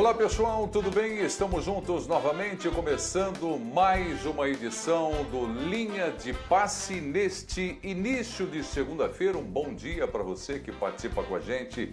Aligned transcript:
Olá 0.00 0.14
pessoal, 0.14 0.66
tudo 0.66 0.90
bem? 0.90 1.22
Estamos 1.22 1.62
juntos 1.62 2.06
novamente, 2.06 2.70
começando 2.70 3.58
mais 3.58 4.24
uma 4.24 4.48
edição 4.48 5.12
do 5.30 5.44
Linha 5.46 6.10
de 6.10 6.32
Passe 6.32 7.02
neste 7.02 7.78
início 7.82 8.46
de 8.46 8.64
segunda-feira. 8.64 9.36
Um 9.36 9.44
bom 9.44 9.74
dia 9.74 10.08
para 10.08 10.22
você 10.22 10.58
que 10.58 10.72
participa 10.72 11.22
com 11.22 11.36
a 11.36 11.40
gente 11.40 11.92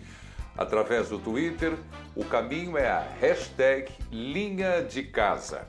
através 0.57 1.09
do 1.09 1.19
Twitter. 1.19 1.73
O 2.15 2.23
caminho 2.23 2.77
é 2.77 2.87
a 2.87 3.05
hashtag 3.19 3.91
Linha 4.09 4.81
de 4.81 5.03
Casa. 5.03 5.67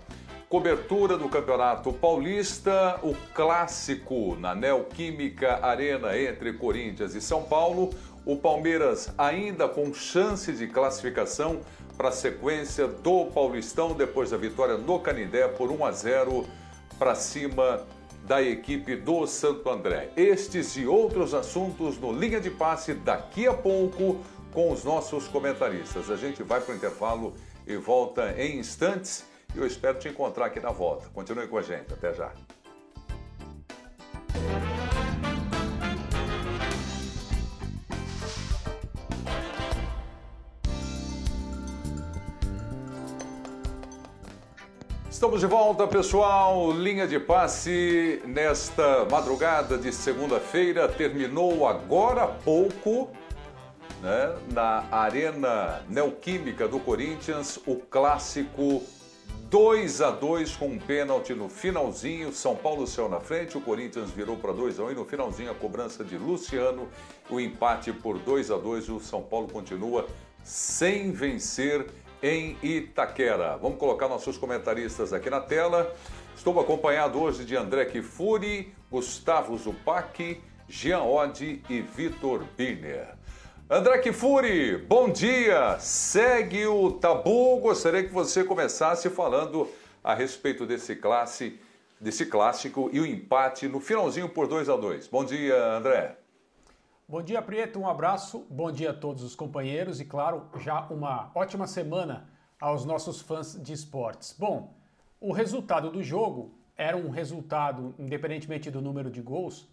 Cobertura 0.49 1.19
do 1.19 1.29
Campeonato 1.29 1.93
Paulista, 1.93 3.01
o 3.03 3.17
clássico 3.35 4.37
na 4.37 4.55
Neoquímica 4.55 5.59
Arena 5.61 6.17
entre 6.17 6.53
Corinthians 6.53 7.17
e 7.17 7.21
São 7.21 7.43
Paulo. 7.43 7.91
O 8.25 8.37
Palmeiras 8.37 9.13
ainda 9.19 9.69
com 9.69 9.93
chance 9.93 10.53
de 10.53 10.69
classificação 10.69 11.63
para 11.99 12.11
a 12.11 12.13
sequência 12.13 12.87
do 12.87 13.27
Paulistão 13.27 13.93
depois 13.93 14.31
da 14.31 14.37
vitória 14.37 14.79
no 14.79 15.01
Canindé 15.01 15.49
por 15.49 15.73
1 15.73 15.85
a 15.85 15.91
0 15.91 16.47
para 16.97 17.17
cima 17.17 17.85
da 18.23 18.41
equipe 18.41 18.95
do 18.95 19.27
Santo 19.27 19.69
André. 19.69 20.11
Estes 20.17 20.77
e 20.77 20.87
outros 20.87 21.35
assuntos 21.35 21.99
no 21.99 22.13
Linha 22.13 22.41
de 22.41 22.51
Passe 22.51 22.95
daqui 22.95 23.49
a 23.49 23.53
pouco 23.53 24.21
com 24.53 24.71
os 24.71 24.85
nossos 24.85 25.27
comentaristas. 25.27 26.09
A 26.09 26.17
gente 26.17 26.43
vai 26.45 26.61
para 26.61 26.73
o 26.73 26.77
intervalo 26.77 27.35
e 27.67 27.77
volta 27.77 28.33
em 28.41 28.59
instantes. 28.59 29.25
Eu 29.55 29.67
espero 29.67 29.99
te 29.99 30.09
encontrar 30.09 30.47
aqui 30.47 30.61
na 30.61 30.71
volta. 30.71 31.09
Continue 31.09 31.49
com 31.49 31.59
a 31.59 31.63
gente. 31.63 31.93
Até 31.93 32.15
já. 32.15 32.33
Estamos 45.19 45.41
de 45.41 45.49
volta, 45.49 45.85
pessoal. 45.85 46.71
Linha 46.71 47.05
de 47.05 47.19
passe 47.19 48.23
nesta 48.25 49.05
madrugada 49.11 49.77
de 49.77 49.93
segunda-feira 49.93 50.87
terminou 50.87 51.67
agora 51.67 52.23
há 52.23 52.29
pouco, 52.29 53.09
né, 54.01 54.37
na 54.53 54.85
Arena 54.93 55.83
Neoquímica 55.89 56.69
do 56.69 56.79
Corinthians, 56.79 57.59
o 57.67 57.75
clássico 57.75 58.81
2 59.51 60.01
a 60.03 60.13
2 60.13 60.55
com 60.55 60.69
um 60.69 60.79
pênalti 60.79 61.35
no 61.35 61.49
finalzinho. 61.49 62.33
São 62.33 62.55
Paulo 62.55 62.87
saiu 62.87 63.09
na 63.09 63.19
frente, 63.19 63.59
o 63.59 63.61
Corinthians 63.61 64.13
virou 64.13 64.37
para 64.37 64.53
2 64.53 64.79
a 64.79 64.85
1 64.85 64.93
e 64.93 64.95
no 64.95 65.05
finalzinho 65.05 65.51
a 65.51 65.55
cobrança 65.55 66.05
de 66.05 66.17
Luciano, 66.17 66.87
o 67.29 67.41
empate 67.41 67.93
por 67.93 68.21
2 68.21 68.53
a 68.53 68.57
2. 68.57 68.89
O 68.89 69.01
São 69.01 69.23
Paulo 69.23 69.49
continua 69.49 70.07
sem 70.45 71.11
vencer 71.11 71.89
em 72.23 72.57
Itaquera. 72.63 73.57
Vamos 73.57 73.79
colocar 73.79 74.09
nossos 74.09 74.37
comentaristas 74.37 75.13
aqui 75.13 75.31
na 75.31 75.41
tela. 75.41 75.95
Estou 76.37 76.59
acompanhado 76.61 77.21
hoje 77.21 77.45
de 77.45 77.57
André 77.57 77.85
Kifuri, 77.87 78.73
Gustavo 78.91 79.57
Zupac, 79.57 80.41
Jean 80.69 81.03
Oddi 81.03 81.63
e 81.69 81.81
Vitor 81.81 82.45
Biner. 82.57 83.09
André 83.71 83.99
Kifuri, 83.99 84.79
bom 84.79 85.11
dia! 85.11 85.79
Segue 85.79 86.67
o 86.67 86.93
tabu. 86.93 87.59
Gostaria 87.61 88.03
que 88.03 88.13
você 88.13 88.43
começasse 88.43 89.11
falando 89.11 89.69
a 90.03 90.15
respeito 90.15 90.65
desse 90.65 90.97
classe, 90.97 91.61
desse 92.01 92.27
clássico 92.27 92.89
e 92.93 93.01
o 93.01 93.07
empate 93.07 93.69
no 93.69 93.81
finalzinho 93.81 94.29
por 94.29 94.47
2 94.47 94.69
a 94.69 94.77
2. 94.77 95.09
Bom 95.09 95.25
dia, 95.25 95.55
André. 95.75 96.17
Bom 97.11 97.23
dia, 97.23 97.41
Prieto. 97.41 97.79
Um 97.79 97.89
abraço. 97.89 98.47
Bom 98.51 98.71
dia 98.71 98.91
a 98.91 98.93
todos 98.93 99.23
os 99.23 99.35
companheiros 99.35 99.99
e, 99.99 100.05
claro, 100.05 100.47
já 100.59 100.83
uma 100.89 101.31
ótima 101.35 101.67
semana 101.67 102.29
aos 102.61 102.85
nossos 102.85 103.23
fãs 103.23 103.59
de 103.63 103.73
esportes. 103.73 104.37
Bom, 104.39 104.75
o 105.19 105.33
resultado 105.33 105.91
do 105.91 106.03
jogo 106.03 106.53
era 106.77 106.99
um 106.99 107.09
resultado, 107.09 107.95
independentemente 107.99 108.71
do 108.71 108.83
número 108.83 109.11
de 109.11 109.23
gols, 109.23 109.67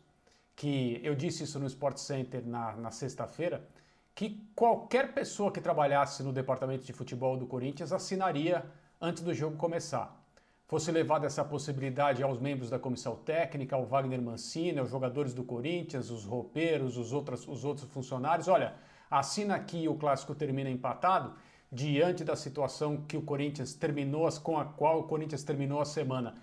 que 0.55 1.01
eu 1.03 1.13
disse 1.13 1.43
isso 1.43 1.59
no 1.59 1.67
Sport 1.67 1.97
Center 1.97 2.41
na, 2.47 2.73
na 2.77 2.89
sexta-feira, 2.89 3.67
que 4.15 4.41
qualquer 4.55 5.13
pessoa 5.13 5.51
que 5.51 5.59
trabalhasse 5.59 6.23
no 6.23 6.31
departamento 6.31 6.85
de 6.85 6.93
futebol 6.93 7.35
do 7.35 7.45
Corinthians 7.45 7.91
assinaria 7.91 8.65
antes 9.01 9.21
do 9.21 9.33
jogo 9.33 9.57
começar 9.57 10.24
fosse 10.67 10.91
levada 10.91 11.27
essa 11.27 11.43
possibilidade 11.43 12.23
aos 12.23 12.39
membros 12.39 12.69
da 12.69 12.79
comissão 12.79 13.15
técnica, 13.15 13.75
ao 13.75 13.85
Wagner 13.85 14.21
Mancini, 14.21 14.79
aos 14.79 14.89
jogadores 14.89 15.33
do 15.33 15.43
Corinthians, 15.43 16.09
os 16.09 16.25
roupeiros, 16.25 16.97
os 16.97 17.13
outros, 17.13 17.47
os 17.47 17.63
outros 17.63 17.87
funcionários. 17.91 18.47
Olha, 18.47 18.73
assina 19.09 19.55
aqui 19.55 19.87
o 19.87 19.95
clássico 19.95 20.33
termina 20.33 20.69
empatado, 20.69 21.33
diante 21.71 22.23
da 22.23 22.35
situação 22.35 22.97
que 22.97 23.17
o 23.17 23.21
Corinthians 23.21 23.73
terminou, 23.73 24.27
com 24.41 24.57
a 24.57 24.65
qual 24.65 24.99
o 24.99 25.03
Corinthians 25.03 25.43
terminou 25.43 25.81
a 25.81 25.85
semana, 25.85 26.35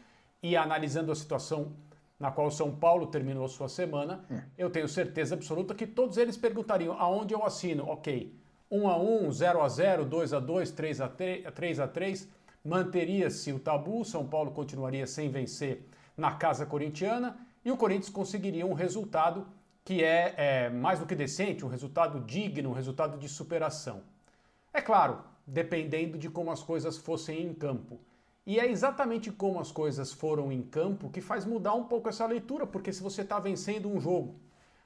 e 0.43 0.57
analisando 0.57 1.11
a 1.11 1.15
situação 1.15 1.73
na 2.19 2.31
qual 2.31 2.47
o 2.47 2.51
São 2.51 2.75
Paulo 2.75 3.09
terminou 3.09 3.45
a 3.45 3.49
sua 3.49 3.69
semana, 3.69 4.25
é. 4.31 4.43
eu 4.57 4.71
tenho 4.71 4.87
certeza 4.87 5.35
absoluta 5.35 5.75
que 5.75 5.87
todos 5.87 6.17
eles 6.17 6.37
perguntariam 6.37 6.95
aonde 6.97 7.35
eu 7.35 7.45
assino. 7.45 7.89
Ok, 7.89 8.33
1 8.71 8.89
a 8.89 8.97
1, 8.97 9.33
0 9.33 9.63
a 9.63 9.69
0, 9.69 10.05
2 10.05 10.33
a 10.33 10.39
2, 10.39 10.71
3 10.71 11.01
a 11.01 11.09
3, 11.09 11.53
3 11.53 11.81
a 11.81 11.89
3 11.89 12.29
manteria-se 12.65 13.53
o 13.53 13.59
tabu, 13.59 14.05
São 14.05 14.27
Paulo 14.27 14.53
continuaria 14.53 15.07
sem 15.07 15.31
vencer 15.31 15.87
na 16.17 16.33
casa 16.33 16.65
corintiana 16.65 17.37
e 17.65 17.71
o 17.71 17.77
Corinthians 17.77 18.11
conseguiria 18.11 18.67
um 18.67 18.73
resultado 18.73 19.47
que 19.85 20.03
é, 20.03 20.35
é 20.37 20.71
mais 20.71 20.99
do 20.99 21.07
que 21.07 21.15
decente, 21.15 21.65
um 21.65 21.69
resultado 21.69 22.21
digno, 22.21 22.71
um 22.71 22.75
resultado 22.75 23.19
de 23.19 23.29
superação. 23.29 24.03
É 24.73 24.81
claro, 24.81 25.23
dependendo 25.47 26.17
de 26.17 26.31
como 26.31 26.51
as 26.51 26.63
coisas 26.63 26.97
fossem 26.97 27.43
em 27.43 27.53
campo. 27.53 27.99
E 28.45 28.59
é 28.59 28.69
exatamente 28.69 29.31
como 29.31 29.61
as 29.61 29.71
coisas 29.71 30.13
foram 30.13 30.51
em 30.51 30.63
campo 30.63 31.11
que 31.11 31.21
faz 31.21 31.45
mudar 31.45 31.75
um 31.75 31.85
pouco 31.85 32.09
essa 32.09 32.27
leitura, 32.27 32.67
porque 32.67 32.93
se 32.93 33.03
você 33.03 33.23
está 33.23 33.39
vencendo 33.39 33.89
um 33.89 34.01
jogo 34.01 34.35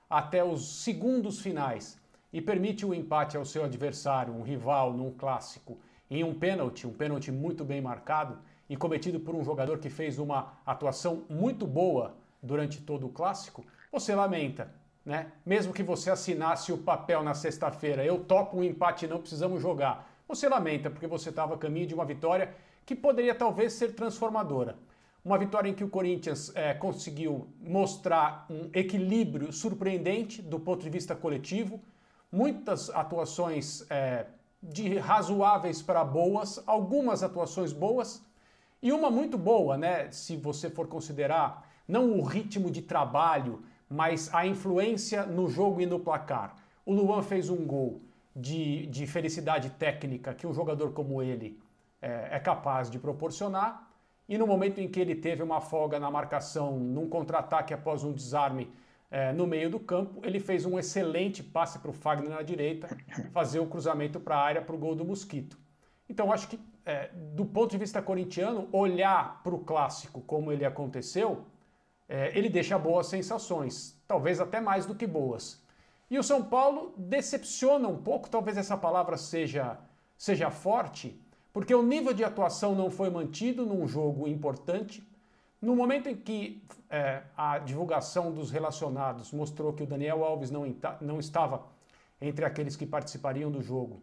até 0.09 0.44
os 0.44 0.82
segundos 0.82 1.41
finais 1.41 1.98
e 2.32 2.41
permite 2.41 2.84
o 2.84 2.92
empate 2.92 3.36
ao 3.36 3.44
seu 3.44 3.65
adversário, 3.65 4.34
um 4.34 4.42
rival, 4.42 4.92
num 4.92 5.10
clássico, 5.10 5.78
em 6.11 6.22
um 6.25 6.34
pênalti, 6.34 6.87
um 6.87 6.93
pênalti 6.93 7.31
muito 7.31 7.65
bem 7.65 7.81
marcado 7.81 8.39
e 8.69 8.77
cometido 8.77 9.21
por 9.21 9.34
um 9.34 9.44
jogador 9.44 9.78
que 9.78 9.91
fez 9.91 10.19
uma 10.19 10.55
atuação 10.65 11.25
muito 11.28 11.67
boa 11.67 12.17
durante 12.43 12.81
todo 12.81 13.06
o 13.06 13.11
clássico, 13.11 13.65
você 13.91 14.15
lamenta, 14.15 14.72
né? 15.05 15.33
Mesmo 15.45 15.72
que 15.72 15.83
você 15.83 16.11
assinasse 16.11 16.72
o 16.72 16.78
papel 16.78 17.22
na 17.22 17.34
sexta-feira, 17.34 18.05
eu 18.05 18.19
topo 18.25 18.59
um 18.59 18.65
empate, 18.65 19.06
não 19.06 19.21
precisamos 19.21 19.61
jogar. 19.62 20.11
Você 20.28 20.49
lamenta 20.49 20.91
porque 20.91 21.06
você 21.06 21.31
estava 21.31 21.55
a 21.55 21.59
caminho 21.59 21.87
de 21.87 21.95
uma 21.95 22.05
vitória 22.05 22.55
que 22.84 22.95
poderia 22.95 23.34
talvez 23.34 23.72
ser 23.72 23.95
transformadora. 23.95 24.77
Uma 25.25 25.39
vitória 25.39 25.69
em 25.69 25.75
que 25.75 25.83
o 25.83 25.89
Corinthians 25.89 26.53
é, 26.55 26.72
conseguiu 26.72 27.49
mostrar 27.61 28.47
um 28.49 28.71
equilíbrio 28.72 29.53
surpreendente 29.53 30.41
do 30.41 30.61
ponto 30.61 30.83
de 30.83 30.91
vista 30.91 31.16
coletivo, 31.16 31.81
muitas 32.31 32.91
atuações 32.91 33.84
é, 33.91 34.27
de 34.62 34.99
razoáveis 34.99 35.83
para 35.83 36.05
boas, 36.05 36.62
algumas 36.67 37.22
atuações 37.22 37.72
boas 37.72 38.22
e 38.83 38.93
uma 38.93 39.11
muito 39.11 39.39
boa, 39.39 39.77
né? 39.77 40.11
Se 40.11 40.37
você 40.37 40.71
for 40.71 40.87
considerar 40.87 41.67
não 41.87 42.19
o 42.19 42.22
ritmo 42.22 42.71
de 42.71 42.83
trabalho, 42.83 43.62
mas 43.89 44.33
a 44.34 44.47
influência 44.47 45.25
no 45.25 45.49
jogo 45.49 45.81
e 45.81 45.87
no 45.87 46.00
placar. 46.00 46.57
O 46.84 46.92
Luan 46.92 47.22
fez 47.22 47.48
um 47.48 47.65
gol 47.65 48.01
de, 48.34 48.86
de 48.86 49.07
felicidade 49.07 49.71
técnica 49.71 50.34
que 50.34 50.47
um 50.47 50.53
jogador 50.53 50.92
como 50.92 51.22
ele 51.22 51.59
é, 52.03 52.28
é 52.33 52.39
capaz 52.39 52.91
de 52.91 52.98
proporcionar. 52.98 53.89
E 54.28 54.36
no 54.36 54.47
momento 54.47 54.80
em 54.80 54.89
que 54.89 54.98
ele 54.98 55.15
teve 55.15 55.42
uma 55.42 55.60
folga 55.60 56.01
na 56.01 56.10
marcação, 56.10 56.78
num 56.78 57.09
contra-ataque 57.09 57.72
após 57.72 58.03
um 58.03 58.13
desarme 58.13 58.71
é, 59.10 59.32
no 59.32 59.47
meio 59.47 59.70
do 59.70 59.78
campo. 59.78 60.20
Ele 60.24 60.41
fez 60.41 60.64
um 60.64 60.78
excelente 60.78 61.42
passe 61.42 61.78
para 61.78 61.91
o 61.91 61.94
Fagner 61.94 62.30
na 62.30 62.42
direita, 62.42 62.88
fazer 63.32 63.60
o 63.60 63.66
cruzamento 63.66 64.20
para 64.20 64.36
a 64.36 64.42
área 64.42 64.62
para 64.62 64.74
o 64.74 64.78
gol 64.78 64.94
do 64.94 65.04
Mosquito. 65.04 65.58
Então, 66.08 66.32
acho 66.32 66.48
que, 66.48 66.60
é, 66.84 67.10
do 67.34 67.44
ponto 67.44 67.70
de 67.70 67.78
vista 67.78 68.00
corintiano, 68.00 68.68
olhar 68.72 69.42
para 69.42 69.54
o 69.54 69.58
clássico 69.58 70.20
como 70.20 70.53
ele 70.53 70.64
aconteceu, 70.64 71.44
é, 72.08 72.36
ele 72.38 72.48
deixa 72.48 72.78
boas 72.78 73.08
sensações, 73.08 74.00
talvez 74.06 74.41
até 74.41 74.60
mais 74.60 74.86
do 74.86 74.94
que 74.94 75.06
boas. 75.06 75.62
E 76.08 76.18
o 76.18 76.22
São 76.22 76.44
Paulo 76.44 76.94
decepciona 76.97 77.88
um 77.88 77.97
pouco, 77.97 78.30
talvez 78.30 78.56
essa 78.56 78.76
palavra 78.76 79.16
seja, 79.16 79.78
seja 80.16 80.50
forte, 80.50 81.20
porque 81.53 81.74
o 81.74 81.82
nível 81.82 82.12
de 82.12 82.22
atuação 82.22 82.74
não 82.74 82.91
foi 82.91 83.10
mantido 83.10 83.66
num 83.66 83.88
jogo 83.88 84.28
importante 84.28 85.05
no 85.66 85.74
momento 85.74 86.09
em 86.09 86.15
que 86.15 86.63
é, 86.89 87.24
a 87.36 87.59
divulgação 87.59 88.33
dos 88.33 88.53
relacionados 88.53 89.33
mostrou 89.33 89.72
que 89.72 89.83
o 89.83 89.86
Daniel 89.86 90.24
Alves 90.24 90.48
não, 90.48 90.63
não 91.01 91.18
estava 91.18 91.66
entre 92.21 92.45
aqueles 92.45 92.77
que 92.77 92.86
participariam 92.86 93.51
do 93.51 93.60
jogo 93.60 94.01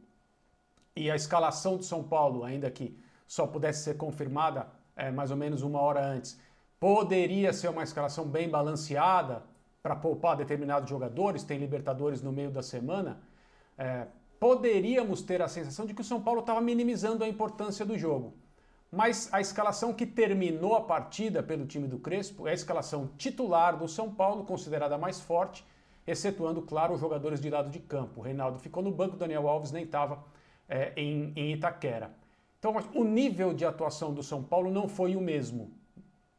e 0.94 1.10
a 1.10 1.16
escalação 1.16 1.78
de 1.78 1.86
São 1.86 2.04
Paulo, 2.04 2.44
ainda 2.44 2.70
que 2.70 3.00
só 3.26 3.48
pudesse 3.48 3.82
ser 3.82 3.96
confirmada 3.96 4.68
é, 4.94 5.10
mais 5.10 5.32
ou 5.32 5.38
menos 5.38 5.62
uma 5.62 5.80
hora 5.80 6.06
antes, 6.06 6.38
poderia 6.82 7.54
ser 7.54 7.70
uma 7.70 7.84
escalação 7.84 8.26
bem 8.26 8.50
balanceada 8.50 9.42
para 9.82 9.96
poupar 9.96 10.36
determinados 10.36 10.90
jogadores, 10.90 11.46
tem 11.46 11.58
Libertadores 11.58 12.22
no 12.22 12.34
meio 12.34 12.52
da 12.52 12.62
semana. 12.62 13.22
É, 13.78 14.08
poderíamos 14.38 15.22
ter 15.22 15.42
a 15.42 15.48
sensação 15.48 15.86
de 15.86 15.94
que 15.94 16.02
o 16.02 16.04
São 16.04 16.22
Paulo 16.22 16.42
estava 16.42 16.60
minimizando 16.60 17.24
a 17.24 17.28
importância 17.30 17.86
do 17.86 17.98
jogo. 17.98 18.34
Mas 18.96 19.28
a 19.34 19.42
escalação 19.42 19.92
que 19.92 20.06
terminou 20.06 20.76
a 20.76 20.82
partida 20.82 21.42
pelo 21.42 21.66
time 21.66 21.88
do 21.88 21.98
Crespo 21.98 22.48
é 22.48 22.52
a 22.52 22.54
escalação 22.54 23.10
titular 23.18 23.76
do 23.76 23.88
São 23.88 24.14
Paulo, 24.14 24.46
considerada 24.46 25.00
mais 25.00 25.20
forte, 25.20 25.66
excetuando, 26.06 26.62
claro, 26.62 26.94
os 26.94 27.00
jogadores 27.00 27.42
de 27.42 27.50
lado 27.50 27.72
de 27.72 27.80
campo. 27.80 28.20
O 28.20 28.24
Reinaldo 28.24 28.60
ficou 28.60 28.84
no 28.84 28.92
banco, 28.92 29.18
Daniel 29.18 29.50
Alves 29.50 29.72
nem 29.72 29.84
estava 29.84 30.24
é, 30.70 30.94
em, 30.96 31.34
em 31.36 31.54
Itaquera. 31.54 32.12
Então, 32.60 32.76
o 32.94 33.04
nível 33.04 33.52
de 33.52 33.66
atuação 33.66 34.14
do 34.14 34.22
São 34.22 34.44
Paulo 34.44 34.70
não 34.70 34.88
foi 34.88 35.16
o 35.16 35.22
mesmo. 35.22 35.72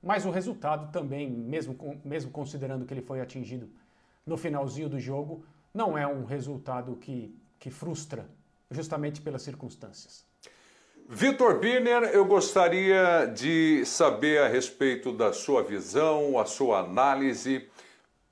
Mas 0.01 0.25
o 0.25 0.31
resultado 0.31 0.93
também, 0.93 1.29
mesmo, 1.29 1.77
mesmo 2.05 2.31
considerando 2.31 2.87
que 2.87 2.95
ele 2.95 3.03
foi 3.03 3.21
atingido 3.21 3.69
no 4.25 4.37
finalzinho 4.37 4.89
do 4.89 5.01
jogo, 5.01 5.45
não 5.75 5.99
é 5.99 6.07
um 6.07 6.25
resultado 6.25 6.95
que, 6.95 7.37
que 7.59 7.69
frustra, 7.69 8.31
justamente 8.71 9.21
pelas 9.21 9.43
circunstâncias. 9.43 10.25
Vitor 11.07 11.59
Birner, 11.59 12.05
eu 12.13 12.25
gostaria 12.25 13.27
de 13.27 13.85
saber 13.85 14.41
a 14.41 14.49
respeito 14.49 15.13
da 15.13 15.33
sua 15.33 15.63
visão, 15.63 16.39
a 16.39 16.47
sua 16.47 16.81
análise, 16.81 17.69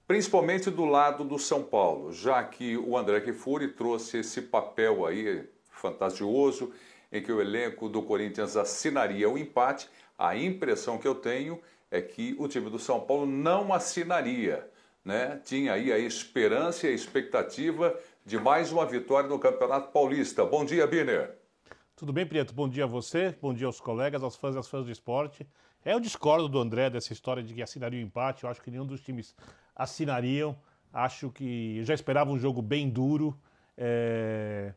principalmente 0.06 0.70
do 0.70 0.84
lado 0.84 1.22
do 1.22 1.38
São 1.38 1.62
Paulo, 1.62 2.12
já 2.12 2.42
que 2.42 2.76
o 2.76 2.96
André 2.96 3.20
Kifuri 3.20 3.68
trouxe 3.68 4.18
esse 4.18 4.40
papel 4.40 5.04
aí 5.04 5.48
fantasioso 5.70 6.72
em 7.12 7.22
que 7.22 7.30
o 7.30 7.40
elenco 7.40 7.88
do 7.88 8.02
Corinthians 8.02 8.56
assinaria 8.56 9.28
o 9.28 9.36
empate. 9.36 9.88
A 10.18 10.34
impressão 10.34 10.96
que 10.96 11.06
eu 11.06 11.14
tenho 11.14 11.60
é 11.90 12.00
que 12.00 12.34
o 12.38 12.48
time 12.48 12.70
do 12.70 12.78
São 12.78 13.00
Paulo 13.00 13.26
não 13.26 13.72
assinaria 13.72 14.66
né, 15.04 15.40
tinha 15.44 15.72
aí 15.72 15.92
a 15.92 15.98
esperança 15.98 16.86
e 16.86 16.90
a 16.90 16.94
expectativa 16.94 17.98
de 18.24 18.38
mais 18.38 18.70
uma 18.70 18.86
vitória 18.86 19.28
no 19.28 19.38
Campeonato 19.38 19.90
Paulista. 19.90 20.44
Bom 20.44 20.64
dia, 20.64 20.86
Biner. 20.86 21.41
Tudo 22.02 22.12
bem, 22.12 22.26
Prieto? 22.26 22.52
Bom 22.52 22.68
dia 22.68 22.82
a 22.82 22.86
você, 22.88 23.32
bom 23.40 23.54
dia 23.54 23.64
aos 23.64 23.78
colegas, 23.78 24.24
aos 24.24 24.34
fãs 24.34 24.56
e 24.56 24.58
às 24.58 24.66
fãs 24.66 24.84
do 24.84 24.90
esporte. 24.90 25.46
Eu 25.84 26.00
discordo 26.00 26.48
do 26.48 26.58
André 26.58 26.90
dessa 26.90 27.12
história 27.12 27.44
de 27.44 27.54
que 27.54 27.62
assinaria 27.62 28.00
o 28.00 28.02
empate. 28.02 28.42
Eu 28.42 28.50
acho 28.50 28.60
que 28.60 28.72
nenhum 28.72 28.84
dos 28.84 29.00
times 29.00 29.36
assinariam. 29.72 30.58
Acho 30.92 31.30
que 31.30 31.76
eu 31.78 31.84
já 31.84 31.94
esperava 31.94 32.32
um 32.32 32.36
jogo 32.40 32.60
bem 32.60 32.90
duro. 32.90 33.38
É... 33.78 34.74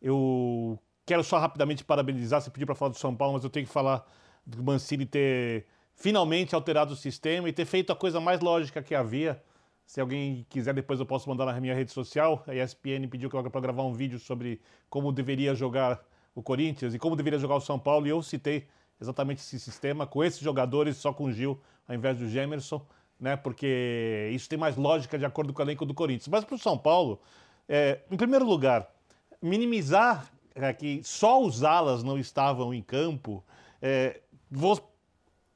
Eu 0.00 0.78
quero 1.04 1.22
só 1.22 1.38
rapidamente 1.38 1.84
parabenizar. 1.84 2.40
Você 2.40 2.48
pediu 2.48 2.64
para 2.64 2.74
falar 2.74 2.92
do 2.92 2.96
São 2.96 3.14
Paulo, 3.14 3.34
mas 3.34 3.44
eu 3.44 3.50
tenho 3.50 3.66
que 3.66 3.72
falar 3.72 4.10
do 4.46 4.62
Mancini 4.62 5.04
ter 5.04 5.66
finalmente 5.94 6.54
alterado 6.54 6.94
o 6.94 6.96
sistema 6.96 7.50
e 7.50 7.52
ter 7.52 7.66
feito 7.66 7.92
a 7.92 7.94
coisa 7.94 8.18
mais 8.18 8.40
lógica 8.40 8.82
que 8.82 8.94
havia 8.94 9.42
se 9.84 10.00
alguém 10.00 10.46
quiser, 10.48 10.72
depois 10.72 10.98
eu 11.00 11.04
posso 11.04 11.28
mandar 11.28 11.44
na 11.44 11.60
minha 11.60 11.74
rede 11.74 11.92
social. 11.92 12.42
A 12.46 12.54
ESPN 12.54 13.06
pediu 13.10 13.28
que 13.28 13.36
eu 13.36 13.50
para 13.50 13.60
gravar 13.60 13.82
um 13.82 13.92
vídeo 13.92 14.18
sobre 14.18 14.58
como 14.88 15.12
deveria 15.12 15.54
jogar 15.54 16.02
o 16.34 16.42
Corinthians 16.42 16.94
e 16.94 16.98
como 16.98 17.16
deveria 17.16 17.38
jogar 17.38 17.56
o 17.56 17.60
São 17.60 17.78
Paulo. 17.78 18.06
E 18.06 18.10
eu 18.10 18.22
citei 18.22 18.66
exatamente 19.00 19.40
esse 19.40 19.58
sistema 19.58 20.06
com 20.06 20.22
esses 20.22 20.40
jogadores, 20.40 20.96
só 20.96 21.12
com 21.12 21.24
o 21.24 21.32
Gil 21.32 21.60
ao 21.88 21.94
invés 21.94 22.16
do 22.16 22.28
Gemerson, 22.28 22.84
né? 23.18 23.36
Porque 23.36 24.30
isso 24.32 24.48
tem 24.48 24.58
mais 24.58 24.76
lógica 24.76 25.18
de 25.18 25.24
acordo 25.24 25.52
com 25.52 25.60
o 25.60 25.64
elenco 25.64 25.84
do 25.84 25.94
Corinthians. 25.94 26.28
Mas 26.28 26.44
para 26.44 26.54
o 26.54 26.58
São 26.58 26.78
Paulo, 26.78 27.20
é, 27.68 28.00
em 28.10 28.16
primeiro 28.16 28.44
lugar, 28.44 28.88
minimizar 29.40 30.30
é, 30.54 30.72
que 30.72 31.02
só 31.02 31.42
os 31.42 31.64
alas 31.64 32.02
não 32.02 32.18
estavam 32.18 32.72
em 32.72 32.82
campo. 32.82 33.44
É, 33.80 34.20
vou 34.50 34.78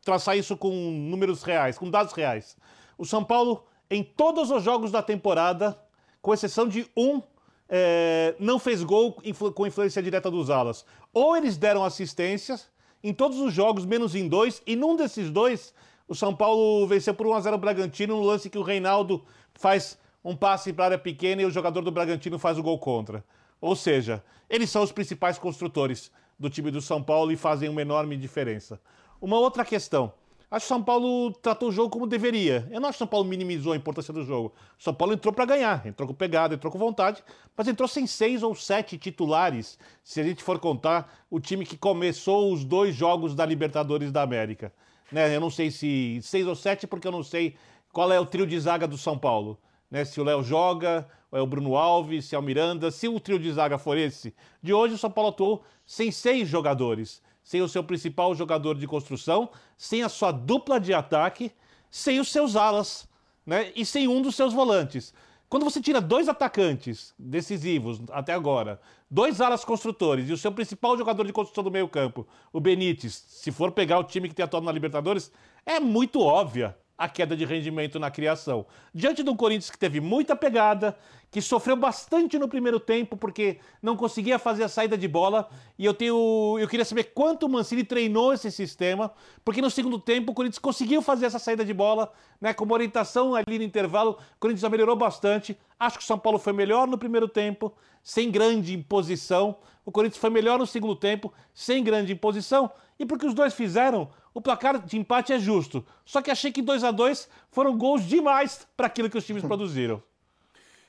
traçar 0.02 0.36
isso 0.36 0.56
com 0.56 0.70
números 0.70 1.42
reais, 1.42 1.78
com 1.78 1.90
dados 1.90 2.12
reais. 2.12 2.56
O 2.98 3.04
São 3.04 3.24
Paulo 3.24 3.64
em 3.90 4.02
todos 4.02 4.50
os 4.50 4.62
jogos 4.62 4.90
da 4.90 5.02
temporada, 5.02 5.78
com 6.20 6.34
exceção 6.34 6.68
de 6.68 6.88
um, 6.96 7.22
é, 7.68 8.34
não 8.38 8.58
fez 8.58 8.82
gol 8.82 9.16
com 9.54 9.66
influência 9.66 10.02
direta 10.02 10.30
dos 10.30 10.50
alas. 10.50 10.84
Ou 11.12 11.36
eles 11.36 11.56
deram 11.56 11.84
assistências 11.84 12.68
em 13.02 13.12
todos 13.12 13.38
os 13.38 13.52
jogos, 13.52 13.84
menos 13.84 14.14
em 14.14 14.28
dois, 14.28 14.62
e 14.66 14.74
num 14.74 14.96
desses 14.96 15.30
dois, 15.30 15.72
o 16.08 16.14
São 16.14 16.34
Paulo 16.34 16.86
venceu 16.86 17.14
por 17.14 17.26
1x0 17.26 17.54
o 17.54 17.58
Bragantino, 17.58 18.16
no 18.16 18.22
lance 18.22 18.50
que 18.50 18.58
o 18.58 18.62
Reinaldo 18.62 19.24
faz 19.54 19.98
um 20.24 20.34
passe 20.34 20.72
para 20.72 20.84
a 20.84 20.86
área 20.86 20.98
pequena 20.98 21.42
e 21.42 21.44
o 21.44 21.50
jogador 21.50 21.82
do 21.82 21.92
Bragantino 21.92 22.38
faz 22.38 22.58
o 22.58 22.62
gol 22.62 22.78
contra. 22.78 23.24
Ou 23.60 23.76
seja, 23.76 24.24
eles 24.50 24.70
são 24.70 24.82
os 24.82 24.92
principais 24.92 25.38
construtores 25.38 26.10
do 26.38 26.50
time 26.50 26.70
do 26.70 26.80
São 26.80 27.02
Paulo 27.02 27.30
e 27.30 27.36
fazem 27.36 27.68
uma 27.68 27.80
enorme 27.80 28.16
diferença. 28.16 28.80
Uma 29.20 29.38
outra 29.38 29.64
questão. 29.64 30.12
Acho 30.48 30.64
que 30.64 30.72
o 30.72 30.76
São 30.76 30.82
Paulo 30.82 31.32
tratou 31.32 31.70
o 31.70 31.72
jogo 31.72 31.90
como 31.90 32.06
deveria. 32.06 32.68
Eu 32.70 32.80
não 32.80 32.88
acho 32.88 32.98
que 32.98 33.02
o 33.02 33.04
São 33.04 33.08
Paulo 33.08 33.26
minimizou 33.26 33.72
a 33.72 33.76
importância 33.76 34.14
do 34.14 34.24
jogo. 34.24 34.52
O 34.78 34.82
São 34.82 34.94
Paulo 34.94 35.12
entrou 35.12 35.34
para 35.34 35.44
ganhar, 35.44 35.84
entrou 35.84 36.06
com 36.06 36.14
pegada, 36.14 36.54
entrou 36.54 36.72
com 36.72 36.78
vontade, 36.78 37.22
mas 37.56 37.66
entrou 37.66 37.88
sem 37.88 38.06
seis 38.06 38.44
ou 38.44 38.54
sete 38.54 38.96
titulares, 38.96 39.76
se 40.04 40.20
a 40.20 40.24
gente 40.24 40.44
for 40.44 40.60
contar 40.60 41.24
o 41.28 41.40
time 41.40 41.66
que 41.66 41.76
começou 41.76 42.52
os 42.52 42.64
dois 42.64 42.94
jogos 42.94 43.34
da 43.34 43.44
Libertadores 43.44 44.12
da 44.12 44.22
América. 44.22 44.72
Né? 45.10 45.34
Eu 45.34 45.40
não 45.40 45.50
sei 45.50 45.68
se 45.70 46.20
seis 46.22 46.46
ou 46.46 46.54
sete, 46.54 46.86
porque 46.86 47.08
eu 47.08 47.12
não 47.12 47.24
sei 47.24 47.56
qual 47.92 48.12
é 48.12 48.20
o 48.20 48.26
trio 48.26 48.46
de 48.46 48.58
zaga 48.60 48.86
do 48.86 48.96
São 48.96 49.18
Paulo. 49.18 49.58
Né? 49.90 50.04
Se 50.04 50.20
o 50.20 50.24
Léo 50.24 50.44
joga, 50.44 51.08
é 51.32 51.40
o 51.40 51.46
Bruno 51.46 51.76
Alves, 51.76 52.26
se 52.26 52.36
é 52.36 52.38
o 52.38 52.42
Miranda. 52.42 52.92
Se 52.92 53.08
o 53.08 53.18
trio 53.18 53.38
de 53.38 53.52
zaga 53.52 53.78
for 53.78 53.98
esse 53.98 54.32
de 54.62 54.72
hoje, 54.72 54.94
o 54.94 54.98
São 54.98 55.10
Paulo 55.10 55.30
atuou 55.30 55.64
sem 55.84 56.12
seis 56.12 56.48
jogadores 56.48 57.20
sem 57.46 57.62
o 57.62 57.68
seu 57.68 57.84
principal 57.84 58.34
jogador 58.34 58.74
de 58.76 58.88
construção, 58.88 59.48
sem 59.78 60.02
a 60.02 60.08
sua 60.08 60.32
dupla 60.32 60.80
de 60.80 60.92
ataque, 60.92 61.52
sem 61.88 62.18
os 62.18 62.32
seus 62.32 62.56
alas, 62.56 63.08
né? 63.46 63.70
E 63.76 63.86
sem 63.86 64.08
um 64.08 64.20
dos 64.20 64.34
seus 64.34 64.52
volantes. 64.52 65.14
Quando 65.48 65.62
você 65.62 65.80
tira 65.80 66.00
dois 66.00 66.28
atacantes 66.28 67.14
decisivos 67.16 68.02
até 68.10 68.32
agora, 68.32 68.80
dois 69.08 69.40
alas 69.40 69.64
construtores 69.64 70.28
e 70.28 70.32
o 70.32 70.36
seu 70.36 70.50
principal 70.50 70.98
jogador 70.98 71.24
de 71.24 71.32
construção 71.32 71.62
do 71.62 71.70
meio-campo, 71.70 72.26
o 72.52 72.58
Benítez, 72.58 73.24
se 73.28 73.52
for 73.52 73.70
pegar 73.70 74.00
o 74.00 74.04
time 74.04 74.28
que 74.28 74.34
tem 74.34 74.44
atuado 74.44 74.66
na 74.66 74.72
Libertadores, 74.72 75.30
é 75.64 75.78
muito 75.78 76.20
óbvia 76.20 76.76
a 76.98 77.08
queda 77.08 77.36
de 77.36 77.44
rendimento 77.44 77.98
na 77.98 78.10
criação. 78.10 78.66
Diante 78.94 79.22
de 79.22 79.30
um 79.30 79.36
Corinthians 79.36 79.70
que 79.70 79.78
teve 79.78 80.00
muita 80.00 80.34
pegada, 80.34 80.96
que 81.30 81.42
sofreu 81.42 81.76
bastante 81.76 82.38
no 82.38 82.48
primeiro 82.48 82.80
tempo 82.80 83.16
porque 83.16 83.58
não 83.82 83.96
conseguia 83.96 84.38
fazer 84.38 84.64
a 84.64 84.68
saída 84.68 84.96
de 84.96 85.06
bola, 85.06 85.48
e 85.78 85.84
eu 85.84 85.92
tenho 85.92 86.56
eu 86.58 86.66
queria 86.66 86.84
saber 86.84 87.04
quanto 87.04 87.44
o 87.44 87.48
Mancini 87.48 87.84
treinou 87.84 88.32
esse 88.32 88.50
sistema, 88.50 89.12
porque 89.44 89.60
no 89.60 89.70
segundo 89.70 89.98
tempo 89.98 90.32
o 90.32 90.34
Corinthians 90.34 90.58
conseguiu 90.58 91.02
fazer 91.02 91.26
essa 91.26 91.38
saída 91.38 91.64
de 91.64 91.74
bola, 91.74 92.10
né, 92.40 92.54
com 92.54 92.64
uma 92.64 92.74
orientação 92.74 93.34
ali 93.34 93.58
no 93.58 93.64
intervalo, 93.64 94.12
o 94.12 94.40
Corinthians 94.40 94.70
melhorou 94.70 94.96
bastante. 94.96 95.56
Acho 95.78 95.98
que 95.98 96.04
o 96.04 96.06
São 96.06 96.18
Paulo 96.18 96.38
foi 96.38 96.52
melhor 96.52 96.86
no 96.86 96.96
primeiro 96.96 97.28
tempo, 97.28 97.74
sem 98.02 98.30
grande 98.30 98.74
imposição. 98.74 99.56
O 99.84 99.92
Corinthians 99.92 100.20
foi 100.20 100.30
melhor 100.30 100.58
no 100.58 100.66
segundo 100.66 100.96
tempo, 100.96 101.32
sem 101.52 101.84
grande 101.84 102.12
imposição. 102.12 102.70
E 102.98 103.04
porque 103.04 103.26
os 103.26 103.34
dois 103.34 103.52
fizeram, 103.52 104.08
o 104.36 104.40
placar 104.42 104.84
de 104.84 104.98
empate 104.98 105.32
é 105.32 105.38
justo. 105.38 105.82
Só 106.04 106.20
que 106.20 106.30
achei 106.30 106.52
que 106.52 106.60
2 106.60 106.84
a 106.84 106.90
2 106.90 107.26
foram 107.50 107.74
gols 107.74 108.02
demais 108.02 108.68
para 108.76 108.86
aquilo 108.86 109.08
que 109.08 109.16
os 109.16 109.24
times 109.24 109.40
produziram. 109.48 110.02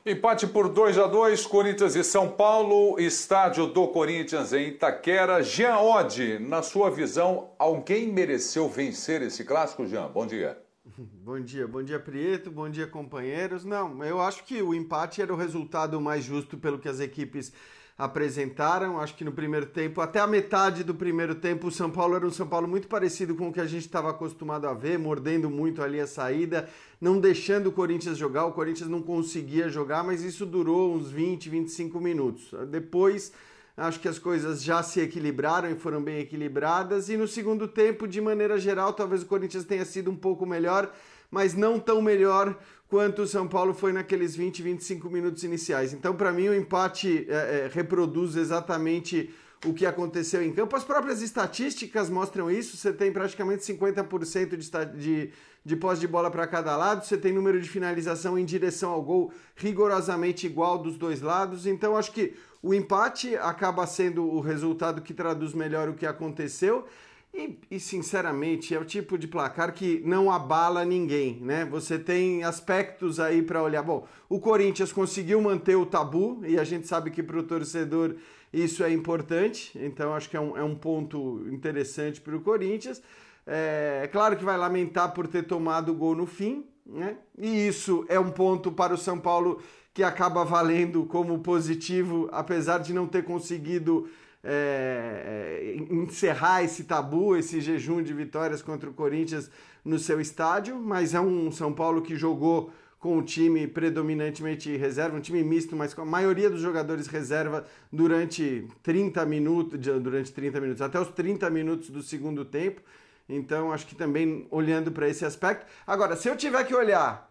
Empate 0.06 0.46
por 0.48 0.68
2 0.68 0.98
a 0.98 1.08
2 1.08 1.46
Corinthians 1.46 1.96
e 1.96 2.04
São 2.04 2.30
Paulo, 2.30 3.00
estádio 3.00 3.68
do 3.68 3.88
Corinthians 3.88 4.52
em 4.52 4.68
Itaquera. 4.68 5.42
Jean 5.42 5.78
Oddi, 5.78 6.38
na 6.40 6.62
sua 6.62 6.92
visão, 6.92 7.52
alguém 7.58 8.08
mereceu 8.12 8.68
vencer 8.68 9.22
esse 9.22 9.46
clássico, 9.46 9.88
Jean? 9.88 10.10
Bom 10.10 10.28
dia. 10.28 10.62
Bom 11.24 11.40
dia, 11.40 11.68
bom 11.68 11.84
dia 11.84 12.00
Prieto, 12.00 12.50
bom 12.50 12.70
dia 12.70 12.88
companheiros. 12.88 13.66
Não, 13.66 14.04
eu 14.06 14.22
acho 14.22 14.46
que 14.46 14.62
o 14.62 14.74
empate 14.74 15.22
era 15.22 15.34
o 15.34 15.38
resultado 15.38 16.00
mais 16.00 16.24
justo 16.24 16.58
pelo 16.58 16.80
que 16.80 16.88
as 16.88 17.02
equipes 17.02 17.52
apresentaram. 17.98 19.00
Acho 19.00 19.16
que 19.16 19.24
no 19.24 19.32
primeiro 19.32 19.66
tempo, 19.66 20.02
até 20.02 20.20
a 20.20 20.28
metade 20.28 20.84
do 20.84 20.94
primeiro 20.94 21.34
tempo, 21.34 21.68
o 21.68 21.72
São 21.72 21.90
Paulo 21.90 22.16
era 22.16 22.28
um 22.28 22.32
São 22.32 22.48
Paulo 22.48 22.68
muito 22.68 22.88
parecido 22.88 23.34
com 23.36 23.50
o 23.50 23.54
que 23.54 23.60
a 23.60 23.66
gente 23.66 23.86
estava 23.86 24.10
acostumado 24.10 24.68
a 24.68 24.74
ver, 24.74 25.00
mordendo 25.00 25.50
muito 25.50 25.82
ali 25.82 26.00
a 26.00 26.06
saída, 26.06 26.70
não 27.02 27.20
deixando 27.20 27.68
o 27.68 27.72
Corinthians 27.72 28.18
jogar. 28.18 28.46
O 28.46 28.54
Corinthians 28.54 28.90
não 28.90 29.02
conseguia 29.02 29.68
jogar, 29.70 30.04
mas 30.04 30.22
isso 30.24 30.46
durou 30.46 30.94
uns 30.94 31.10
20, 31.10 31.50
25 31.50 32.00
minutos. 32.00 32.52
Depois. 32.70 33.32
Acho 33.80 34.00
que 34.00 34.08
as 34.08 34.18
coisas 34.18 34.64
já 34.64 34.82
se 34.82 35.00
equilibraram 35.00 35.70
e 35.70 35.76
foram 35.76 36.02
bem 36.02 36.18
equilibradas. 36.18 37.10
E 37.10 37.16
no 37.16 37.28
segundo 37.28 37.68
tempo, 37.68 38.08
de 38.08 38.20
maneira 38.20 38.58
geral, 38.58 38.92
talvez 38.92 39.22
o 39.22 39.28
Corinthians 39.28 39.66
tenha 39.66 39.86
sido 39.86 40.10
um 40.10 40.16
pouco 40.16 40.48
melhor, 40.48 40.92
mas 41.30 41.54
não 41.54 41.80
tão 41.80 42.02
melhor 42.02 42.58
quanto 42.90 43.24
o 43.24 43.28
São 43.28 43.48
Paulo 43.48 43.74
foi 43.74 43.92
naqueles 43.92 44.36
20, 44.36 44.62
25 44.62 45.10
minutos 45.10 45.44
iniciais. 45.44 45.94
Então, 45.94 46.16
para 46.16 46.32
mim, 46.32 46.48
o 46.48 46.56
empate 46.56 47.26
é, 47.30 47.34
é, 47.34 47.70
reproduz 47.72 48.36
exatamente 48.36 49.30
o 49.66 49.74
que 49.74 49.86
aconteceu 49.86 50.44
em 50.44 50.54
campo. 50.54 50.76
As 50.76 50.84
próprias 50.84 51.22
estatísticas 51.22 52.10
mostram 52.10 52.50
isso. 52.50 52.78
Você 52.78 52.94
tem 52.94 53.12
praticamente 53.12 53.64
50% 53.64 54.56
de, 54.56 55.00
de, 55.00 55.32
de 55.66 55.76
posse 55.76 56.00
de 56.00 56.08
bola 56.08 56.30
para 56.30 56.46
cada 56.48 56.78
lado, 56.78 57.06
você 57.06 57.18
tem 57.18 57.34
número 57.34 57.60
de 57.60 57.68
finalização 57.68 58.38
em 58.38 58.46
direção 58.46 58.92
ao 58.92 59.02
gol 59.02 59.34
rigorosamente 59.56 60.46
igual 60.46 60.78
dos 60.78 60.98
dois 60.98 61.22
lados. 61.22 61.66
Então, 61.66 61.98
acho 61.98 62.12
que 62.12 62.36
o 62.62 62.74
empate 62.74 63.36
acaba 63.36 63.86
sendo 63.86 64.26
o 64.26 64.40
resultado 64.40 65.02
que 65.02 65.14
traduz 65.14 65.54
melhor 65.54 65.90
o 65.90 65.94
que 65.94 66.06
aconteceu. 66.06 66.86
E, 67.34 67.60
e, 67.70 67.80
sinceramente, 67.80 68.74
é 68.74 68.80
o 68.80 68.86
tipo 68.86 69.18
de 69.18 69.28
placar 69.28 69.74
que 69.74 70.02
não 70.04 70.32
abala 70.32 70.84
ninguém, 70.84 71.40
né? 71.42 71.66
Você 71.66 72.00
tem 72.00 72.44
aspectos 72.44 73.20
aí 73.20 73.42
para 73.42 73.62
olhar. 73.62 73.84
Bom, 73.84 74.08
o 74.28 74.40
Corinthians 74.40 74.92
conseguiu 74.92 75.40
manter 75.42 75.76
o 75.76 75.86
tabu 75.86 76.42
e 76.46 76.58
a 76.58 76.64
gente 76.64 76.88
sabe 76.88 77.12
que 77.12 77.22
para 77.22 77.38
o 77.38 77.44
torcedor 77.44 78.16
isso 78.52 78.84
é 78.84 78.92
importante, 78.92 79.78
então 79.78 80.14
acho 80.16 80.30
que 80.30 80.38
é 80.38 80.40
um, 80.40 80.58
é 80.58 80.64
um 80.64 80.74
ponto 80.74 81.46
interessante 81.52 82.22
para 82.22 82.36
o 82.36 82.42
Corinthians. 82.42 83.02
É, 83.46 84.02
é, 84.04 84.08
claro 84.08 84.36
que 84.36 84.44
vai 84.44 84.58
lamentar 84.58 85.14
por 85.14 85.28
ter 85.28 85.44
tomado 85.44 85.92
o 85.92 85.96
gol 85.96 86.16
no 86.16 86.26
fim, 86.26 86.66
né? 86.86 87.18
E 87.38 87.68
isso 87.68 88.06
é 88.10 88.20
um 88.20 88.32
ponto 88.32 88.72
para 88.72 88.94
o 88.94 88.98
São 88.98 89.20
Paulo 89.20 89.62
que 89.94 90.04
acaba 90.04 90.44
valendo 90.44 91.06
como 91.06 91.40
positivo, 91.40 92.30
apesar 92.32 92.80
de 92.80 92.94
não 92.94 93.08
ter 93.08 93.24
conseguido 93.24 94.08
é, 94.50 95.76
é, 95.76 95.94
encerrar 95.94 96.64
esse 96.64 96.86
tabu, 96.86 97.36
esse 97.36 97.60
jejum 97.60 98.02
de 98.02 98.14
vitórias 98.14 98.62
contra 98.62 98.90
o 98.90 98.94
Corinthians 98.94 99.52
no 99.84 100.00
seu 100.00 100.22
estádio, 100.22 100.80
mas 100.80 101.14
é 101.14 101.20
um 101.20 101.52
São 101.52 101.74
Paulo 101.74 102.02
que 102.02 102.16
jogou 102.16 102.72
com 102.98 103.18
o 103.18 103.22
time 103.22 103.68
predominantemente 103.68 104.76
reserva, 104.78 105.18
um 105.18 105.22
time 105.22 105.44
misto, 105.44 105.76
mas 105.76 105.94
com 105.94 106.02
a 106.02 106.06
maioria 106.06 106.50
dos 106.50 106.62
jogadores 106.62 107.08
reserva 107.08 107.66
durante 107.92 108.66
30 108.82 109.26
minutos, 109.26 109.80
durante 109.80 110.32
30 110.32 110.62
minutos, 110.62 110.82
até 110.82 110.98
os 110.98 111.10
30 111.10 111.50
minutos 111.50 111.90
do 111.90 112.02
segundo 112.02 112.46
tempo. 112.46 112.82
Então, 113.28 113.74
acho 113.74 113.86
que 113.86 113.96
também 113.96 114.48
olhando 114.50 114.94
para 114.94 115.10
esse 115.10 115.26
aspecto. 115.26 115.66
Agora, 115.86 116.16
se 116.16 116.30
eu 116.30 116.38
tiver 116.38 116.64
que 116.64 116.74
olhar 116.74 117.30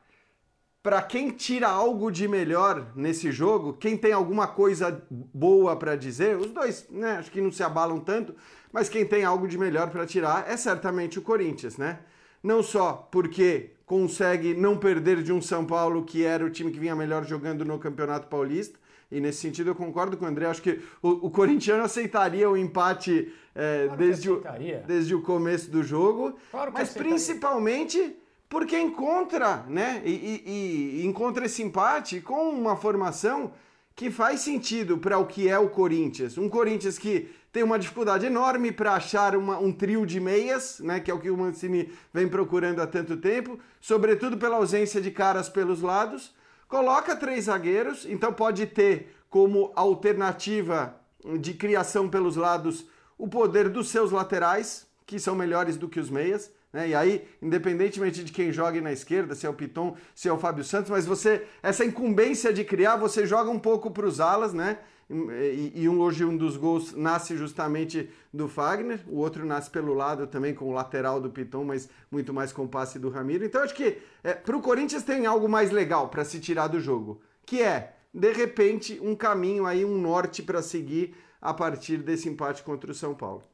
para 0.87 1.03
quem 1.03 1.31
tira 1.31 1.67
algo 1.67 2.13
de 2.13 2.29
melhor 2.29 2.93
nesse 2.95 3.33
jogo, 3.33 3.73
quem 3.73 3.97
tem 3.97 4.13
alguma 4.13 4.47
coisa 4.47 5.05
boa 5.11 5.75
para 5.75 5.97
dizer, 5.97 6.37
os 6.37 6.53
dois, 6.53 6.87
né, 6.89 7.17
acho 7.17 7.29
que 7.29 7.41
não 7.41 7.51
se 7.51 7.65
abalam 7.65 7.99
tanto, 7.99 8.37
mas 8.73 8.89
quem 8.89 9.05
tem 9.05 9.25
algo 9.25 9.49
de 9.49 9.59
melhor 9.59 9.91
para 9.91 10.07
tirar 10.07 10.49
é 10.49 10.57
certamente 10.57 11.19
o 11.19 11.23
Corinthians, 11.23 11.77
né? 11.77 11.99
Não 12.41 12.63
só 12.63 13.09
porque 13.11 13.73
consegue 13.85 14.55
não 14.55 14.79
perder 14.79 15.25
de 15.25 15.33
um 15.33 15.43
São 15.43 15.65
Paulo 15.65 16.05
que 16.05 16.25
era 16.25 16.45
o 16.45 16.51
time 16.51 16.71
que 16.71 16.79
vinha 16.79 16.95
melhor 16.95 17.25
jogando 17.25 17.65
no 17.65 17.81
Campeonato 17.81 18.29
Paulista, 18.29 18.79
e 19.11 19.19
nesse 19.19 19.41
sentido 19.41 19.71
eu 19.71 19.75
concordo 19.75 20.17
com 20.17 20.25
o 20.25 20.29
André, 20.29 20.47
acho 20.47 20.63
que 20.63 20.81
o, 21.03 21.27
o 21.27 21.31
corintiano 21.33 21.83
aceitaria 21.83 22.49
o 22.49 22.57
empate 22.57 23.35
é, 23.57 23.87
claro 23.87 23.99
desde, 23.99 24.31
o, 24.31 24.43
desde 24.87 25.15
o 25.17 25.21
começo 25.21 25.69
do 25.69 25.83
jogo, 25.83 26.39
claro 26.49 26.71
mas 26.73 26.91
aceitaria. 26.91 27.11
principalmente 27.11 28.17
porque 28.49 28.79
encontra, 28.79 29.65
né? 29.69 30.03
E, 30.05 30.11
e, 30.11 31.01
e, 31.01 31.07
encontra 31.07 31.47
esse 31.47 31.63
empate 31.63 32.21
com 32.21 32.51
uma 32.51 32.77
formação 32.77 33.53
que 33.95 34.11
faz 34.11 34.41
sentido 34.41 34.99
para 34.99 35.19
o 35.19 35.27
que 35.27 35.49
é 35.49 35.59
o 35.59 35.71
Corinthians. 35.71 36.37
Um 36.37 36.49
Corinthians 36.49 36.99
que 36.99 37.31
tem 37.51 37.63
uma 37.63 37.79
dificuldade 37.79 38.27
enorme 38.27 38.71
para 38.71 38.93
achar 38.93 39.35
uma, 39.35 39.59
um 39.59 39.73
trio 39.73 40.05
de 40.05 40.21
meias, 40.21 40.79
né? 40.81 41.01
Que 41.01 41.11
é 41.11 41.15
o 41.15 41.19
que 41.19 41.31
o 41.31 41.37
Mancini 41.37 41.91
vem 42.13 42.29
procurando 42.29 42.81
há 42.81 42.87
tanto 42.87 43.17
tempo, 43.17 43.59
sobretudo 43.81 44.37
pela 44.37 44.57
ausência 44.57 45.01
de 45.01 45.11
caras 45.11 45.49
pelos 45.49 45.81
lados. 45.81 46.35
Coloca 46.69 47.17
três 47.17 47.45
zagueiros, 47.45 48.05
então 48.07 48.33
pode 48.33 48.67
ter 48.67 49.15
como 49.31 49.73
alternativa 49.75 51.01
de 51.41 51.55
criação 51.55 52.09
pelos 52.09 52.37
lados 52.37 52.87
o 53.19 53.27
poder 53.27 53.69
dos 53.69 53.89
seus 53.89 54.11
laterais, 54.11 54.87
que 55.07 55.19
são 55.19 55.35
melhores 55.35 55.77
do 55.77 55.89
que 55.89 55.99
os 55.99 56.11
meias. 56.11 56.51
Né? 56.77 56.91
E 56.91 56.95
aí, 56.95 57.27
independentemente 57.41 58.23
de 58.23 58.31
quem 58.31 58.53
jogue 58.53 58.83
na 58.83 58.93
esquerda, 58.93 59.35
se 59.35 59.47
é 59.47 59.49
o 59.49 59.55
Piton, 59.55 59.97
se 60.15 60.29
é 60.29 60.33
o 60.33 60.37
Fábio 60.37 60.63
Santos, 60.63 60.91
mas 60.91 61.07
você, 61.07 61.47
essa 61.63 61.87
incumbência 61.87 62.53
de 62.53 62.65
criar, 62.65 62.97
você 62.97 63.27
joga 63.27 63.49
um 63.49 63.59
pouco 63.59 63.91
para 63.91 64.05
os 64.05 64.21
alas, 64.21 64.53
né? 64.53 64.77
E, 65.09 65.73
e 65.75 65.89
um, 65.89 65.99
hoje 66.01 66.23
um 66.23 66.37
dos 66.37 66.59
gols 66.59 66.93
nasce 66.93 67.35
justamente 67.35 68.11
do 68.31 68.47
Fagner, 68.47 69.01
o 69.09 69.17
outro 69.17 69.47
nasce 69.47 69.71
pelo 69.71 69.95
lado 69.95 70.27
também 70.27 70.53
com 70.53 70.67
o 70.67 70.73
lateral 70.73 71.19
do 71.19 71.31
Piton, 71.31 71.65
mas 71.65 71.89
muito 72.11 72.35
mais 72.35 72.53
com 72.53 72.65
o 72.65 72.69
passe 72.69 72.99
do 72.99 73.09
Ramiro. 73.09 73.43
Então 73.43 73.63
acho 73.63 73.75
que 73.75 73.97
é, 74.23 74.35
para 74.35 74.55
o 74.55 74.61
Corinthians 74.61 75.03
tem 75.03 75.25
algo 75.25 75.49
mais 75.49 75.71
legal 75.71 76.11
para 76.11 76.27
se 76.27 76.39
tirar 76.41 76.67
do 76.67 76.79
jogo, 76.79 77.23
que 77.47 77.63
é, 77.63 77.95
de 78.13 78.33
repente, 78.35 79.01
um 79.03 79.15
caminho 79.15 79.65
aí, 79.65 79.83
um 79.83 79.97
norte 79.97 80.43
para 80.43 80.61
seguir 80.61 81.15
a 81.41 81.55
partir 81.55 81.97
desse 81.99 82.29
empate 82.29 82.63
contra 82.63 82.91
o 82.91 82.95
São 82.95 83.15
Paulo. 83.15 83.45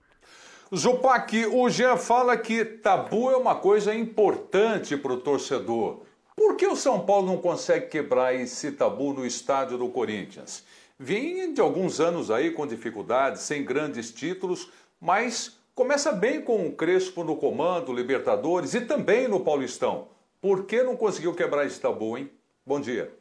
Zupac, 0.75 1.37
o 1.53 1.69
Jean 1.69 1.99
fala 1.99 2.35
que 2.35 2.65
tabu 2.65 3.31
é 3.31 3.37
uma 3.37 3.55
coisa 3.55 3.95
importante 3.95 4.97
para 4.97 5.13
o 5.13 5.21
torcedor. 5.21 6.01
Por 6.35 6.57
que 6.57 6.67
o 6.67 6.75
São 6.75 7.05
Paulo 7.05 7.27
não 7.27 7.37
consegue 7.37 7.89
quebrar 7.89 8.35
esse 8.35 8.73
tabu 8.73 9.13
no 9.13 9.27
estádio 9.27 9.77
do 9.77 9.91
Corinthians? 9.91 10.65
Vem 10.99 11.53
de 11.53 11.61
alguns 11.61 12.01
anos 12.01 12.31
aí 12.31 12.53
com 12.53 12.67
dificuldades, 12.67 13.43
sem 13.43 13.63
grandes 13.63 14.11
títulos, 14.11 14.71
mas 14.99 15.59
começa 15.75 16.11
bem 16.11 16.41
com 16.41 16.67
o 16.67 16.73
Crespo 16.73 17.23
no 17.23 17.37
comando, 17.37 17.93
Libertadores 17.93 18.73
e 18.73 18.81
também 18.81 19.29
no 19.29 19.41
Paulistão. 19.41 20.09
Por 20.41 20.65
que 20.65 20.83
não 20.83 20.97
conseguiu 20.97 21.35
quebrar 21.35 21.67
esse 21.67 21.79
tabu, 21.79 22.17
hein? 22.17 22.31
Bom 22.65 22.81
dia. 22.81 23.13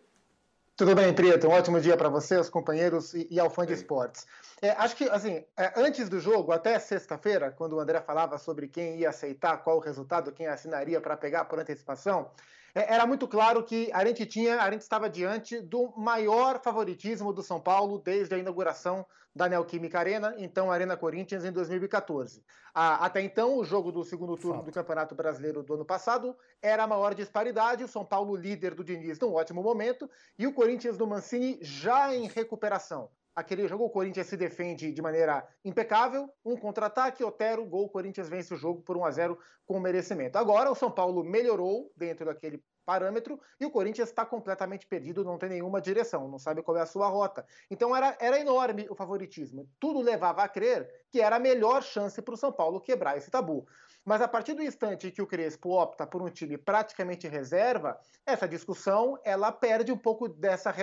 Tudo 0.81 0.95
bem, 0.95 1.13
Prieto? 1.13 1.47
Um 1.47 1.51
ótimo 1.51 1.79
dia 1.79 1.95
para 1.95 2.09
você, 2.09 2.37
os 2.37 2.49
companheiros 2.49 3.13
e, 3.13 3.27
e 3.29 3.39
ao 3.39 3.51
fã 3.51 3.67
de 3.67 3.71
esportes. 3.71 4.25
É, 4.59 4.71
acho 4.71 4.95
que, 4.95 5.07
assim, 5.11 5.45
é, 5.55 5.71
antes 5.75 6.09
do 6.09 6.19
jogo, 6.19 6.51
até 6.51 6.79
sexta-feira, 6.79 7.51
quando 7.51 7.73
o 7.73 7.79
André 7.79 8.01
falava 8.01 8.39
sobre 8.39 8.67
quem 8.67 8.97
ia 8.97 9.09
aceitar, 9.09 9.57
qual 9.57 9.77
o 9.77 9.79
resultado, 9.79 10.31
quem 10.31 10.47
assinaria 10.47 10.99
para 10.99 11.15
pegar 11.15 11.45
por 11.45 11.59
antecipação, 11.59 12.31
era 12.73 13.05
muito 13.05 13.27
claro 13.27 13.63
que 13.63 13.89
a 13.93 14.05
gente 14.05 14.25
tinha, 14.25 14.61
a 14.61 14.71
gente 14.71 14.81
estava 14.81 15.09
diante 15.09 15.59
do 15.59 15.93
maior 15.97 16.61
favoritismo 16.61 17.33
do 17.33 17.43
São 17.43 17.59
Paulo 17.59 17.99
desde 17.99 18.35
a 18.35 18.37
inauguração 18.37 19.05
da 19.33 19.47
Neoquímica 19.47 19.97
Arena, 19.97 20.35
então 20.37 20.69
Arena 20.69 20.97
Corinthians 20.97 21.45
em 21.45 21.51
2014. 21.51 22.43
até 22.73 23.21
então, 23.21 23.57
o 23.57 23.63
jogo 23.63 23.91
do 23.91 24.03
segundo 24.03 24.35
turno 24.35 24.57
Fato. 24.57 24.65
do 24.65 24.73
Campeonato 24.73 25.15
Brasileiro 25.15 25.63
do 25.63 25.73
ano 25.73 25.85
passado 25.85 26.35
era 26.61 26.83
a 26.83 26.87
maior 26.87 27.13
disparidade, 27.13 27.83
o 27.83 27.87
São 27.87 28.05
Paulo 28.05 28.35
líder 28.35 28.75
do 28.75 28.83
Diniz 28.83 29.19
num 29.19 29.33
ótimo 29.33 29.63
momento 29.63 30.09
e 30.37 30.45
o 30.45 30.53
Corinthians 30.53 30.97
do 30.97 31.07
Mancini 31.07 31.57
já 31.61 32.13
em 32.13 32.27
recuperação 32.27 33.09
aquele 33.35 33.67
jogo, 33.67 33.85
o 33.85 33.89
Corinthians 33.89 34.27
se 34.27 34.37
defende 34.37 34.91
de 34.91 35.01
maneira 35.01 35.47
impecável, 35.63 36.29
um 36.43 36.55
contra-ataque, 36.55 37.23
Otero, 37.23 37.65
gol, 37.65 37.85
o 37.85 37.89
Corinthians 37.89 38.29
vence 38.29 38.53
o 38.53 38.57
jogo 38.57 38.81
por 38.81 38.97
1 38.97 39.05
a 39.05 39.11
0 39.11 39.39
com 39.65 39.79
merecimento. 39.79 40.37
Agora 40.37 40.71
o 40.71 40.75
São 40.75 40.91
Paulo 40.91 41.23
melhorou 41.23 41.91
dentro 41.95 42.25
daquele 42.25 42.63
parâmetro 42.85 43.39
e 43.59 43.65
o 43.65 43.71
Corinthians 43.71 44.09
está 44.09 44.25
completamente 44.25 44.87
perdido, 44.87 45.23
não 45.23 45.37
tem 45.37 45.49
nenhuma 45.49 45.79
direção, 45.79 46.27
não 46.27 46.39
sabe 46.39 46.61
qual 46.61 46.77
é 46.77 46.81
a 46.81 46.85
sua 46.85 47.07
rota. 47.07 47.45
Então 47.69 47.95
era, 47.95 48.17
era 48.19 48.39
enorme 48.39 48.87
o 48.89 48.95
favoritismo. 48.95 49.69
Tudo 49.79 50.01
levava 50.01 50.43
a 50.43 50.49
crer 50.49 50.89
que 51.09 51.21
era 51.21 51.37
a 51.37 51.39
melhor 51.39 51.83
chance 51.83 52.21
para 52.21 52.33
o 52.33 52.37
São 52.37 52.51
Paulo 52.51 52.81
quebrar 52.81 53.17
esse 53.17 53.29
tabu. 53.29 53.65
Mas 54.03 54.21
a 54.21 54.27
partir 54.27 54.53
do 54.53 54.63
instante 54.63 55.11
que 55.11 55.21
o 55.21 55.27
Crespo 55.27 55.69
opta 55.69 56.07
por 56.07 56.21
um 56.21 56.29
time 56.29 56.57
praticamente 56.57 57.27
reserva, 57.27 57.99
essa 58.25 58.47
discussão 58.47 59.17
ela 59.23 59.51
perde 59.51 59.91
um 59.91 59.97
pouco 59.97 60.27
dessa 60.27 60.73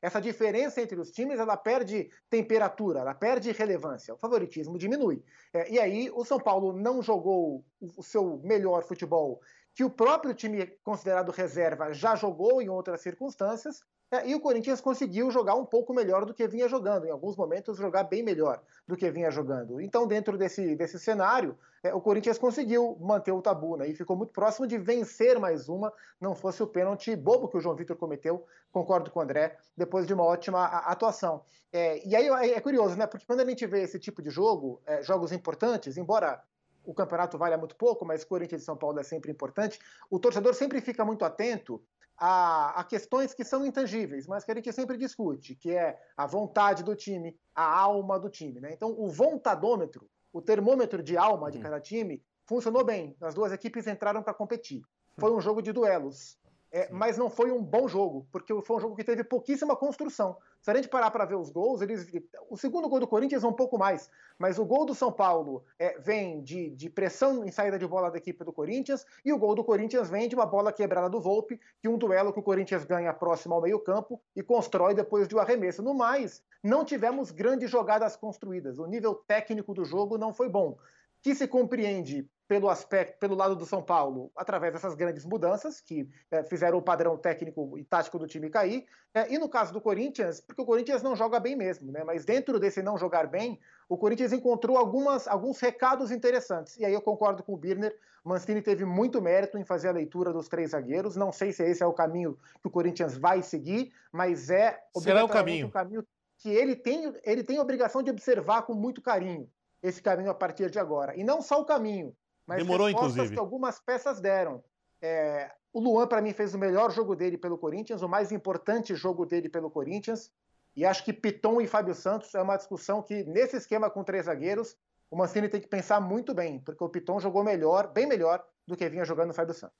essa 0.00 0.20
diferença 0.20 0.80
entre 0.80 0.98
os 1.00 1.10
times, 1.10 1.40
ela 1.40 1.56
perde 1.56 2.08
temperatura, 2.30 3.00
ela 3.00 3.14
perde 3.14 3.50
relevância, 3.50 4.14
o 4.14 4.18
favoritismo 4.18 4.78
diminui. 4.78 5.24
É, 5.52 5.70
e 5.70 5.80
aí 5.80 6.10
o 6.14 6.24
São 6.24 6.38
Paulo 6.38 6.72
não 6.72 7.02
jogou 7.02 7.64
o 7.80 8.02
seu 8.02 8.38
melhor 8.44 8.84
futebol 8.84 9.40
que 9.74 9.84
o 9.84 9.90
próprio 9.90 10.34
time 10.34 10.66
considerado 10.82 11.30
reserva 11.30 11.92
já 11.92 12.16
jogou 12.16 12.60
em 12.60 12.68
outras 12.68 13.00
circunstâncias, 13.00 13.80
é, 14.10 14.26
e 14.26 14.34
o 14.34 14.40
Corinthians 14.40 14.80
conseguiu 14.80 15.30
jogar 15.30 15.54
um 15.54 15.66
pouco 15.66 15.92
melhor 15.92 16.24
do 16.24 16.32
que 16.32 16.48
vinha 16.48 16.66
jogando, 16.66 17.06
em 17.06 17.10
alguns 17.10 17.36
momentos 17.36 17.76
jogar 17.76 18.04
bem 18.04 18.22
melhor 18.22 18.62
do 18.86 18.96
que 18.96 19.10
vinha 19.10 19.30
jogando. 19.30 19.80
Então, 19.80 20.06
dentro 20.06 20.38
desse, 20.38 20.74
desse 20.74 20.98
cenário, 20.98 21.58
é, 21.82 21.92
o 21.92 22.00
Corinthians 22.00 22.38
conseguiu 22.38 22.96
manter 23.00 23.32
o 23.32 23.42
tabu 23.42 23.76
né, 23.76 23.86
e 23.86 23.94
ficou 23.94 24.16
muito 24.16 24.32
próximo 24.32 24.66
de 24.66 24.78
vencer 24.78 25.38
mais 25.38 25.68
uma, 25.68 25.92
não 26.18 26.34
fosse 26.34 26.62
o 26.62 26.66
pênalti 26.66 27.14
bobo 27.14 27.48
que 27.48 27.58
o 27.58 27.60
João 27.60 27.76
Vitor 27.76 27.96
cometeu, 27.96 28.46
concordo 28.72 29.10
com 29.10 29.20
o 29.20 29.22
André, 29.22 29.58
depois 29.76 30.06
de 30.06 30.14
uma 30.14 30.24
ótima 30.24 30.64
atuação. 30.64 31.42
É, 31.70 32.06
e 32.06 32.16
aí 32.16 32.28
é, 32.28 32.54
é 32.54 32.60
curioso, 32.60 32.96
né? 32.96 33.06
Porque 33.06 33.26
quando 33.26 33.40
a 33.40 33.44
gente 33.44 33.66
vê 33.66 33.82
esse 33.82 33.98
tipo 33.98 34.22
de 34.22 34.30
jogo, 34.30 34.80
é, 34.86 35.02
jogos 35.02 35.32
importantes, 35.32 35.98
embora 35.98 36.42
o 36.82 36.94
campeonato 36.94 37.36
valha 37.36 37.58
muito 37.58 37.76
pouco, 37.76 38.06
mas 38.06 38.24
Corinthians 38.24 38.62
e 38.62 38.64
São 38.64 38.74
Paulo 38.76 38.98
é 38.98 39.02
sempre 39.02 39.30
importante, 39.30 39.78
o 40.08 40.18
torcedor 40.18 40.54
sempre 40.54 40.80
fica 40.80 41.04
muito 41.04 41.22
atento 41.26 41.82
a, 42.18 42.80
a, 42.80 42.84
questões 42.84 43.32
que 43.32 43.44
são 43.44 43.64
intangíveis, 43.64 44.26
mas 44.26 44.44
que 44.44 44.50
a 44.50 44.54
gente 44.54 44.72
sempre 44.72 44.96
discute, 44.96 45.54
que 45.54 45.70
é 45.70 45.98
a 46.16 46.26
vontade 46.26 46.82
do 46.82 46.94
time, 46.94 47.38
a 47.54 47.78
alma 47.78 48.18
do 48.18 48.28
time. 48.28 48.60
Né? 48.60 48.72
Então, 48.72 48.94
o 48.98 49.08
vontadômetro, 49.08 50.08
o 50.32 50.42
termômetro 50.42 51.02
de 51.02 51.16
alma 51.16 51.50
de 51.50 51.58
uhum. 51.58 51.62
cada 51.62 51.80
time, 51.80 52.22
funcionou 52.44 52.84
bem. 52.84 53.16
As 53.20 53.34
duas 53.34 53.52
equipes 53.52 53.86
entraram 53.86 54.22
para 54.22 54.34
competir. 54.34 54.82
Foi 55.18 55.32
um 55.32 55.40
jogo 55.40 55.62
de 55.62 55.72
duelos. 55.72 56.38
É, 56.70 56.90
mas 56.90 57.16
não 57.16 57.30
foi 57.30 57.50
um 57.50 57.62
bom 57.62 57.88
jogo, 57.88 58.26
porque 58.30 58.52
foi 58.62 58.76
um 58.76 58.80
jogo 58.80 58.96
que 58.96 59.04
teve 59.04 59.24
pouquíssima 59.24 59.74
construção. 59.74 60.36
Se 60.60 60.70
a 60.70 60.74
gente 60.74 60.88
parar 60.88 61.10
para 61.10 61.24
ver 61.24 61.36
os 61.36 61.50
gols, 61.50 61.80
eles, 61.80 62.06
o 62.50 62.56
segundo 62.56 62.88
gol 62.88 63.00
do 63.00 63.06
Corinthians 63.06 63.44
é 63.44 63.46
um 63.46 63.52
pouco 63.52 63.78
mais, 63.78 64.10
mas 64.38 64.58
o 64.58 64.64
gol 64.64 64.84
do 64.84 64.94
São 64.94 65.12
Paulo 65.12 65.64
é, 65.78 65.98
vem 65.98 66.42
de, 66.42 66.70
de, 66.70 66.90
pressão 66.90 67.44
em 67.44 67.50
saída 67.50 67.78
de 67.78 67.86
bola 67.86 68.10
da 68.10 68.18
equipe 68.18 68.44
do 68.44 68.52
Corinthians, 68.52 69.06
e 69.24 69.32
o 69.32 69.38
gol 69.38 69.54
do 69.54 69.64
Corinthians 69.64 70.10
vem 70.10 70.28
de 70.28 70.34
uma 70.34 70.46
bola 70.46 70.72
quebrada 70.72 71.08
do 71.08 71.20
Volpe, 71.20 71.60
que 71.80 71.88
um 71.88 71.96
duelo 71.96 72.32
que 72.32 72.40
o 72.40 72.42
Corinthians 72.42 72.84
ganha 72.84 73.12
próximo 73.12 73.54
ao 73.54 73.62
meio-campo 73.62 74.20
e 74.34 74.42
constrói 74.42 74.94
depois 74.94 75.28
de 75.28 75.36
um 75.36 75.38
arremesso. 75.38 75.82
No 75.82 75.94
mais, 75.94 76.42
não 76.62 76.84
tivemos 76.84 77.30
grandes 77.30 77.70
jogadas 77.70 78.16
construídas. 78.16 78.78
O 78.78 78.86
nível 78.86 79.14
técnico 79.14 79.72
do 79.72 79.84
jogo 79.84 80.18
não 80.18 80.32
foi 80.32 80.48
bom. 80.48 80.76
que 81.20 81.34
se 81.34 81.48
compreende 81.48 82.28
pelo 82.48 82.70
aspecto, 82.70 83.18
pelo 83.18 83.34
lado 83.34 83.54
do 83.54 83.66
São 83.66 83.82
Paulo, 83.82 84.32
através 84.34 84.72
dessas 84.72 84.94
grandes 84.94 85.26
mudanças 85.26 85.82
que 85.82 86.08
é, 86.30 86.42
fizeram 86.42 86.78
o 86.78 86.82
padrão 86.82 87.14
técnico 87.18 87.78
e 87.78 87.84
tático 87.84 88.18
do 88.18 88.26
time 88.26 88.48
cair, 88.48 88.86
é, 89.12 89.32
e 89.32 89.38
no 89.38 89.50
caso 89.50 89.70
do 89.70 89.82
Corinthians, 89.82 90.40
porque 90.40 90.62
o 90.62 90.64
Corinthians 90.64 91.02
não 91.02 91.14
joga 91.14 91.38
bem 91.38 91.54
mesmo, 91.54 91.92
né? 91.92 92.02
Mas 92.02 92.24
dentro 92.24 92.58
desse 92.58 92.82
não 92.82 92.96
jogar 92.96 93.26
bem, 93.26 93.60
o 93.86 93.98
Corinthians 93.98 94.32
encontrou 94.32 94.78
algumas, 94.78 95.28
alguns 95.28 95.60
recados 95.60 96.10
interessantes. 96.10 96.78
E 96.78 96.86
aí 96.86 96.94
eu 96.94 97.02
concordo 97.02 97.42
com 97.42 97.52
o 97.52 97.56
Birner, 97.56 97.94
Mancini 98.24 98.62
teve 98.62 98.84
muito 98.84 99.20
mérito 99.20 99.58
em 99.58 99.64
fazer 99.64 99.88
a 99.88 99.92
leitura 99.92 100.32
dos 100.32 100.48
três 100.48 100.70
zagueiros. 100.70 101.16
Não 101.16 101.30
sei 101.30 101.52
se 101.52 101.62
esse 101.62 101.82
é 101.82 101.86
o 101.86 101.92
caminho 101.92 102.38
que 102.60 102.68
o 102.68 102.70
Corinthians 102.70 103.16
vai 103.16 103.42
seguir, 103.42 103.92
mas 104.10 104.48
é 104.48 104.78
Será 104.96 105.24
o 105.24 105.28
caminho. 105.28 105.66
o 105.66 105.70
caminho 105.70 106.06
que 106.38 106.48
ele 106.48 106.76
tem, 106.76 107.12
ele 107.24 107.42
tem 107.42 107.58
a 107.58 107.62
obrigação 107.62 108.02
de 108.02 108.10
observar 108.10 108.62
com 108.62 108.74
muito 108.74 109.02
carinho 109.02 109.50
esse 109.82 110.02
caminho 110.02 110.30
a 110.30 110.34
partir 110.34 110.70
de 110.70 110.78
agora. 110.78 111.16
E 111.16 111.22
não 111.22 111.40
só 111.40 111.60
o 111.60 111.64
caminho, 111.64 112.14
mas 112.48 112.62
Demorou, 112.62 112.88
inclusive. 112.88 113.34
que 113.34 113.38
algumas 113.38 113.78
peças 113.78 114.20
deram. 114.20 114.64
É, 115.02 115.52
o 115.70 115.80
Luan, 115.80 116.06
para 116.06 116.22
mim, 116.22 116.32
fez 116.32 116.54
o 116.54 116.58
melhor 116.58 116.90
jogo 116.90 117.14
dele 117.14 117.36
pelo 117.36 117.58
Corinthians, 117.58 118.00
o 118.00 118.08
mais 118.08 118.32
importante 118.32 118.94
jogo 118.94 119.26
dele 119.26 119.50
pelo 119.50 119.70
Corinthians. 119.70 120.32
E 120.74 120.86
acho 120.86 121.04
que 121.04 121.12
Piton 121.12 121.60
e 121.60 121.66
Fábio 121.66 121.94
Santos 121.94 122.34
é 122.34 122.40
uma 122.40 122.56
discussão 122.56 123.02
que, 123.02 123.22
nesse 123.24 123.58
esquema 123.58 123.90
com 123.90 124.02
três 124.02 124.24
zagueiros, 124.24 124.78
o 125.10 125.16
Mancini 125.16 125.46
tem 125.46 125.60
que 125.60 125.68
pensar 125.68 126.00
muito 126.00 126.32
bem, 126.32 126.58
porque 126.58 126.82
o 126.82 126.88
Piton 126.88 127.20
jogou 127.20 127.44
melhor, 127.44 127.88
bem 127.88 128.06
melhor, 128.06 128.42
do 128.66 128.74
que 128.74 128.88
vinha 128.88 129.04
jogando 129.04 129.30
o 129.30 129.34
Fábio 129.34 129.52
Santos. 129.52 129.76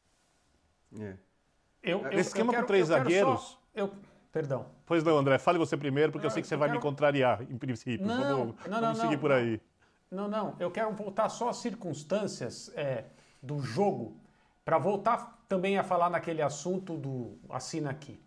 É. 1.01 1.15
Eu, 1.83 2.03
eu, 2.03 2.19
esquema 2.19 2.53
quero, 2.53 2.65
com 2.65 2.67
três 2.67 2.89
zagueiros. 2.89 3.41
Só, 3.41 3.59
eu, 3.75 3.91
perdão. 4.31 4.67
Pois 4.85 5.03
não, 5.03 5.17
André, 5.17 5.39
fale 5.39 5.59
você 5.59 5.75
primeiro, 5.75 6.13
porque 6.13 6.27
eu 6.27 6.31
sei 6.31 6.43
que 6.43 6.49
você 6.49 6.57
vai 6.57 6.69
quero... 6.69 6.79
me 6.79 6.83
contrariar, 6.83 7.41
em 7.51 7.57
princípio. 7.57 8.07
Não, 8.07 8.17
vamos, 8.17 8.57
não, 8.67 8.81
vamos 8.81 8.99
não, 8.99 9.05
seguir 9.07 9.17
por 9.17 9.33
aí. 9.33 9.59
Não, 10.11 10.27
não, 10.27 10.57
eu 10.59 10.71
quero 10.71 10.91
voltar 10.93 11.29
só 11.29 11.51
às 11.51 11.59
circunstâncias 11.59 12.73
é, 12.75 13.05
do 13.43 13.61
jogo, 13.61 14.17
para 14.65 14.79
voltar 14.79 15.39
também 15.47 15.77
a 15.77 15.85
falar 15.85 16.09
naquele 16.09 16.41
assunto 16.41 16.97
do 16.97 17.37
assina 17.51 17.91
aqui. 17.91 18.19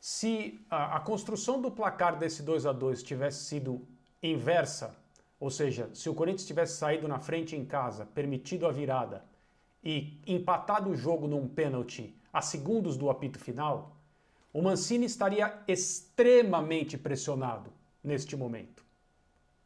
Se 0.00 0.58
a, 0.70 0.96
a 0.96 1.00
construção 1.00 1.60
do 1.60 1.70
placar 1.70 2.18
desse 2.18 2.42
2 2.42 2.64
a 2.64 2.72
2 2.72 3.02
tivesse 3.02 3.44
sido 3.44 3.86
inversa, 4.22 4.96
ou 5.38 5.50
seja, 5.50 5.90
se 5.92 6.08
o 6.08 6.14
Corinthians 6.14 6.46
tivesse 6.46 6.78
saído 6.78 7.06
na 7.06 7.18
frente 7.18 7.54
em 7.54 7.66
casa, 7.66 8.06
permitido 8.06 8.66
a 8.66 8.72
virada 8.72 9.22
e 9.84 10.18
empatado 10.26 10.88
o 10.88 10.96
jogo 10.96 11.28
num 11.28 11.46
pênalti 11.46 12.16
a 12.32 12.40
segundos 12.40 12.96
do 12.96 13.10
apito 13.10 13.38
final, 13.38 13.94
o 14.54 14.62
Mancini 14.62 15.04
estaria 15.04 15.62
extremamente 15.68 16.96
pressionado 16.96 17.70
neste 18.02 18.34
momento 18.36 18.85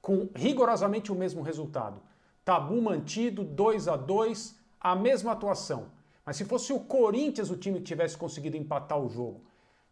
com 0.01 0.29
rigorosamente 0.35 1.13
o 1.13 1.15
mesmo 1.15 1.43
resultado. 1.43 2.01
Tabu 2.45 2.81
mantido, 2.81 3.45
2 3.45 3.89
a 3.89 3.97
2 3.97 4.59
a 4.81 4.97
mesma 4.97 5.33
atuação. 5.33 5.89
Mas 6.25 6.37
se 6.37 6.45
fosse 6.45 6.73
o 6.73 6.81
Corinthians 6.81 7.51
o 7.51 7.57
time 7.57 7.79
que 7.79 7.85
tivesse 7.85 8.17
conseguido 8.17 8.57
empatar 8.57 8.99
o 8.99 9.09
jogo, 9.09 9.43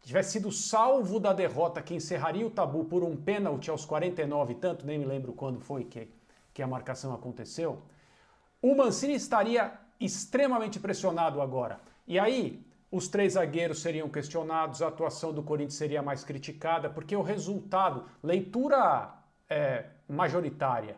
tivesse 0.00 0.32
sido 0.32 0.50
salvo 0.50 1.20
da 1.20 1.32
derrota 1.32 1.82
que 1.82 1.94
encerraria 1.94 2.46
o 2.46 2.50
tabu 2.50 2.84
por 2.84 3.02
um 3.02 3.16
pênalti 3.16 3.70
aos 3.70 3.84
49 3.84 4.54
tanto, 4.54 4.86
nem 4.86 4.98
me 4.98 5.04
lembro 5.04 5.32
quando 5.32 5.60
foi 5.60 5.84
que, 5.84 6.08
que 6.54 6.62
a 6.62 6.66
marcação 6.66 7.12
aconteceu, 7.12 7.82
o 8.62 8.74
Mancini 8.74 9.14
estaria 9.14 9.72
extremamente 10.00 10.80
pressionado 10.80 11.40
agora. 11.40 11.80
E 12.06 12.18
aí, 12.18 12.64
os 12.90 13.08
três 13.08 13.34
zagueiros 13.34 13.82
seriam 13.82 14.08
questionados, 14.08 14.80
a 14.80 14.88
atuação 14.88 15.32
do 15.32 15.42
Corinthians 15.42 15.74
seria 15.74 16.02
mais 16.02 16.24
criticada, 16.24 16.88
porque 16.88 17.14
o 17.14 17.22
resultado, 17.22 18.04
leitura 18.22 19.17
é, 19.48 19.86
majoritária. 20.08 20.96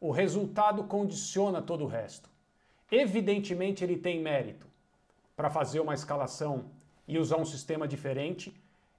O 0.00 0.10
resultado 0.10 0.84
condiciona 0.84 1.60
todo 1.60 1.84
o 1.84 1.86
resto. 1.86 2.28
Evidentemente, 2.90 3.84
ele 3.84 3.96
tem 3.96 4.20
mérito 4.20 4.66
para 5.36 5.50
fazer 5.50 5.80
uma 5.80 5.94
escalação 5.94 6.66
e 7.06 7.18
usar 7.18 7.36
um 7.36 7.44
sistema 7.44 7.86
diferente. 7.86 8.54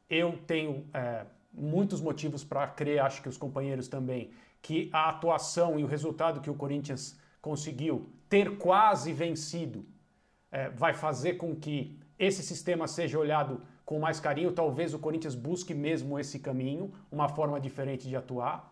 Eu 0.10 0.38
tenho 0.46 0.86
é, 0.94 1.26
muitos 1.54 2.02
motivos 2.02 2.44
para 2.44 2.68
crer, 2.68 3.00
acho 3.00 3.22
que 3.22 3.30
os 3.30 3.38
companheiros 3.38 3.88
também, 3.88 4.32
que 4.62 4.90
a 4.94 5.10
atuação 5.10 5.80
e 5.80 5.84
o 5.84 5.88
resultado 5.88 6.42
que 6.42 6.50
o 6.50 6.56
Corinthians 6.56 7.20
conseguiu 7.42 8.10
ter 8.30 8.58
quase 8.58 9.12
vencido 9.12 9.86
é, 10.52 10.70
vai 10.70 10.94
fazer 10.94 11.34
com 11.34 11.56
que 11.56 11.98
esse 12.20 12.44
sistema 12.44 12.88
seja 12.88 13.18
olhado 13.18 13.62
com 13.86 14.00
mais 14.00 14.20
carinho. 14.20 14.52
Talvez 14.52 14.94
o 14.94 15.00
Corinthians 15.00 15.34
busque 15.34 15.74
mesmo 15.74 16.20
esse 16.20 16.40
caminho, 16.40 16.94
uma 17.12 17.28
forma 17.28 17.60
diferente 17.60 18.08
de 18.08 18.16
atuar. 18.16 18.71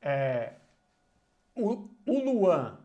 É, 0.00 0.54
o, 1.54 1.88
o 2.06 2.18
Luan 2.24 2.78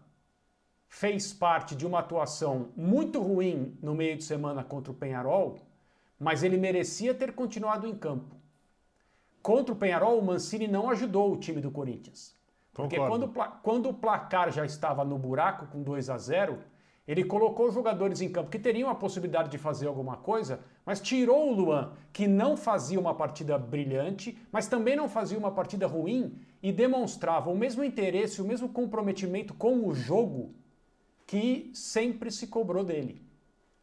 fez 0.88 1.34
parte 1.34 1.76
de 1.76 1.86
uma 1.86 2.00
atuação 2.00 2.70
muito 2.76 3.22
ruim 3.22 3.78
no 3.82 3.94
meio 3.94 4.18
de 4.18 4.24
semana 4.24 4.64
contra 4.64 4.92
o 4.92 4.96
Penharol, 4.96 5.60
mas 6.20 6.44
ele 6.44 6.58
merecia 6.58 7.14
ter 7.14 7.34
continuado 7.34 7.88
em 7.88 7.96
campo. 7.96 8.36
Contra 9.42 9.74
o 9.74 9.78
Penharol, 9.78 10.18
o 10.18 10.26
Mancini 10.26 10.68
não 10.68 10.90
ajudou 10.90 11.34
o 11.34 11.38
time 11.38 11.62
do 11.62 11.70
Corinthians. 11.70 12.36
Porque 12.74 12.98
quando, 12.98 13.32
quando 13.62 13.90
o 13.90 13.94
placar 13.94 14.52
já 14.52 14.66
estava 14.66 15.06
no 15.06 15.18
buraco 15.18 15.68
com 15.68 15.82
2 15.82 16.10
a 16.10 16.18
0, 16.18 16.60
ele 17.08 17.24
colocou 17.24 17.72
jogadores 17.72 18.22
em 18.22 18.30
campo 18.30 18.50
que 18.50 18.58
teriam 18.58 18.90
a 18.90 18.96
possibilidade 18.96 19.50
de 19.50 19.58
fazer 19.58 19.88
alguma 19.88 20.18
coisa, 20.18 20.60
mas 20.86 21.00
tirou 21.00 21.50
o 21.50 21.54
Luan, 21.54 21.94
que 22.12 22.28
não 22.28 22.58
fazia 22.58 23.00
uma 23.00 23.14
partida 23.14 23.58
brilhante, 23.58 24.38
mas 24.52 24.68
também 24.68 24.96
não 24.96 25.08
fazia 25.08 25.38
uma 25.38 25.52
partida 25.52 25.86
ruim 25.86 26.38
e 26.66 26.72
demonstrava 26.72 27.52
o 27.52 27.56
mesmo 27.56 27.84
interesse, 27.84 28.42
o 28.42 28.44
mesmo 28.44 28.68
comprometimento 28.68 29.54
com 29.54 29.88
o 29.88 29.94
jogo 29.94 30.52
que 31.28 31.70
sempre 31.76 32.32
se 32.32 32.48
cobrou 32.48 32.84
dele. 32.84 33.22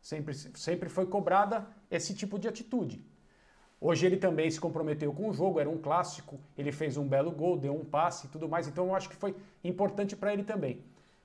Sempre, 0.01 0.35
sempre 0.35 0.89
foi 0.89 1.07
cobrada 1.07 1.65
esse 1.89 2.13
tipo 2.13 2.41
de 2.41 2.49
atitude. 2.49 3.01
Hoje 3.81 4.05
ele 4.05 4.17
também 4.17 4.51
se 4.51 4.59
comprometeu 4.59 5.13
com 5.13 5.29
o 5.29 5.33
jogo, 5.33 5.61
era 5.61 5.71
um 5.71 5.79
clássico, 5.79 6.41
ele 6.59 6.73
fez 6.73 6.97
um 6.97 7.07
belo 7.07 7.31
gol, 7.31 7.57
deu 7.57 7.73
um 7.73 7.85
passe 7.85 8.27
e 8.27 8.31
tudo 8.31 8.49
mais, 8.49 8.67
então 8.67 8.87
eu 8.87 8.97
acho 8.97 9.09
que 9.09 9.15
foi 9.15 9.37
importante 9.63 10.17
para 10.17 10.33
ele 10.33 10.43
também. 10.43 10.83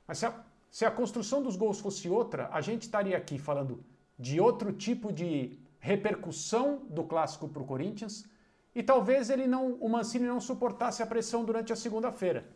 Mas 0.08 0.20
se 0.20 0.28
a, 0.28 0.39
se 0.70 0.86
a 0.86 0.91
construção 0.91 1.41
dos 1.41 1.56
gols 1.56 1.80
fosse 1.80 2.08
outra, 2.08 2.50
a 2.52 2.62
gente 2.62 2.84
estaria 2.84 3.17
aqui 3.17 3.39
falando 3.39 3.84
de 4.20 4.39
outro 4.39 4.72
tipo 4.72 5.12
de 5.12 5.58
repercussão 5.80 6.84
do 6.88 7.04
clássico 7.04 7.50
para 7.50 7.63
o 7.63 7.65
Corinthians, 7.65 8.30
e 8.77 8.83
talvez 8.83 9.31
ele 9.31 9.47
não, 9.47 9.73
o 9.81 9.89
Mancini 9.89 10.27
não 10.27 10.39
suportasse 10.39 11.01
a 11.01 11.07
pressão 11.07 11.43
durante 11.43 11.73
a 11.73 11.75
segunda-feira. 11.75 12.47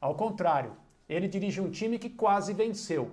Ao 0.00 0.14
contrário, 0.14 0.72
ele 1.06 1.28
dirige 1.28 1.60
um 1.60 1.70
time 1.70 1.98
que 1.98 2.08
quase 2.08 2.54
venceu, 2.54 3.10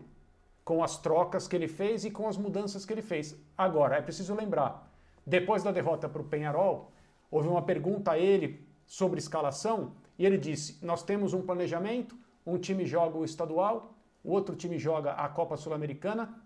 com 0.63 0.81
as 0.81 0.97
trocas 0.97 1.49
que 1.49 1.55
ele 1.57 1.67
fez 1.67 2.05
e 2.05 2.11
com 2.11 2.29
as 2.29 2.37
mudanças 2.37 2.85
que 2.85 2.93
ele 2.93 3.01
fez. 3.01 3.35
Agora, 3.57 3.97
é 3.97 4.01
preciso 4.01 4.33
lembrar, 4.33 4.89
depois 5.27 5.63
da 5.63 5.71
derrota 5.73 6.07
para 6.07 6.21
o 6.21 6.29
Penharol, 6.29 6.93
houve 7.29 7.49
uma 7.49 7.61
pergunta 7.61 8.11
a 8.11 8.17
ele 8.17 8.65
sobre 8.85 9.19
escalação 9.19 9.91
e 10.17 10.25
ele 10.25 10.37
disse: 10.37 10.79
Nós 10.81 11.03
temos 11.03 11.33
um 11.33 11.41
planejamento, 11.41 12.17
um 12.45 12.57
time 12.57 12.85
joga 12.85 13.17
o 13.17 13.25
estadual, 13.25 13.97
o 14.23 14.31
outro 14.31 14.55
time 14.55 14.79
joga 14.79 15.11
a 15.11 15.27
Copa 15.27 15.57
Sul-Americana, 15.57 16.41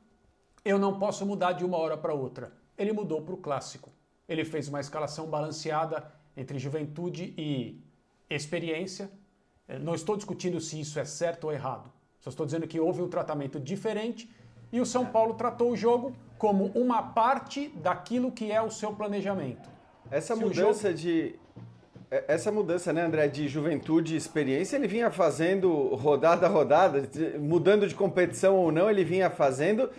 eu 0.66 0.80
não 0.80 0.98
posso 0.98 1.24
mudar 1.24 1.52
de 1.52 1.64
uma 1.64 1.78
hora 1.78 1.96
para 1.96 2.16
outra. 2.16 2.52
Ele 2.76 2.94
mudou 2.94 3.22
para 3.22 3.36
o 3.36 3.38
clássico. 3.38 3.92
Ele 4.30 4.46
fez 4.46 4.70
uma 4.70 4.80
escalação 4.80 5.28
balanceada 5.28 6.10
entre 6.38 6.58
juventude 6.58 7.34
e 7.38 7.84
experiência. 8.30 9.12
É, 9.68 9.78
não 9.80 9.96
estou 9.96 10.16
discutindo 10.16 10.62
se 10.62 10.80
isso 10.80 11.00
é 11.00 11.06
certo 11.06 11.46
ou 11.46 11.52
errado. 11.52 11.92
Só 12.20 12.30
estou 12.30 12.46
dizendo 12.46 12.68
que 12.68 12.80
houve 12.80 13.02
um 13.02 13.10
tratamento 13.10 13.60
diferente 13.60 14.30
e 14.72 14.80
o 14.80 14.86
São 14.86 15.06
Paulo 15.06 15.34
tratou 15.34 15.72
o 15.72 15.76
jogo 15.76 16.16
como 16.38 16.66
uma 16.76 17.02
parte 17.02 17.70
daquilo 17.70 18.32
que 18.32 18.52
é 18.52 18.62
o 18.62 18.70
seu 18.70 18.94
planejamento. 18.94 19.68
Essa 20.12 20.36
se 20.36 20.42
mudança 20.42 20.90
jogo... 20.90 21.00
de 21.00 21.36
é, 22.12 22.26
essa 22.28 22.52
mudança, 22.52 22.92
né, 22.92 23.04
André, 23.04 23.28
de 23.28 23.48
juventude 23.48 24.16
e 24.16 24.18
experiência, 24.18 24.76
ele 24.76 24.88
vinha 24.88 25.12
fazendo 25.12 25.94
rodada 25.96 26.48
a 26.48 26.50
rodada, 26.50 27.08
mudando 27.40 27.88
de 27.88 27.94
competição 27.94 28.56
ou 28.56 28.72
não, 28.72 28.90
ele 28.90 29.04
vinha 29.04 29.30
fazendo 29.30 29.90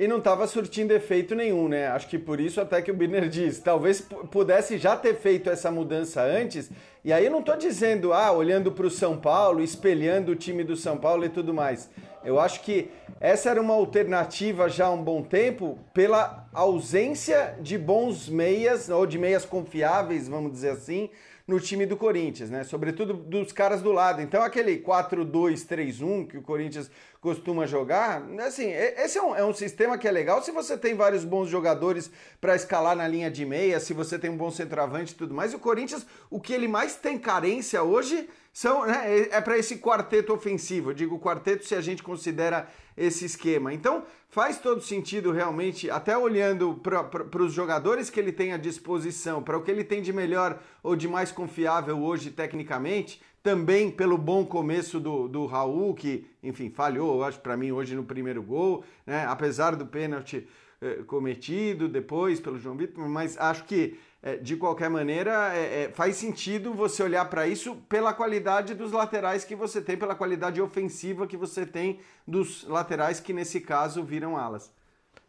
e 0.00 0.08
não 0.08 0.16
estava 0.16 0.46
surtindo 0.46 0.94
efeito 0.94 1.34
nenhum, 1.34 1.68
né? 1.68 1.88
Acho 1.88 2.08
que 2.08 2.18
por 2.18 2.40
isso 2.40 2.58
até 2.58 2.80
que 2.80 2.90
o 2.90 2.94
Birner 2.94 3.28
diz, 3.28 3.58
talvez 3.58 4.00
pudesse 4.30 4.78
já 4.78 4.96
ter 4.96 5.14
feito 5.14 5.50
essa 5.50 5.70
mudança 5.70 6.22
antes. 6.22 6.70
E 7.04 7.12
aí 7.12 7.26
eu 7.26 7.30
não 7.30 7.40
estou 7.40 7.54
dizendo, 7.54 8.14
ah, 8.14 8.32
olhando 8.32 8.72
para 8.72 8.86
o 8.86 8.90
São 8.90 9.18
Paulo, 9.18 9.62
espelhando 9.62 10.32
o 10.32 10.36
time 10.36 10.64
do 10.64 10.74
São 10.74 10.96
Paulo 10.96 11.26
e 11.26 11.28
tudo 11.28 11.52
mais. 11.52 11.90
Eu 12.24 12.40
acho 12.40 12.62
que 12.62 12.90
essa 13.20 13.50
era 13.50 13.60
uma 13.60 13.74
alternativa 13.74 14.70
já 14.70 14.86
há 14.86 14.90
um 14.90 15.04
bom 15.04 15.22
tempo 15.22 15.78
pela 15.92 16.48
ausência 16.50 17.58
de 17.60 17.76
bons 17.76 18.26
meias, 18.26 18.88
ou 18.88 19.04
de 19.04 19.18
meias 19.18 19.44
confiáveis, 19.44 20.26
vamos 20.26 20.50
dizer 20.50 20.70
assim, 20.70 21.10
no 21.46 21.60
time 21.60 21.84
do 21.84 21.96
Corinthians, 21.96 22.48
né? 22.48 22.64
Sobretudo 22.64 23.12
dos 23.12 23.52
caras 23.52 23.82
do 23.82 23.92
lado. 23.92 24.22
Então, 24.22 24.42
aquele 24.42 24.78
4-2-3-1 24.78 26.26
que 26.28 26.38
o 26.38 26.42
Corinthians 26.42 26.90
costuma 27.20 27.66
jogar, 27.66 28.22
assim, 28.46 28.70
esse 28.70 29.18
é 29.18 29.22
um, 29.22 29.36
é 29.36 29.44
um, 29.44 29.52
sistema 29.52 29.98
que 29.98 30.08
é 30.08 30.10
legal 30.10 30.42
se 30.42 30.50
você 30.50 30.76
tem 30.76 30.94
vários 30.94 31.22
bons 31.22 31.48
jogadores 31.48 32.10
para 32.40 32.56
escalar 32.56 32.96
na 32.96 33.06
linha 33.06 33.30
de 33.30 33.44
meia, 33.44 33.78
se 33.78 33.92
você 33.92 34.18
tem 34.18 34.30
um 34.30 34.36
bom 34.36 34.50
centroavante 34.50 35.12
e 35.12 35.16
tudo 35.16 35.34
mais. 35.34 35.52
O 35.52 35.58
Corinthians, 35.58 36.06
o 36.30 36.40
que 36.40 36.54
ele 36.54 36.66
mais 36.66 36.96
tem 36.96 37.18
carência 37.18 37.82
hoje 37.82 38.26
são, 38.52 38.86
né, 38.86 39.02
é, 39.06 39.36
é 39.36 39.40
para 39.40 39.58
esse 39.58 39.76
quarteto 39.76 40.32
ofensivo. 40.32 40.90
Eu 40.90 40.94
digo 40.94 41.20
quarteto 41.20 41.66
se 41.66 41.74
a 41.74 41.80
gente 41.82 42.02
considera 42.02 42.68
esse 42.96 43.24
esquema. 43.24 43.72
Então, 43.72 44.04
faz 44.28 44.58
todo 44.58 44.80
sentido 44.80 45.30
realmente, 45.30 45.90
até 45.90 46.16
olhando 46.16 46.74
para 46.82 47.42
os 47.42 47.52
jogadores 47.52 48.10
que 48.10 48.18
ele 48.18 48.32
tem 48.32 48.52
à 48.52 48.56
disposição, 48.56 49.42
para 49.42 49.56
o 49.58 49.62
que 49.62 49.70
ele 49.70 49.84
tem 49.84 50.02
de 50.02 50.12
melhor 50.12 50.58
ou 50.82 50.96
de 50.96 51.06
mais 51.06 51.30
confiável 51.30 52.02
hoje 52.02 52.30
tecnicamente, 52.30 53.20
também 53.42 53.90
pelo 53.90 54.18
bom 54.18 54.44
começo 54.44 55.00
do, 55.00 55.26
do 55.28 55.46
Raul, 55.46 55.94
que, 55.94 56.26
enfim, 56.42 56.70
falhou, 56.70 57.16
eu 57.16 57.24
acho, 57.24 57.40
para 57.40 57.56
mim, 57.56 57.72
hoje 57.72 57.94
no 57.94 58.04
primeiro 58.04 58.42
gol, 58.42 58.84
né? 59.06 59.24
apesar 59.26 59.74
do 59.76 59.86
pênalti 59.86 60.46
eh, 60.80 61.02
cometido 61.06 61.88
depois 61.88 62.38
pelo 62.40 62.58
João 62.58 62.76
Vitor, 62.76 63.08
mas 63.08 63.38
acho 63.38 63.64
que, 63.64 63.98
eh, 64.22 64.36
de 64.36 64.56
qualquer 64.56 64.90
maneira, 64.90 65.54
eh, 65.54 65.90
faz 65.94 66.16
sentido 66.16 66.74
você 66.74 67.02
olhar 67.02 67.24
para 67.30 67.46
isso 67.46 67.76
pela 67.88 68.12
qualidade 68.12 68.74
dos 68.74 68.92
laterais 68.92 69.44
que 69.44 69.56
você 69.56 69.80
tem, 69.80 69.96
pela 69.96 70.14
qualidade 70.14 70.60
ofensiva 70.60 71.26
que 71.26 71.36
você 71.36 71.64
tem 71.64 71.98
dos 72.26 72.64
laterais 72.68 73.20
que, 73.20 73.32
nesse 73.32 73.60
caso, 73.60 74.04
viram 74.04 74.36
alas. 74.36 74.70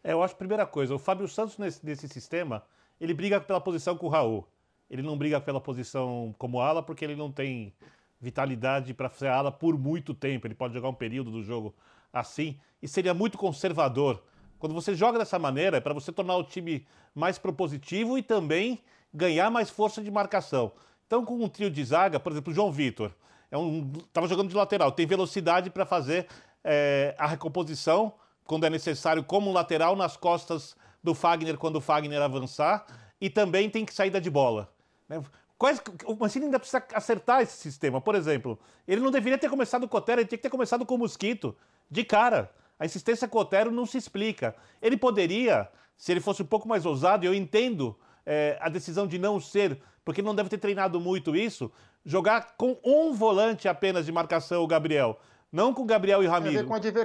É, 0.04 0.12
eu 0.12 0.21
acho, 0.21 0.36
primeira 0.36 0.65
coisa, 0.65 0.93
o 0.95 1.00
Fábio 1.00 1.28
Santos, 1.28 1.58
nesse, 1.58 1.86
nesse 1.86 2.10
sistema, 2.10 2.63
ele 3.00 3.13
briga 3.13 3.39
pela 3.39 3.62
posição 3.62 3.97
com 3.97 4.08
o 4.08 4.10
Raul. 4.10 4.45
Ele 4.89 5.02
não 5.02 5.17
briga 5.17 5.39
pela 5.39 5.62
posição 5.62 6.36
como 6.38 6.60
ala 6.60 6.84
porque 6.84 7.06
ele 7.06 7.15
não 7.15 7.32
tem 7.32 7.74
vitalidade 8.22 8.94
para 8.94 9.10
ser 9.10 9.28
ala 9.28 9.52
por 9.52 9.78
muito 9.78 10.14
tempo. 10.14 10.48
Ele 10.48 10.54
pode 10.54 10.74
jogar 10.74 10.90
um 10.90 10.94
período 10.94 11.32
do 11.32 11.44
jogo 11.44 11.74
assim 12.14 12.60
e 12.82 12.88
seria 12.88 13.14
muito 13.14 13.38
conservador. 13.38 14.24
Quando 14.60 14.76
você 14.76 14.94
joga 14.94 15.18
dessa 15.18 15.40
maneira, 15.40 15.78
é 15.78 15.82
para 15.82 15.94
você 15.94 16.12
tornar 16.12 16.36
o 16.36 16.44
time 16.44 16.86
mais 17.16 17.40
propositivo 17.40 18.18
e 18.18 18.24
também 18.24 18.80
ganhar 19.14 19.50
mais 19.50 19.70
força 19.70 20.02
de 20.02 20.12
marcação. 20.12 20.72
Então, 21.08 21.26
com 21.26 21.36
um 21.36 21.50
trio 21.50 21.70
de 21.70 21.84
zaga, 21.84 22.20
por 22.20 22.32
exemplo, 22.32 22.52
o 22.52 22.56
João 22.56 22.72
Vitor, 22.72 23.12
é 23.50 23.58
um, 23.58 23.92
jogando 24.28 24.48
de 24.48 24.56
lateral, 24.56 24.92
tem 24.92 25.06
velocidade 25.06 25.70
para 25.70 25.86
fazer 25.86 26.28
é, 26.64 27.14
a 27.18 27.28
recomposição 27.28 28.14
quando 28.46 28.66
é 28.66 28.70
necessário, 28.70 29.24
como 29.24 29.52
lateral 29.52 29.96
nas 29.96 30.16
costas 30.16 30.76
do 31.04 31.16
Fagner 31.16 31.58
quando 31.58 31.78
o 31.78 31.82
Fagner 31.82 32.22
avançar, 32.22 32.86
e 33.20 33.30
também 33.30 33.70
tem 33.70 33.86
que 33.86 33.94
saída 33.94 34.22
de 34.22 34.30
bola. 34.30 34.72
Né? 35.08 35.22
Quais, 35.62 35.80
o 36.06 36.15
Mancini 36.15 36.45
ainda 36.45 36.58
precisa 36.58 36.84
acertar 36.91 37.43
esse 37.43 37.56
sistema. 37.56 38.02
Por 38.02 38.15
exemplo, 38.15 38.58
ele 38.88 39.00
não 39.00 39.12
deveria 39.12 39.38
ter 39.38 39.47
começado 39.47 39.88
com 39.88 39.95
o 39.95 40.00
Otero, 40.00 40.19
ele 40.19 40.28
tinha 40.28 40.39
que 40.39 40.41
ter 40.41 40.50
começado 40.50 40.84
com 40.88 40.95
o 40.95 40.97
Mosquito, 40.97 41.56
de 41.88 42.04
cara. 42.04 42.50
A 42.80 42.86
insistência 42.88 43.28
com 43.28 43.38
o 43.38 43.41
Otero 43.41 43.69
não 43.69 43.86
se 43.86 43.95
explica. 43.95 44.56
Ele 44.82 44.97
poderia, 44.97 45.69
se 45.95 46.12
ele 46.12 46.19
fosse 46.19 46.41
um 46.41 46.47
pouco 46.47 46.67
mais 46.67 46.84
ousado, 46.84 47.24
e 47.24 47.28
eu 47.28 47.34
entendo 47.36 47.95
é, 48.26 48.58
a 48.60 48.69
decisão 48.69 49.06
de 49.06 49.19
não 49.19 49.39
ser, 49.39 49.80
porque 50.04 50.19
não 50.24 50.34
deve 50.34 50.50
ter 50.50 50.58
treinado 50.58 51.00
muito 51.00 51.36
isso, 51.36 51.71
jogar 52.04 52.56
com 52.58 52.80
um 52.84 53.13
volante 53.13 53.67
apenas 53.67 54.04
de 54.04 54.12
marcação, 54.12 54.63
o 54.63 54.67
Gabriel. 54.67 55.19
Não 55.52 55.76
com 55.76 55.84
o 55.84 55.86
Gabriel 55.86 56.24
e 56.24 56.26
o 56.26 56.30
Ramiro. 56.32 56.58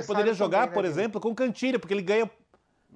Poderia 0.07 0.33
jogar, 0.33 0.61
também, 0.61 0.71
né, 0.71 0.75
por 0.77 0.85
exemplo, 0.87 1.21
com 1.21 1.29
o 1.29 1.35
Cantilha, 1.35 1.79
porque 1.79 1.92
ele 1.92 2.01
ganha, 2.01 2.31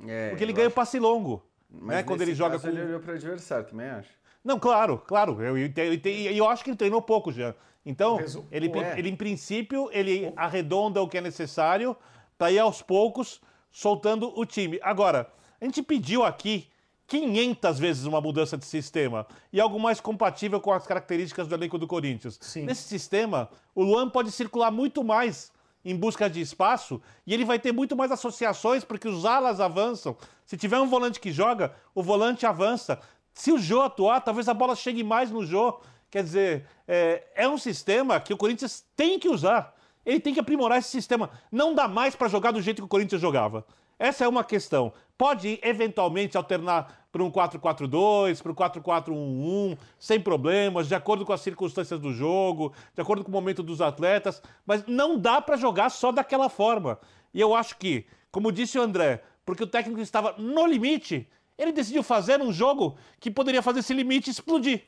é, 0.08 0.30
porque 0.30 0.42
ele 0.42 0.54
ganha 0.54 0.68
o 0.68 0.72
passe 0.72 0.98
longo. 0.98 1.44
Mas 1.68 1.96
né, 1.96 2.02
quando 2.02 2.22
ele 2.22 2.34
joga 2.34 2.58
com... 2.58 2.66
ele 2.66 2.80
olhou 2.80 3.00
para 3.00 3.12
o 3.12 3.14
adversário, 3.14 3.66
também 3.66 3.90
acho. 3.90 4.19
Não, 4.44 4.58
claro, 4.58 4.98
claro. 5.06 5.42
Eu, 5.42 5.56
eu, 5.56 5.70
eu, 5.76 6.32
eu 6.32 6.48
acho 6.48 6.64
que 6.64 6.70
ele 6.70 6.76
treinou 6.76 7.02
pouco 7.02 7.32
já. 7.32 7.54
Então, 7.84 8.18
ele, 8.50 8.70
é. 8.78 8.98
ele, 8.98 9.08
em 9.08 9.16
princípio, 9.16 9.88
ele 9.92 10.32
arredonda 10.36 11.02
o 11.02 11.08
que 11.08 11.18
é 11.18 11.20
necessário 11.20 11.96
para 12.36 12.52
ir 12.52 12.58
aos 12.58 12.82
poucos 12.82 13.40
soltando 13.70 14.32
o 14.38 14.44
time. 14.44 14.78
Agora, 14.82 15.30
a 15.60 15.64
gente 15.64 15.82
pediu 15.82 16.24
aqui 16.24 16.68
500 17.06 17.78
vezes 17.78 18.04
uma 18.04 18.20
mudança 18.20 18.56
de 18.56 18.64
sistema 18.64 19.26
e 19.52 19.60
algo 19.60 19.80
mais 19.80 20.00
compatível 20.00 20.60
com 20.60 20.72
as 20.72 20.86
características 20.86 21.48
do 21.48 21.54
elenco 21.54 21.76
do 21.76 21.86
Corinthians. 21.86 22.38
Sim. 22.40 22.64
Nesse 22.64 22.82
sistema, 22.82 23.48
o 23.74 23.82
Luan 23.82 24.08
pode 24.08 24.30
circular 24.30 24.70
muito 24.70 25.02
mais 25.02 25.50
em 25.84 25.96
busca 25.96 26.28
de 26.28 26.40
espaço 26.40 27.00
e 27.26 27.34
ele 27.34 27.44
vai 27.44 27.58
ter 27.58 27.72
muito 27.72 27.96
mais 27.96 28.12
associações 28.12 28.84
porque 28.84 29.08
os 29.08 29.24
alas 29.24 29.60
avançam. 29.60 30.16
Se 30.44 30.56
tiver 30.56 30.78
um 30.78 30.86
volante 30.86 31.18
que 31.18 31.32
joga, 31.32 31.74
o 31.94 32.02
volante 32.02 32.46
avança. 32.46 33.00
Se 33.32 33.52
o 33.52 33.58
Jô 33.58 33.80
atuar, 33.82 34.20
talvez 34.20 34.48
a 34.48 34.54
bola 34.54 34.74
chegue 34.74 35.02
mais 35.02 35.30
no 35.30 35.44
Jô. 35.44 35.80
Quer 36.10 36.22
dizer, 36.22 36.66
é, 36.86 37.22
é 37.34 37.48
um 37.48 37.56
sistema 37.56 38.20
que 38.20 38.34
o 38.34 38.36
Corinthians 38.36 38.84
tem 38.96 39.18
que 39.18 39.28
usar. 39.28 39.74
Ele 40.04 40.20
tem 40.20 40.34
que 40.34 40.40
aprimorar 40.40 40.78
esse 40.78 40.88
sistema. 40.88 41.30
Não 41.52 41.74
dá 41.74 41.86
mais 41.86 42.16
para 42.16 42.28
jogar 42.28 42.50
do 42.50 42.60
jeito 42.60 42.78
que 42.78 42.86
o 42.86 42.88
Corinthians 42.88 43.20
jogava. 43.20 43.64
Essa 43.98 44.24
é 44.24 44.28
uma 44.28 44.42
questão. 44.42 44.92
Pode 45.16 45.60
eventualmente 45.62 46.36
alternar 46.36 47.06
para 47.12 47.22
um 47.22 47.30
4-4-2, 47.30 48.42
para 48.42 48.52
um 48.52 48.54
4-4-1-1, 48.54 49.78
sem 49.98 50.18
problemas, 50.18 50.88
de 50.88 50.94
acordo 50.94 51.26
com 51.26 51.34
as 51.34 51.42
circunstâncias 51.42 52.00
do 52.00 52.12
jogo, 52.12 52.72
de 52.94 53.02
acordo 53.02 53.22
com 53.22 53.30
o 53.30 53.34
momento 53.34 53.62
dos 53.62 53.82
atletas, 53.82 54.42
mas 54.64 54.86
não 54.86 55.18
dá 55.18 55.40
para 55.42 55.56
jogar 55.56 55.90
só 55.90 56.10
daquela 56.10 56.48
forma. 56.48 56.98
E 57.34 57.40
eu 57.40 57.54
acho 57.54 57.76
que, 57.76 58.06
como 58.30 58.50
disse 58.50 58.78
o 58.78 58.82
André, 58.82 59.22
porque 59.44 59.64
o 59.64 59.66
técnico 59.66 60.00
estava 60.00 60.34
no 60.38 60.66
limite, 60.66 61.28
ele 61.60 61.72
decidiu 61.72 62.02
fazer 62.02 62.40
um 62.40 62.52
jogo 62.52 62.96
que 63.18 63.30
poderia 63.30 63.62
fazer 63.62 63.80
esse 63.80 63.92
limite 63.92 64.30
explodir. 64.30 64.82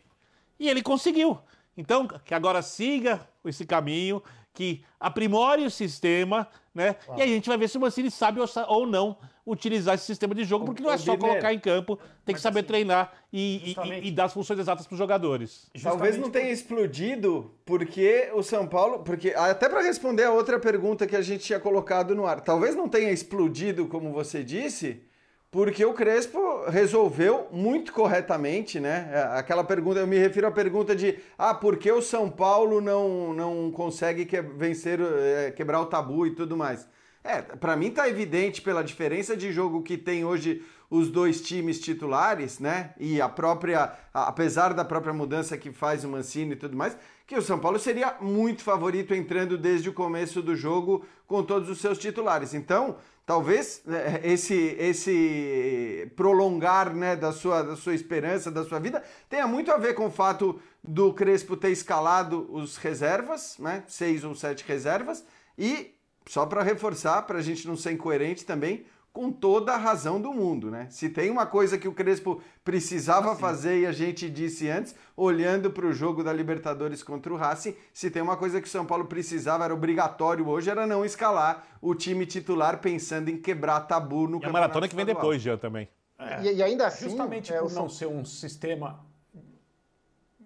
E 0.59 0.69
ele 0.69 0.83
conseguiu. 0.83 1.39
Então, 1.77 2.07
que 2.07 2.35
agora 2.35 2.63
siga 2.63 3.27
esse 3.45 3.65
caminho, 3.65 4.23
que 4.55 4.85
aprimore 5.01 5.65
o 5.65 5.71
sistema, 5.71 6.47
né? 6.75 6.97
E 7.17 7.23
aí 7.23 7.31
a 7.31 7.35
gente 7.35 7.49
vai 7.49 7.57
ver 7.57 7.69
se 7.69 7.79
o 7.79 7.81
Mancini 7.81 8.11
sabe 8.11 8.41
ou 8.69 8.87
não 8.87 9.17
utilizar 9.45 9.97
esse 9.97 10.05
sistema 10.05 10.35
de 10.35 10.45
jogo, 10.45 10.65
porque 10.65 10.83
não 10.83 10.93
é 10.93 10.99
só 10.99 11.17
colocar 11.17 11.53
em 11.53 11.59
campo, 11.59 11.99
tem 12.25 12.35
que 12.35 12.41
saber 12.41 12.61
assim, 12.61 12.69
treinar 12.69 13.13
e, 13.33 13.75
e, 13.75 14.09
e, 14.09 14.11
dar 14.13 14.27
as 14.27 14.33
funções 14.33 14.61
exatas 14.61 14.87
para 14.87 14.95
os 14.95 14.99
jogadores. 14.99 15.69
Talvez 15.83 16.17
não 16.17 16.31
tenha 16.31 16.51
explodido 16.51 17.53
porque 17.65 18.31
o 18.35 18.43
São 18.43 18.69
Paulo, 18.69 19.01
porque 19.01 19.31
até 19.31 19.69
para 19.69 19.83
responder 19.83 20.25
a 20.25 20.33
outra 20.33 20.61
pergunta 20.61 21.07
que 21.07 21.17
a 21.17 21.23
gente 21.23 21.45
tinha 21.45 21.59
colocado 21.59 22.15
no 22.15 22.25
ar, 22.25 22.41
talvez 22.41 22.77
não 22.77 22.89
tenha 22.89 23.11
explodido 23.11 23.87
como 23.87 24.13
você 24.13 24.45
disse, 24.45 25.03
porque 25.53 25.85
o 25.85 25.93
Crespo 25.93 26.65
resolveu 26.71 27.47
muito 27.53 27.93
corretamente, 27.93 28.81
né? 28.81 29.11
É, 29.13 29.39
aquela 29.39 29.63
pergunta, 29.63 30.01
eu 30.01 30.07
me 30.07 30.17
refiro 30.17 30.47
à 30.47 30.51
pergunta 30.51 30.97
de 30.97 31.19
ah, 31.37 31.53
por 31.53 31.77
que 31.77 31.93
o 31.93 32.01
São 32.01 32.31
Paulo 32.31 32.81
não, 32.81 33.35
não 33.35 33.71
consegue 33.71 34.25
que, 34.25 34.41
vencer, 34.41 34.99
é, 34.99 35.51
quebrar 35.51 35.83
o 35.83 35.87
tabu 35.87 36.27
e 36.27 36.35
tudo 36.35 36.57
mais? 36.57 36.89
É, 37.23 37.43
para 37.43 37.77
mim 37.77 37.91
tá 37.91 38.09
evidente 38.09 38.63
pela 38.63 38.83
diferença 38.83 39.37
de 39.37 39.53
jogo 39.53 39.83
que 39.83 39.99
tem 39.99 40.25
hoje 40.25 40.65
os 40.91 41.11
dois 41.11 41.43
times 41.43 41.79
titulares, 41.79 42.59
né? 42.59 42.95
E 42.99 43.21
a 43.21 43.29
própria, 43.29 43.93
apesar 44.13 44.73
da 44.73 44.85
própria 44.85 45.13
mudança 45.13 45.59
que 45.59 45.71
faz 45.71 46.03
o 46.03 46.09
Mancini 46.09 46.53
e 46.53 46.57
tudo 46.57 46.77
mais, 46.77 46.97
que 47.27 47.37
o 47.37 47.43
São 47.43 47.59
Paulo 47.59 47.79
seria 47.79 48.17
muito 48.21 48.63
favorito 48.63 49.15
entrando 49.15 49.59
desde 49.59 49.89
o 49.89 49.93
começo 49.93 50.41
do 50.43 50.57
jogo 50.57 51.05
com 51.27 51.43
todos 51.43 51.69
os 51.69 51.79
seus 51.79 51.99
titulares. 51.99 52.53
Então, 52.55 52.97
talvez 53.25 53.83
né, 53.85 54.21
esse 54.23 54.55
esse 54.79 56.11
prolongar 56.17 56.95
né, 56.95 57.17
da, 57.17 57.33
sua, 57.33 57.63
da 57.63 57.77
sua 57.77 57.95
esperança, 57.95 58.51
da 58.51 58.65
sua 58.65 58.79
vida, 58.79 59.03
tenha 59.29 59.47
muito 59.47 59.71
a 59.71 59.79
ver 59.79 59.95
com 59.95 60.07
o 60.07 60.11
fato 60.11 60.61
do 60.83 61.13
Crespo 61.15 61.57
ter 61.57 61.71
escalado 61.71 62.49
os 62.53 62.77
reservas, 62.77 63.57
né, 63.59 63.85
seis 63.87 64.25
ou 64.25 64.35
sete 64.35 64.65
reservas, 64.67 65.25
e 65.57 65.95
só 66.27 66.47
para 66.47 66.63
reforçar, 66.63 67.23
para 67.23 67.39
a 67.39 67.43
gente 67.43 67.67
não 67.67 67.77
ser 67.77 67.93
incoerente 67.93 68.45
também, 68.45 68.85
com 69.13 69.31
toda 69.31 69.75
a 69.75 69.77
razão 69.77 70.21
do 70.21 70.33
mundo, 70.33 70.71
né? 70.71 70.87
Se 70.91 71.11
tem 71.11 71.31
uma 71.31 71.45
coisa 71.45 71.77
que 71.77 71.87
o 71.87 71.93
Crespo 71.93 72.43
precisava 72.65 73.37
fazer 73.37 73.81
e 73.81 73.87
a 73.87 73.93
gente 73.93 74.31
disse 74.31 74.71
antes, 74.71 74.95
olhando 75.17 75.71
para 75.71 75.87
o 75.87 75.93
jogo 75.93 76.25
da 76.25 76.33
Libertadores 76.33 77.03
contra 77.03 77.33
o 77.33 77.37
Racing, 77.37 77.77
se 77.93 78.11
tem 78.11 78.23
uma 78.23 78.37
coisa 78.37 78.61
que 78.61 78.67
o 78.67 78.71
São 78.71 78.87
Paulo 78.87 79.05
precisava, 79.05 79.65
era 79.65 79.75
obrigatório 79.75 80.49
hoje, 80.49 80.71
era 80.71 80.87
não 80.87 81.05
escalar 81.05 81.67
o 81.81 81.95
time 81.95 82.25
titular 82.25 82.79
pensando 82.79 83.29
em 83.29 83.37
quebrar 83.37 83.81
tabu 83.81 84.27
no 84.27 84.41
e 84.41 84.47
a 84.47 84.51
maratona 84.51 84.89
que 84.89 84.97
vem 84.97 85.05
depois, 85.05 85.43
já 85.43 85.59
também. 85.59 85.89
É. 86.19 86.43
E, 86.45 86.57
e, 86.57 86.63
ainda 86.63 86.87
assim, 86.87 87.09
justamente 87.09 87.53
é, 87.53 87.59
por 87.59 87.73
não 87.73 87.89
ser 87.89 88.07
um 88.07 88.25
sistema 88.25 89.01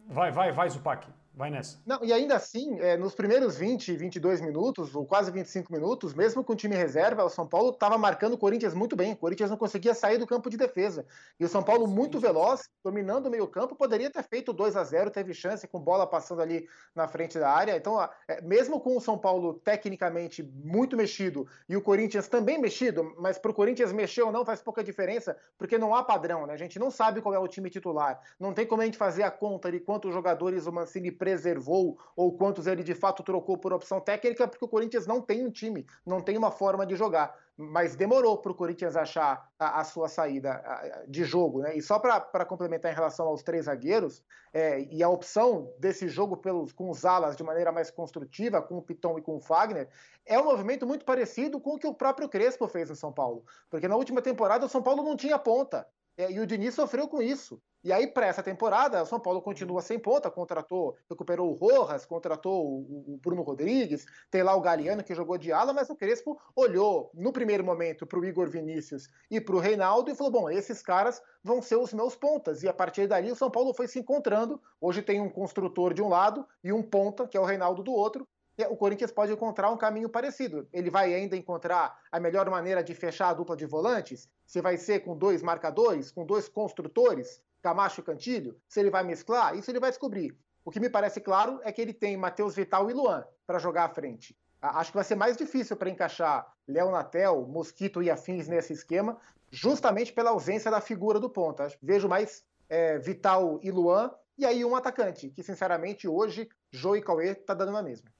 Vai, 0.08 0.30
vai, 0.30 0.52
vai, 0.52 0.70
Zupac. 0.70 1.06
Vai 1.36 1.50
nessa. 1.50 1.78
Não, 1.84 2.02
e 2.02 2.14
ainda 2.14 2.34
assim, 2.34 2.80
é, 2.80 2.96
nos 2.96 3.14
primeiros 3.14 3.58
20, 3.58 3.94
22 3.94 4.40
minutos, 4.40 4.94
ou 4.94 5.04
quase 5.04 5.30
25 5.30 5.70
minutos, 5.70 6.14
mesmo 6.14 6.42
com 6.42 6.54
o 6.54 6.56
time 6.56 6.74
reserva, 6.74 7.22
o 7.22 7.28
São 7.28 7.46
Paulo 7.46 7.72
estava 7.72 7.98
marcando 7.98 8.32
o 8.32 8.38
Corinthians 8.38 8.72
muito 8.72 8.96
bem. 8.96 9.12
O 9.12 9.16
Corinthians 9.16 9.50
não 9.50 9.58
conseguia 9.58 9.92
sair 9.92 10.16
do 10.16 10.26
campo 10.26 10.48
de 10.48 10.56
defesa. 10.56 11.04
E 11.38 11.44
o 11.44 11.48
São 11.48 11.62
Paulo, 11.62 11.86
muito 11.86 12.18
veloz, 12.18 12.70
dominando 12.82 13.26
o 13.26 13.30
meio-campo, 13.30 13.76
poderia 13.76 14.10
ter 14.10 14.22
feito 14.22 14.50
2 14.50 14.76
a 14.76 14.84
0 14.84 15.10
teve 15.10 15.34
chance 15.34 15.68
com 15.68 15.78
bola 15.78 16.06
passando 16.06 16.40
ali 16.40 16.66
na 16.94 17.06
frente 17.06 17.38
da 17.38 17.50
área. 17.50 17.76
Então, 17.76 18.02
é, 18.26 18.40
mesmo 18.40 18.80
com 18.80 18.96
o 18.96 19.00
São 19.00 19.18
Paulo 19.18 19.60
tecnicamente 19.62 20.42
muito 20.42 20.96
mexido 20.96 21.46
e 21.68 21.76
o 21.76 21.82
Corinthians 21.82 22.28
também 22.28 22.58
mexido, 22.58 23.14
mas 23.18 23.36
para 23.36 23.50
o 23.50 23.54
Corinthians 23.54 23.92
mexer 23.92 24.22
ou 24.22 24.32
não 24.32 24.42
faz 24.42 24.62
pouca 24.62 24.82
diferença, 24.82 25.36
porque 25.58 25.76
não 25.76 25.94
há 25.94 26.02
padrão, 26.02 26.46
né? 26.46 26.54
A 26.54 26.56
gente 26.56 26.78
não 26.78 26.90
sabe 26.90 27.20
qual 27.20 27.34
é 27.34 27.38
o 27.38 27.46
time 27.46 27.68
titular. 27.68 28.22
Não 28.40 28.54
tem 28.54 28.66
como 28.66 28.80
a 28.80 28.86
gente 28.86 28.96
fazer 28.96 29.22
a 29.22 29.30
conta 29.30 29.70
de 29.70 29.80
quantos 29.80 30.14
jogadores 30.14 30.66
o 30.66 30.72
Mancini 30.72 31.12
preservou 31.26 31.98
ou 32.14 32.36
quantos 32.36 32.68
ele 32.68 32.84
de 32.84 32.94
fato 32.94 33.24
trocou 33.24 33.58
por 33.58 33.72
opção 33.72 34.00
técnica, 34.00 34.46
porque 34.46 34.64
o 34.64 34.68
Corinthians 34.68 35.08
não 35.08 35.20
tem 35.20 35.44
um 35.44 35.50
time, 35.50 35.84
não 36.06 36.20
tem 36.20 36.38
uma 36.38 36.52
forma 36.52 36.86
de 36.86 36.94
jogar. 36.94 37.34
Mas 37.56 37.96
demorou 37.96 38.38
para 38.38 38.52
o 38.52 38.54
Corinthians 38.54 38.94
achar 38.94 39.50
a, 39.58 39.80
a, 39.80 39.84
sua 39.84 40.08
saída 40.08 40.62
de 41.08 41.24
jogo. 41.24 41.62
Né? 41.62 41.76
E 41.76 41.82
só 41.82 41.98
para 41.98 42.44
complementar 42.44 42.92
em 42.92 42.94
relação 42.94 43.26
aos 43.26 43.42
três 43.42 43.64
zagueiros, 43.64 44.22
é, 44.54 44.82
e 44.82 45.02
a 45.02 45.08
opção 45.08 45.74
desse 45.80 46.06
jogo 46.06 46.36
pelos, 46.36 46.72
com 46.72 46.90
os 46.90 47.04
alas 47.04 47.34
de 47.34 47.42
maneira 47.42 47.72
mais 47.72 47.90
construtiva, 47.90 48.62
com 48.62 48.78
o 48.78 48.82
Piton 48.82 49.18
e 49.18 49.22
com 49.22 49.36
o 49.36 49.40
Fagner, 49.40 49.88
é 50.24 50.38
um 50.38 50.44
movimento 50.44 50.86
muito 50.86 51.04
parecido 51.04 51.58
com 51.58 51.74
o 51.74 51.78
que 51.78 51.88
o 51.88 51.94
próprio 51.94 52.28
Crespo 52.28 52.68
fez 52.68 52.88
no 52.88 52.94
São 52.94 53.12
Paulo. 53.12 53.44
Porque 53.68 53.88
na 53.88 53.96
última 53.96 54.22
temporada 54.22 54.64
o 54.64 54.68
São 54.68 54.82
Paulo 54.82 55.02
não 55.02 55.16
tinha 55.16 55.40
ponta. 55.40 55.88
É, 56.16 56.32
e 56.32 56.40
o 56.40 56.46
Diniz 56.46 56.74
sofreu 56.74 57.06
com 57.08 57.20
isso. 57.20 57.60
E 57.84 57.92
aí, 57.92 58.06
para 58.06 58.26
essa 58.26 58.42
temporada, 58.42 59.02
o 59.02 59.06
São 59.06 59.20
Paulo 59.20 59.40
continua 59.40 59.80
sem 59.80 59.98
ponta, 59.98 60.30
contratou, 60.30 60.96
recuperou 61.08 61.50
o 61.50 61.54
Rojas, 61.54 62.04
contratou 62.04 62.80
o, 62.80 63.20
Bruno 63.22 63.42
Rodrigues, 63.42 64.06
tem 64.30 64.42
lá 64.42 64.56
o 64.56 64.60
Galeano 64.60 65.04
que 65.04 65.14
jogou 65.14 65.38
de 65.38 65.52
ala, 65.52 65.72
mas 65.72 65.88
o 65.88 65.94
Crespo 65.94 66.40
olhou 66.56 67.10
no 67.14 67.32
primeiro 67.32 67.62
momento 67.62 68.06
para 68.06 68.18
o 68.18 68.24
Igor 68.24 68.48
Vinícius 68.48 69.08
e 69.30 69.40
para 69.40 69.54
o 69.54 69.60
Reinaldo 69.60 70.10
e 70.10 70.16
falou: 70.16 70.32
bom, 70.32 70.50
esses 70.50 70.82
caras 70.82 71.22
vão 71.44 71.62
ser 71.62 71.76
os 71.76 71.92
meus 71.92 72.16
pontas. 72.16 72.62
E 72.62 72.68
a 72.68 72.74
partir 72.74 73.06
dali 73.06 73.30
o 73.30 73.36
São 73.36 73.50
Paulo 73.50 73.72
foi 73.72 73.86
se 73.86 74.00
encontrando. 74.00 74.60
Hoje 74.80 75.02
tem 75.02 75.20
um 75.20 75.30
construtor 75.30 75.94
de 75.94 76.02
um 76.02 76.08
lado 76.08 76.44
e 76.64 76.72
um 76.72 76.82
ponta, 76.82 77.28
que 77.28 77.36
é 77.36 77.40
o 77.40 77.44
Reinaldo 77.44 77.84
do 77.84 77.92
outro, 77.92 78.26
o 78.64 78.76
Corinthians 78.76 79.12
pode 79.12 79.32
encontrar 79.32 79.70
um 79.70 79.76
caminho 79.76 80.08
parecido. 80.08 80.66
Ele 80.72 80.90
vai 80.90 81.14
ainda 81.14 81.36
encontrar 81.36 81.98
a 82.10 82.18
melhor 82.18 82.48
maneira 82.48 82.82
de 82.82 82.94
fechar 82.94 83.28
a 83.28 83.34
dupla 83.34 83.56
de 83.56 83.66
volantes? 83.66 84.28
Se 84.46 84.60
vai 84.62 84.76
ser 84.76 85.00
com 85.00 85.16
dois 85.16 85.42
marcadores, 85.42 86.10
com 86.10 86.24
dois 86.24 86.48
construtores, 86.48 87.42
Camacho 87.62 88.00
e 88.00 88.04
Cantilho? 88.04 88.56
Se 88.68 88.80
ele 88.80 88.90
vai 88.90 89.04
mesclar, 89.04 89.56
isso 89.56 89.70
ele 89.70 89.80
vai 89.80 89.90
descobrir. 89.90 90.36
O 90.64 90.70
que 90.70 90.80
me 90.80 90.88
parece 90.88 91.20
claro 91.20 91.60
é 91.62 91.70
que 91.70 91.80
ele 91.82 91.92
tem 91.92 92.16
Matheus 92.16 92.54
Vital 92.54 92.90
e 92.90 92.94
Luan 92.94 93.24
para 93.46 93.58
jogar 93.58 93.84
à 93.84 93.88
frente. 93.88 94.36
Acho 94.60 94.90
que 94.90 94.96
vai 94.96 95.04
ser 95.04 95.14
mais 95.14 95.36
difícil 95.36 95.76
para 95.76 95.90
encaixar 95.90 96.50
Léo 96.66 96.90
Natel, 96.90 97.46
Mosquito 97.46 98.02
e 98.02 98.10
afins 98.10 98.48
nesse 98.48 98.72
esquema, 98.72 99.16
justamente 99.50 100.12
pela 100.12 100.30
ausência 100.30 100.70
da 100.70 100.80
figura 100.80 101.20
do 101.20 101.30
ponta. 101.30 101.68
Vejo 101.80 102.08
mais 102.08 102.44
é, 102.68 102.98
Vital 102.98 103.60
e 103.62 103.70
Luan, 103.70 104.10
e 104.36 104.44
aí 104.44 104.64
um 104.64 104.74
atacante, 104.74 105.30
que 105.30 105.42
sinceramente 105.42 106.08
hoje 106.08 106.48
Jô 106.70 106.96
e 106.96 107.02
Cauê 107.02 107.34
tá 107.34 107.54
dando 107.54 107.72
na 107.72 107.82
mesma. 107.82 108.10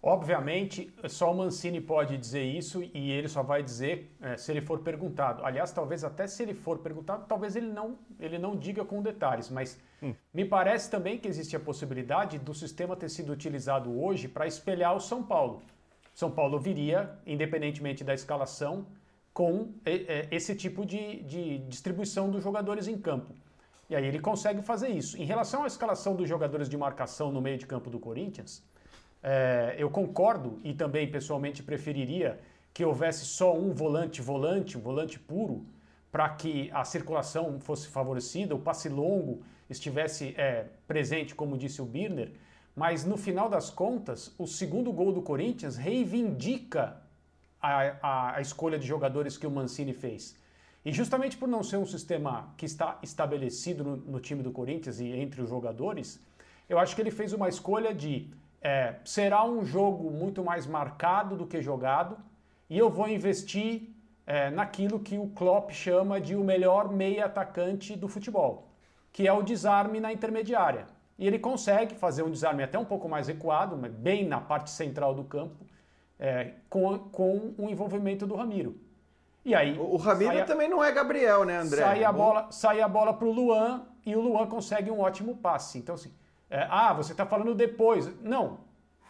Obviamente, 0.00 0.94
só 1.08 1.32
o 1.32 1.36
Mancini 1.36 1.80
pode 1.80 2.16
dizer 2.16 2.44
isso 2.44 2.82
e 2.94 3.10
ele 3.10 3.26
só 3.26 3.42
vai 3.42 3.64
dizer 3.64 4.14
é, 4.20 4.36
se 4.36 4.52
ele 4.52 4.60
for 4.60 4.78
perguntado. 4.78 5.44
Aliás, 5.44 5.72
talvez 5.72 6.04
até 6.04 6.28
se 6.28 6.42
ele 6.44 6.54
for 6.54 6.78
perguntado, 6.78 7.26
talvez 7.26 7.56
ele 7.56 7.66
não, 7.66 7.98
ele 8.20 8.38
não 8.38 8.56
diga 8.56 8.84
com 8.84 9.02
detalhes, 9.02 9.50
mas 9.50 9.80
hum. 10.00 10.14
me 10.32 10.44
parece 10.44 10.88
também 10.88 11.18
que 11.18 11.26
existe 11.26 11.56
a 11.56 11.60
possibilidade 11.60 12.38
do 12.38 12.54
sistema 12.54 12.94
ter 12.94 13.08
sido 13.08 13.32
utilizado 13.32 14.00
hoje 14.00 14.28
para 14.28 14.46
espelhar 14.46 14.94
o 14.94 15.00
São 15.00 15.20
Paulo. 15.20 15.62
São 16.14 16.30
Paulo 16.30 16.60
viria, 16.60 17.18
independentemente 17.26 18.04
da 18.04 18.14
escalação, 18.14 18.86
com 19.32 19.72
esse 20.32 20.54
tipo 20.54 20.84
de, 20.84 21.22
de 21.22 21.58
distribuição 21.58 22.28
dos 22.28 22.42
jogadores 22.42 22.88
em 22.88 22.98
campo. 22.98 23.32
E 23.88 23.94
aí 23.94 24.04
ele 24.04 24.18
consegue 24.18 24.62
fazer 24.62 24.88
isso. 24.88 25.16
Em 25.16 25.24
relação 25.24 25.62
à 25.62 25.66
escalação 25.66 26.16
dos 26.16 26.28
jogadores 26.28 26.68
de 26.68 26.76
marcação 26.76 27.30
no 27.30 27.40
meio 27.40 27.56
de 27.56 27.66
campo 27.66 27.88
do 27.88 28.00
Corinthians, 28.00 28.64
é, 29.22 29.74
eu 29.78 29.90
concordo 29.90 30.60
e 30.62 30.72
também 30.72 31.10
pessoalmente 31.10 31.62
preferiria 31.62 32.38
que 32.72 32.84
houvesse 32.84 33.24
só 33.24 33.56
um 33.56 33.72
volante 33.72 34.22
volante, 34.22 34.78
um 34.78 34.80
volante 34.80 35.18
puro, 35.18 35.66
para 36.10 36.28
que 36.28 36.70
a 36.72 36.84
circulação 36.84 37.58
fosse 37.60 37.88
favorecida, 37.88 38.54
o 38.54 38.58
passe 38.58 38.88
longo 38.88 39.42
estivesse 39.68 40.34
é, 40.36 40.66
presente, 40.86 41.34
como 41.34 41.58
disse 41.58 41.82
o 41.82 41.84
Birner. 41.84 42.32
Mas 42.74 43.04
no 43.04 43.16
final 43.16 43.48
das 43.48 43.70
contas, 43.70 44.34
o 44.38 44.46
segundo 44.46 44.92
gol 44.92 45.12
do 45.12 45.20
Corinthians 45.20 45.76
reivindica 45.76 46.96
a, 47.60 47.96
a, 48.00 48.36
a 48.36 48.40
escolha 48.40 48.78
de 48.78 48.86
jogadores 48.86 49.36
que 49.36 49.46
o 49.46 49.50
Mancini 49.50 49.92
fez. 49.92 50.36
E 50.84 50.92
justamente 50.92 51.36
por 51.36 51.48
não 51.48 51.62
ser 51.62 51.76
um 51.76 51.84
sistema 51.84 52.54
que 52.56 52.64
está 52.64 52.98
estabelecido 53.02 53.82
no, 53.82 53.96
no 53.96 54.20
time 54.20 54.42
do 54.42 54.52
Corinthians 54.52 55.00
e 55.00 55.08
entre 55.08 55.42
os 55.42 55.50
jogadores, 55.50 56.20
eu 56.68 56.78
acho 56.78 56.94
que 56.94 57.02
ele 57.02 57.10
fez 57.10 57.32
uma 57.32 57.48
escolha 57.48 57.92
de 57.92 58.30
é, 58.60 58.96
será 59.04 59.44
um 59.44 59.64
jogo 59.64 60.10
muito 60.10 60.42
mais 60.42 60.66
marcado 60.66 61.36
do 61.36 61.46
que 61.46 61.62
jogado 61.62 62.16
e 62.68 62.76
eu 62.76 62.90
vou 62.90 63.08
investir 63.08 63.90
é, 64.26 64.50
naquilo 64.50 65.00
que 65.00 65.16
o 65.16 65.28
Klopp 65.28 65.70
chama 65.70 66.20
de 66.20 66.36
o 66.36 66.44
melhor 66.44 66.90
meia 66.90 67.26
atacante 67.26 67.96
do 67.96 68.08
futebol, 68.08 68.68
que 69.12 69.26
é 69.26 69.32
o 69.32 69.42
desarme 69.42 70.00
na 70.00 70.12
intermediária. 70.12 70.86
E 71.18 71.26
ele 71.26 71.38
consegue 71.38 71.94
fazer 71.94 72.22
um 72.22 72.30
desarme 72.30 72.62
até 72.62 72.78
um 72.78 72.84
pouco 72.84 73.08
mais 73.08 73.26
recuado, 73.26 73.76
mas 73.76 73.92
bem 73.92 74.26
na 74.26 74.40
parte 74.40 74.70
central 74.70 75.14
do 75.14 75.24
campo, 75.24 75.66
é, 76.18 76.52
com, 76.68 76.98
com 76.98 77.54
o 77.56 77.68
envolvimento 77.68 78.26
do 78.26 78.34
Ramiro. 78.34 78.76
E 79.44 79.54
aí, 79.54 79.78
o, 79.78 79.96
Ramiro 79.96 80.44
também 80.44 80.68
não 80.68 80.84
é 80.84 80.92
Gabriel, 80.92 81.44
né, 81.44 81.56
André? 81.56 81.80
Sai 81.80 82.04
a 82.04 82.12
bola, 82.12 82.52
sai 82.52 82.80
a 82.82 82.88
bola 82.88 83.14
para 83.14 83.26
o 83.26 83.32
Luan 83.32 83.86
e 84.04 84.14
o 84.14 84.20
Luan 84.20 84.46
consegue 84.46 84.90
um 84.90 85.00
ótimo 85.00 85.36
passe. 85.38 85.78
Então, 85.78 85.94
assim, 85.94 86.12
é, 86.50 86.66
ah, 86.70 86.92
você 86.92 87.12
está 87.12 87.26
falando 87.26 87.54
depois. 87.54 88.10
Não. 88.22 88.58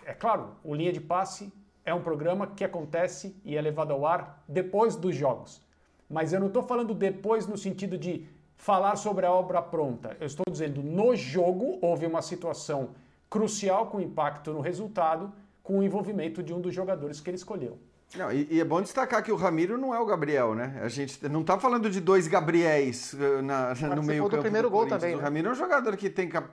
É 0.04 0.12
claro, 0.14 0.56
o 0.64 0.74
Linha 0.74 0.92
de 0.92 1.00
Passe 1.00 1.52
é 1.84 1.94
um 1.94 2.02
programa 2.02 2.46
que 2.46 2.64
acontece 2.64 3.36
e 3.44 3.56
é 3.56 3.60
levado 3.60 3.92
ao 3.92 4.06
ar 4.06 4.42
depois 4.48 4.96
dos 4.96 5.14
jogos. 5.14 5.62
Mas 6.08 6.32
eu 6.32 6.40
não 6.40 6.46
estou 6.48 6.62
falando 6.62 6.94
depois 6.94 7.46
no 7.46 7.56
sentido 7.56 7.98
de 7.98 8.26
falar 8.56 8.96
sobre 8.96 9.24
a 9.24 9.32
obra 9.32 9.62
pronta. 9.62 10.16
Eu 10.20 10.26
estou 10.26 10.44
dizendo, 10.50 10.82
no 10.82 11.14
jogo 11.14 11.78
houve 11.80 12.06
uma 12.06 12.22
situação 12.22 12.90
crucial 13.30 13.86
com 13.86 14.00
impacto 14.00 14.52
no 14.52 14.60
resultado, 14.60 15.32
com 15.62 15.78
o 15.78 15.82
envolvimento 15.82 16.42
de 16.42 16.52
um 16.52 16.60
dos 16.60 16.74
jogadores 16.74 17.20
que 17.20 17.30
ele 17.30 17.36
escolheu. 17.36 17.78
Não, 18.16 18.32
e, 18.32 18.48
e, 18.50 18.60
é 18.60 18.64
bom 18.64 18.80
destacar 18.80 19.22
que 19.22 19.30
o 19.30 19.36
Ramiro 19.36 19.76
não 19.76 19.94
é 19.94 20.00
o 20.00 20.06
Gabriel, 20.06 20.54
né? 20.54 20.80
A 20.82 20.88
gente 20.88 21.28
não 21.28 21.42
está 21.42 21.58
falando 21.58 21.90
de 21.90 22.00
dois 22.00 22.26
Gabriéis 22.26 23.12
uh, 23.12 23.42
na, 23.42 23.74
no 23.74 24.02
meio 24.02 24.24
campo. 24.24 24.36
do 24.36 24.42
primeiro 24.42 24.68
do 24.68 24.72
gol 24.72 24.86
também. 24.86 25.14
O 25.14 25.18
né? 25.18 25.24
Ramiro 25.24 25.48
é 25.48 25.52
um 25.52 25.54
jogador 25.54 25.94
que 25.94 26.08
tem 26.08 26.26
cap... 26.26 26.48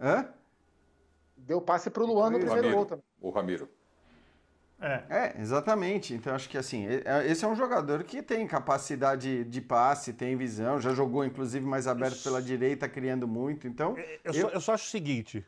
Hã? 0.00 0.28
Deu 1.36 1.60
passe 1.60 1.90
para 1.90 2.02
o 2.02 2.06
Luan 2.06 2.30
no 2.30 2.38
primeiro 2.38 2.62
Ramiro, 2.62 2.76
gol 2.76 2.86
também. 2.86 3.04
O 3.20 3.30
Ramiro. 3.30 3.68
É. 4.80 5.04
é, 5.08 5.40
exatamente. 5.40 6.14
Então 6.14 6.34
acho 6.34 6.48
que 6.48 6.58
assim, 6.58 6.86
é, 6.86 7.26
esse 7.26 7.44
é 7.44 7.48
um 7.48 7.54
jogador 7.54 8.02
que 8.04 8.22
tem 8.22 8.46
capacidade 8.46 9.44
de 9.44 9.60
passe, 9.60 10.12
tem 10.12 10.36
visão, 10.36 10.80
já 10.80 10.92
jogou 10.94 11.24
inclusive 11.24 11.64
mais 11.64 11.86
aberto 11.86 12.22
pela 12.22 12.42
direita, 12.42 12.88
criando 12.88 13.26
muito. 13.26 13.66
Então. 13.66 13.96
Eu, 13.96 14.18
eu... 14.24 14.34
Só, 14.34 14.48
eu 14.48 14.60
só 14.60 14.74
acho 14.74 14.86
o 14.86 14.90
seguinte: 14.90 15.44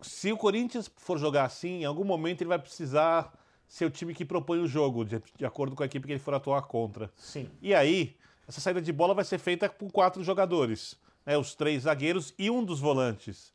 se 0.00 0.32
o 0.32 0.36
Corinthians 0.36 0.90
for 0.96 1.18
jogar 1.18 1.44
assim, 1.44 1.82
em 1.82 1.84
algum 1.84 2.04
momento 2.04 2.42
ele 2.42 2.48
vai 2.48 2.58
precisar 2.58 3.32
ser 3.68 3.84
o 3.84 3.90
time 3.90 4.14
que 4.14 4.24
propõe 4.24 4.60
o 4.60 4.66
jogo, 4.66 5.04
de, 5.04 5.22
de 5.36 5.44
acordo 5.44 5.76
com 5.76 5.82
a 5.82 5.86
equipe 5.86 6.06
que 6.06 6.12
ele 6.12 6.20
for 6.20 6.34
atuar 6.34 6.62
contra. 6.62 7.12
Sim. 7.16 7.50
E 7.60 7.74
aí, 7.74 8.16
essa 8.48 8.60
saída 8.60 8.80
de 8.80 8.92
bola 8.92 9.14
vai 9.14 9.24
ser 9.24 9.38
feita 9.38 9.68
com 9.68 9.90
quatro 9.90 10.24
jogadores, 10.24 10.96
né? 11.24 11.36
Os 11.36 11.54
três 11.54 11.82
zagueiros 11.82 12.34
e 12.38 12.50
um 12.50 12.64
dos 12.64 12.80
volantes. 12.80 13.52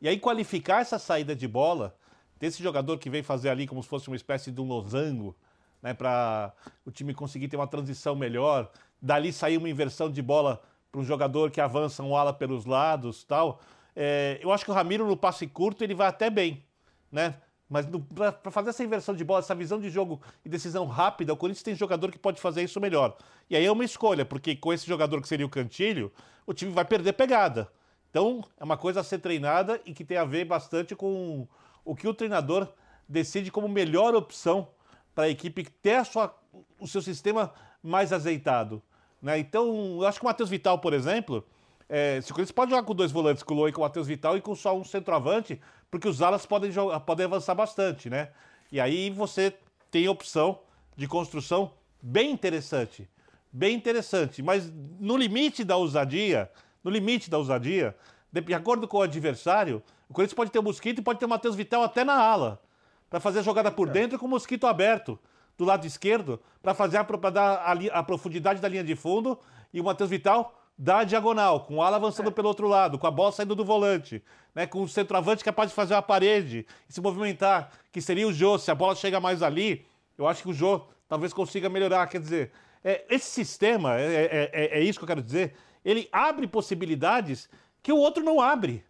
E 0.00 0.08
aí 0.08 0.18
qualificar 0.18 0.80
essa 0.80 0.98
saída 0.98 1.34
de 1.34 1.48
bola, 1.48 1.96
desse 2.38 2.62
jogador 2.62 2.98
que 2.98 3.08
vem 3.08 3.22
fazer 3.22 3.48
ali 3.48 3.66
como 3.66 3.82
se 3.82 3.88
fosse 3.88 4.08
uma 4.08 4.16
espécie 4.16 4.50
de 4.50 4.60
um 4.60 4.64
losango, 4.64 5.34
né, 5.82 5.94
para 5.94 6.52
o 6.84 6.90
time 6.90 7.14
conseguir 7.14 7.48
ter 7.48 7.56
uma 7.56 7.66
transição 7.66 8.14
melhor, 8.14 8.70
dali 9.00 9.32
sair 9.32 9.56
uma 9.56 9.68
inversão 9.68 10.10
de 10.10 10.20
bola 10.22 10.62
para 10.90 11.00
um 11.00 11.04
jogador 11.04 11.50
que 11.50 11.60
avança 11.60 12.02
um 12.02 12.16
ala 12.16 12.32
pelos 12.32 12.64
lados, 12.64 13.24
tal. 13.24 13.60
É, 13.94 14.38
eu 14.42 14.52
acho 14.52 14.64
que 14.64 14.70
o 14.70 14.74
Ramiro 14.74 15.06
no 15.06 15.16
passe 15.16 15.46
curto 15.46 15.82
ele 15.82 15.94
vai 15.94 16.06
até 16.06 16.28
bem, 16.28 16.62
né? 17.10 17.36
Mas 17.68 17.86
para 18.14 18.50
fazer 18.50 18.70
essa 18.70 18.84
inversão 18.84 19.14
de 19.14 19.24
bola, 19.24 19.40
essa 19.40 19.54
visão 19.54 19.80
de 19.80 19.90
jogo 19.90 20.20
e 20.44 20.48
decisão 20.48 20.86
rápida, 20.86 21.32
o 21.32 21.36
Corinthians 21.36 21.64
tem 21.64 21.74
jogador 21.74 22.12
que 22.12 22.18
pode 22.18 22.40
fazer 22.40 22.62
isso 22.62 22.80
melhor. 22.80 23.16
E 23.50 23.56
aí 23.56 23.64
é 23.64 23.72
uma 23.72 23.84
escolha, 23.84 24.24
porque 24.24 24.54
com 24.54 24.72
esse 24.72 24.86
jogador 24.86 25.20
que 25.20 25.26
seria 25.26 25.44
o 25.44 25.48
Cantilho, 25.48 26.12
o 26.46 26.54
time 26.54 26.70
vai 26.70 26.84
perder 26.84 27.14
pegada. 27.14 27.68
Então, 28.16 28.42
é 28.58 28.64
uma 28.64 28.78
coisa 28.78 29.00
a 29.00 29.04
ser 29.04 29.18
treinada 29.18 29.78
e 29.84 29.92
que 29.92 30.02
tem 30.02 30.16
a 30.16 30.24
ver 30.24 30.46
bastante 30.46 30.96
com 30.96 31.46
o 31.84 31.94
que 31.94 32.08
o 32.08 32.14
treinador 32.14 32.66
decide 33.06 33.50
como 33.50 33.68
melhor 33.68 34.14
opção 34.14 34.68
para 35.14 35.24
a 35.24 35.28
equipe 35.28 35.64
ter 35.64 35.96
a 35.96 36.04
sua, 36.04 36.34
o 36.80 36.88
seu 36.88 37.02
sistema 37.02 37.52
mais 37.82 38.14
azeitado. 38.14 38.82
Né? 39.20 39.38
Então, 39.38 39.98
eu 40.00 40.06
acho 40.06 40.18
que 40.18 40.24
o 40.24 40.28
Matheus 40.28 40.48
Vital, 40.48 40.78
por 40.78 40.94
exemplo, 40.94 41.44
É, 41.90 42.18
se 42.22 42.32
o 42.32 42.34
Corinthians 42.34 42.52
pode 42.52 42.70
jogar 42.70 42.84
com 42.84 42.94
dois 42.94 43.12
volantes, 43.12 43.42
com 43.42 43.54
o 43.54 43.68
e 43.68 43.72
com 43.72 43.82
o 43.82 43.84
Matheus 43.84 44.06
Vital 44.06 44.34
e 44.34 44.40
com 44.40 44.54
só 44.54 44.74
um 44.74 44.82
centroavante, 44.82 45.60
porque 45.90 46.08
os 46.08 46.22
alas 46.22 46.46
podem, 46.46 46.70
jogar, 46.70 46.98
podem 47.00 47.26
avançar 47.26 47.54
bastante, 47.54 48.08
né? 48.08 48.30
E 48.72 48.80
aí 48.80 49.10
você 49.10 49.54
tem 49.90 50.08
opção 50.08 50.58
de 50.96 51.06
construção 51.06 51.70
bem 52.00 52.32
interessante. 52.32 53.06
Bem 53.52 53.76
interessante. 53.76 54.42
Mas 54.42 54.72
no 54.98 55.18
limite 55.18 55.62
da 55.64 55.76
ousadia, 55.76 56.50
no 56.86 56.92
limite 56.92 57.28
da 57.28 57.36
ousadia, 57.36 57.96
de 58.30 58.54
acordo 58.54 58.86
com 58.86 58.98
o 58.98 59.02
adversário, 59.02 59.82
o 60.08 60.14
Corinthians 60.14 60.36
pode 60.36 60.52
ter 60.52 60.60
o 60.60 60.62
Mosquito 60.62 61.00
e 61.00 61.02
pode 61.02 61.18
ter 61.18 61.24
o 61.24 61.28
Matheus 61.28 61.56
Vital 61.56 61.82
até 61.82 62.04
na 62.04 62.14
ala. 62.14 62.62
Para 63.10 63.18
fazer 63.18 63.40
a 63.40 63.42
jogada 63.42 63.72
por 63.72 63.90
dentro 63.90 64.20
com 64.20 64.26
o 64.26 64.28
Mosquito 64.28 64.68
aberto 64.68 65.18
do 65.58 65.64
lado 65.64 65.84
esquerdo, 65.84 66.40
para 66.62 66.74
fazer 66.74 66.98
a, 66.98 67.02
pra 67.02 67.28
dar 67.28 67.56
a, 67.56 67.72
a, 67.72 68.02
profundidade 68.04 68.60
da 68.60 68.68
linha 68.68 68.84
de 68.84 68.94
fundo 68.94 69.36
e 69.72 69.80
o 69.80 69.84
Matheus 69.84 70.10
Vital 70.10 70.54
da 70.78 71.02
diagonal, 71.02 71.64
com 71.64 71.76
o 71.76 71.82
ala 71.82 71.96
avançando 71.96 72.28
é. 72.28 72.32
pelo 72.32 72.46
outro 72.46 72.68
lado, 72.68 73.00
com 73.00 73.06
a 73.08 73.10
bola 73.10 73.32
saindo 73.32 73.56
do 73.56 73.64
volante, 73.64 74.22
né, 74.54 74.64
com 74.64 74.82
o 74.82 74.88
centroavante 74.88 75.42
capaz 75.42 75.70
de 75.70 75.74
fazer 75.74 75.94
uma 75.94 76.02
parede 76.02 76.64
e 76.88 76.92
se 76.92 77.00
movimentar, 77.00 77.72
que 77.90 78.00
seria 78.00 78.28
o 78.28 78.32
Jô, 78.32 78.58
se 78.58 78.70
a 78.70 78.76
bola 78.76 78.94
chega 78.94 79.18
mais 79.18 79.42
ali, 79.42 79.84
eu 80.16 80.28
acho 80.28 80.44
que 80.44 80.50
o 80.50 80.54
Jô 80.54 80.86
talvez 81.08 81.32
consiga 81.32 81.68
melhorar. 81.68 82.06
Quer 82.06 82.20
dizer, 82.20 82.52
é, 82.84 83.04
esse 83.10 83.26
sistema, 83.26 83.98
é, 83.98 84.04
é, 84.04 84.50
é, 84.52 84.78
é 84.78 84.80
isso 84.80 85.00
que 85.00 85.04
eu 85.04 85.08
quero 85.08 85.22
dizer, 85.22 85.56
ele 85.86 86.08
abre 86.10 86.48
possibilidades 86.48 87.48
que 87.80 87.92
o 87.92 87.96
outro 87.96 88.24
não 88.24 88.40
abre. 88.40 88.84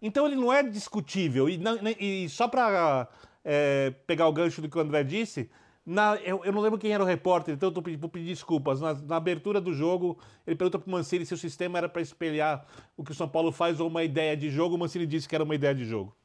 Então 0.00 0.26
ele 0.26 0.34
não 0.34 0.50
é 0.50 0.62
discutível. 0.62 1.46
E, 1.46 1.58
não, 1.58 1.78
e 2.00 2.26
só 2.30 2.48
para 2.48 3.06
é, 3.44 3.92
pegar 4.06 4.26
o 4.26 4.32
gancho 4.32 4.62
do 4.62 4.68
que 4.68 4.78
o 4.78 4.80
André 4.80 5.04
disse, 5.04 5.50
na, 5.84 6.16
eu, 6.16 6.42
eu, 6.44 6.52
não 6.52 6.62
lembro 6.62 6.78
quem 6.78 6.92
era 6.92 7.02
o 7.02 7.06
repórter, 7.06 7.54
então 7.54 7.70
eu 7.74 7.98
vou 7.98 8.08
pedir 8.08 8.28
desculpas. 8.28 8.80
Na, 8.80 8.94
na, 8.94 9.16
abertura 9.16 9.60
do 9.60 9.74
jogo, 9.74 10.18
ele 10.46 10.56
pergunta 10.56 10.78
para 10.78 10.88
o 10.88 10.90
Mancini 10.90 11.26
se 11.26 11.34
o 11.34 11.36
sistema 11.36 11.76
era 11.76 11.88
para 11.88 12.00
espelhar 12.00 12.66
o 12.96 13.04
que 13.04 13.12
o 13.12 13.14
São 13.14 13.28
Paulo 13.28 13.52
faz 13.52 13.78
ou 13.78 13.88
uma 13.88 14.02
ideia 14.02 14.34
de 14.34 14.48
jogo. 14.48 14.74
O 14.74 14.78
Mancini 14.78 15.06
disse 15.06 15.28
que 15.28 15.34
era 15.34 15.44
uma 15.44 15.54
ideia 15.54 15.74
de 15.74 15.84
jogo. 15.84 16.16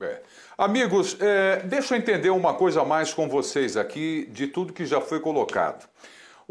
É. 0.00 0.22
Amigos, 0.56 1.18
é, 1.20 1.62
deixa 1.64 1.94
eu 1.94 1.98
entender 1.98 2.30
uma 2.30 2.54
coisa 2.54 2.82
mais 2.82 3.12
com 3.12 3.28
vocês 3.28 3.76
aqui 3.76 4.26
de 4.32 4.46
tudo 4.46 4.72
que 4.72 4.86
já 4.86 5.02
foi 5.02 5.20
colocado. 5.20 5.86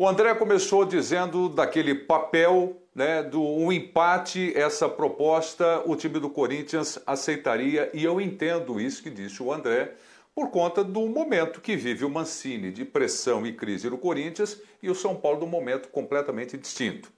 O 0.02 0.08
André 0.08 0.34
começou 0.34 0.86
dizendo 0.86 1.50
daquele 1.50 1.94
papel, 1.94 2.82
né, 2.96 3.22
do 3.22 3.44
um 3.44 3.70
empate, 3.70 4.58
essa 4.58 4.88
proposta, 4.88 5.84
o 5.86 5.94
time 5.94 6.22
do 6.22 6.30
Corinthians 6.30 6.98
aceitaria, 7.06 7.92
e 7.94 8.06
eu 8.06 8.22
entendo 8.22 8.80
isso 8.80 9.04
que 9.04 9.10
disse 9.10 9.44
o 9.44 9.52
André, 9.52 9.96
por 10.34 10.52
conta 10.52 10.86
do 10.86 11.02
momento 11.02 11.60
que 11.60 11.76
vive 11.76 12.06
o 12.06 12.10
Mancini 12.10 12.72
de 12.72 12.86
pressão 12.86 13.46
e 13.46 13.52
crise 13.52 13.90
no 13.90 13.98
Corinthians 13.98 14.62
e 14.82 14.90
o 14.90 14.96
São 14.96 15.18
Paulo 15.18 15.40
de 15.40 15.44
um 15.44 15.50
momento 15.50 15.90
completamente 15.90 16.58
distinto. 16.58 17.12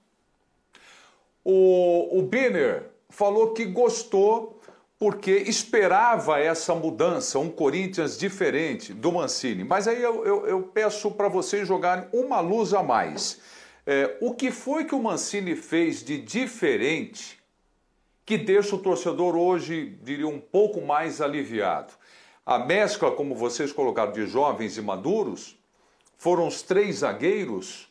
O, 1.44 2.18
o 2.18 2.22
Binner 2.22 2.90
falou 3.08 3.52
que 3.52 3.64
gostou 3.64 4.60
porque 5.02 5.32
esperava 5.32 6.38
essa 6.38 6.76
mudança, 6.76 7.36
um 7.36 7.50
Corinthians 7.50 8.16
diferente 8.16 8.94
do 8.94 9.10
Mancini. 9.10 9.64
Mas 9.64 9.88
aí 9.88 10.00
eu, 10.00 10.24
eu, 10.24 10.46
eu 10.46 10.62
peço 10.62 11.10
para 11.10 11.26
vocês 11.26 11.66
jogarem 11.66 12.06
uma 12.12 12.38
luz 12.38 12.72
a 12.72 12.84
mais. 12.84 13.40
É, 13.84 14.16
o 14.20 14.32
que 14.32 14.52
foi 14.52 14.84
que 14.84 14.94
o 14.94 15.02
Mancini 15.02 15.56
fez 15.56 16.04
de 16.04 16.18
diferente 16.18 17.36
que 18.24 18.38
deixa 18.38 18.76
o 18.76 18.78
torcedor 18.78 19.34
hoje, 19.34 19.98
diria, 20.04 20.28
um 20.28 20.38
pouco 20.38 20.80
mais 20.80 21.20
aliviado? 21.20 21.94
A 22.46 22.60
mescla, 22.60 23.10
como 23.10 23.34
vocês 23.34 23.72
colocaram, 23.72 24.12
de 24.12 24.24
jovens 24.24 24.76
e 24.76 24.82
maduros, 24.82 25.58
foram 26.16 26.46
os 26.46 26.62
três 26.62 26.98
zagueiros. 26.98 27.88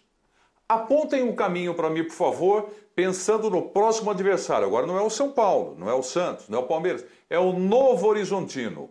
Apontem 0.65 1.23
um 1.23 1.35
caminho 1.35 1.73
para 1.73 1.89
mim, 1.89 2.05
por 2.05 2.15
favor, 2.15 2.69
pensando 2.95 3.49
no 3.49 3.69
próximo 3.69 4.11
adversário. 4.11 4.67
Agora 4.67 4.87
não 4.87 4.97
é 4.97 5.01
o 5.01 5.09
São 5.09 5.31
Paulo, 5.31 5.75
não 5.77 5.89
é 5.89 5.93
o 5.93 6.03
Santos, 6.03 6.49
não 6.49 6.59
é 6.59 6.61
o 6.61 6.67
Palmeiras, 6.67 7.05
é 7.29 7.39
o 7.39 7.53
Novo 7.53 8.07
Horizontino. 8.07 8.89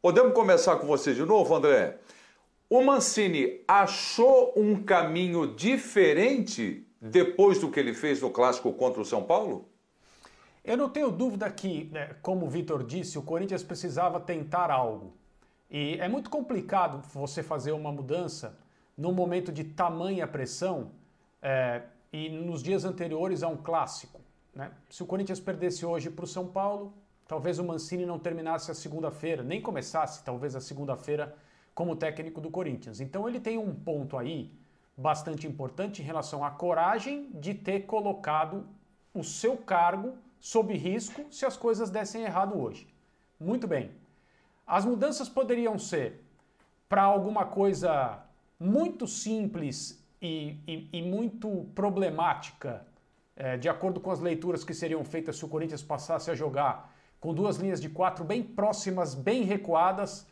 Podemos 0.00 0.32
começar 0.32 0.76
com 0.76 0.86
você 0.86 1.12
de 1.12 1.24
novo, 1.24 1.54
André? 1.54 1.98
O 2.70 2.82
Mancini 2.82 3.60
achou 3.66 4.52
um 4.54 4.82
caminho 4.82 5.54
diferente 5.54 6.86
depois 7.00 7.58
do 7.58 7.70
que 7.70 7.80
ele 7.80 7.94
fez 7.94 8.20
no 8.20 8.30
clássico 8.30 8.72
contra 8.72 9.00
o 9.00 9.04
São 9.04 9.22
Paulo? 9.22 9.68
Eu 10.64 10.76
não 10.76 10.88
tenho 10.88 11.10
dúvida 11.10 11.50
que, 11.50 11.88
né, 11.92 12.16
como 12.20 12.46
o 12.46 12.50
Vitor 12.50 12.84
disse, 12.84 13.18
o 13.18 13.22
Corinthians 13.22 13.62
precisava 13.62 14.20
tentar 14.20 14.70
algo. 14.70 15.14
E 15.70 15.96
é 15.98 16.08
muito 16.08 16.28
complicado 16.28 17.02
você 17.12 17.42
fazer 17.42 17.72
uma 17.72 17.90
mudança 17.90 18.58
num 18.96 19.12
momento 19.12 19.50
de 19.50 19.64
tamanha 19.64 20.26
pressão. 20.26 20.90
É, 21.40 21.82
e 22.12 22.28
nos 22.28 22.62
dias 22.62 22.84
anteriores 22.84 23.42
a 23.42 23.48
um 23.48 23.56
clássico. 23.56 24.20
Né? 24.54 24.70
Se 24.88 25.02
o 25.02 25.06
Corinthians 25.06 25.40
perdesse 25.40 25.84
hoje 25.84 26.10
para 26.10 26.24
o 26.24 26.28
São 26.28 26.46
Paulo, 26.46 26.94
talvez 27.26 27.58
o 27.58 27.64
Mancini 27.64 28.06
não 28.06 28.18
terminasse 28.18 28.70
a 28.70 28.74
segunda-feira, 28.74 29.42
nem 29.42 29.60
começasse 29.60 30.24
talvez 30.24 30.56
a 30.56 30.60
segunda-feira 30.60 31.36
como 31.74 31.94
técnico 31.94 32.40
do 32.40 32.50
Corinthians. 32.50 33.00
Então 33.00 33.28
ele 33.28 33.38
tem 33.38 33.58
um 33.58 33.74
ponto 33.74 34.16
aí 34.16 34.52
bastante 34.96 35.46
importante 35.46 36.02
em 36.02 36.04
relação 36.04 36.44
à 36.44 36.50
coragem 36.50 37.30
de 37.34 37.54
ter 37.54 37.82
colocado 37.82 38.66
o 39.14 39.22
seu 39.22 39.56
cargo 39.56 40.16
sob 40.40 40.74
risco 40.76 41.24
se 41.30 41.46
as 41.46 41.56
coisas 41.56 41.90
dessem 41.90 42.22
errado 42.22 42.60
hoje. 42.60 42.92
Muito 43.38 43.66
bem. 43.66 43.92
As 44.66 44.84
mudanças 44.84 45.28
poderiam 45.28 45.78
ser 45.78 46.24
para 46.88 47.02
alguma 47.02 47.46
coisa 47.46 48.18
muito 48.58 49.06
simples 49.06 49.97
e, 50.20 50.56
e, 50.66 50.88
e 50.92 51.02
muito 51.02 51.66
problemática, 51.74 52.86
é, 53.36 53.56
de 53.56 53.68
acordo 53.68 54.00
com 54.00 54.10
as 54.10 54.20
leituras 54.20 54.64
que 54.64 54.74
seriam 54.74 55.04
feitas 55.04 55.36
se 55.36 55.44
o 55.44 55.48
Corinthians 55.48 55.82
passasse 55.82 56.30
a 56.30 56.34
jogar 56.34 56.94
com 57.20 57.34
duas 57.34 57.56
linhas 57.56 57.80
de 57.80 57.88
quatro 57.88 58.24
bem 58.24 58.42
próximas, 58.42 59.14
bem 59.14 59.42
recuadas, 59.42 60.26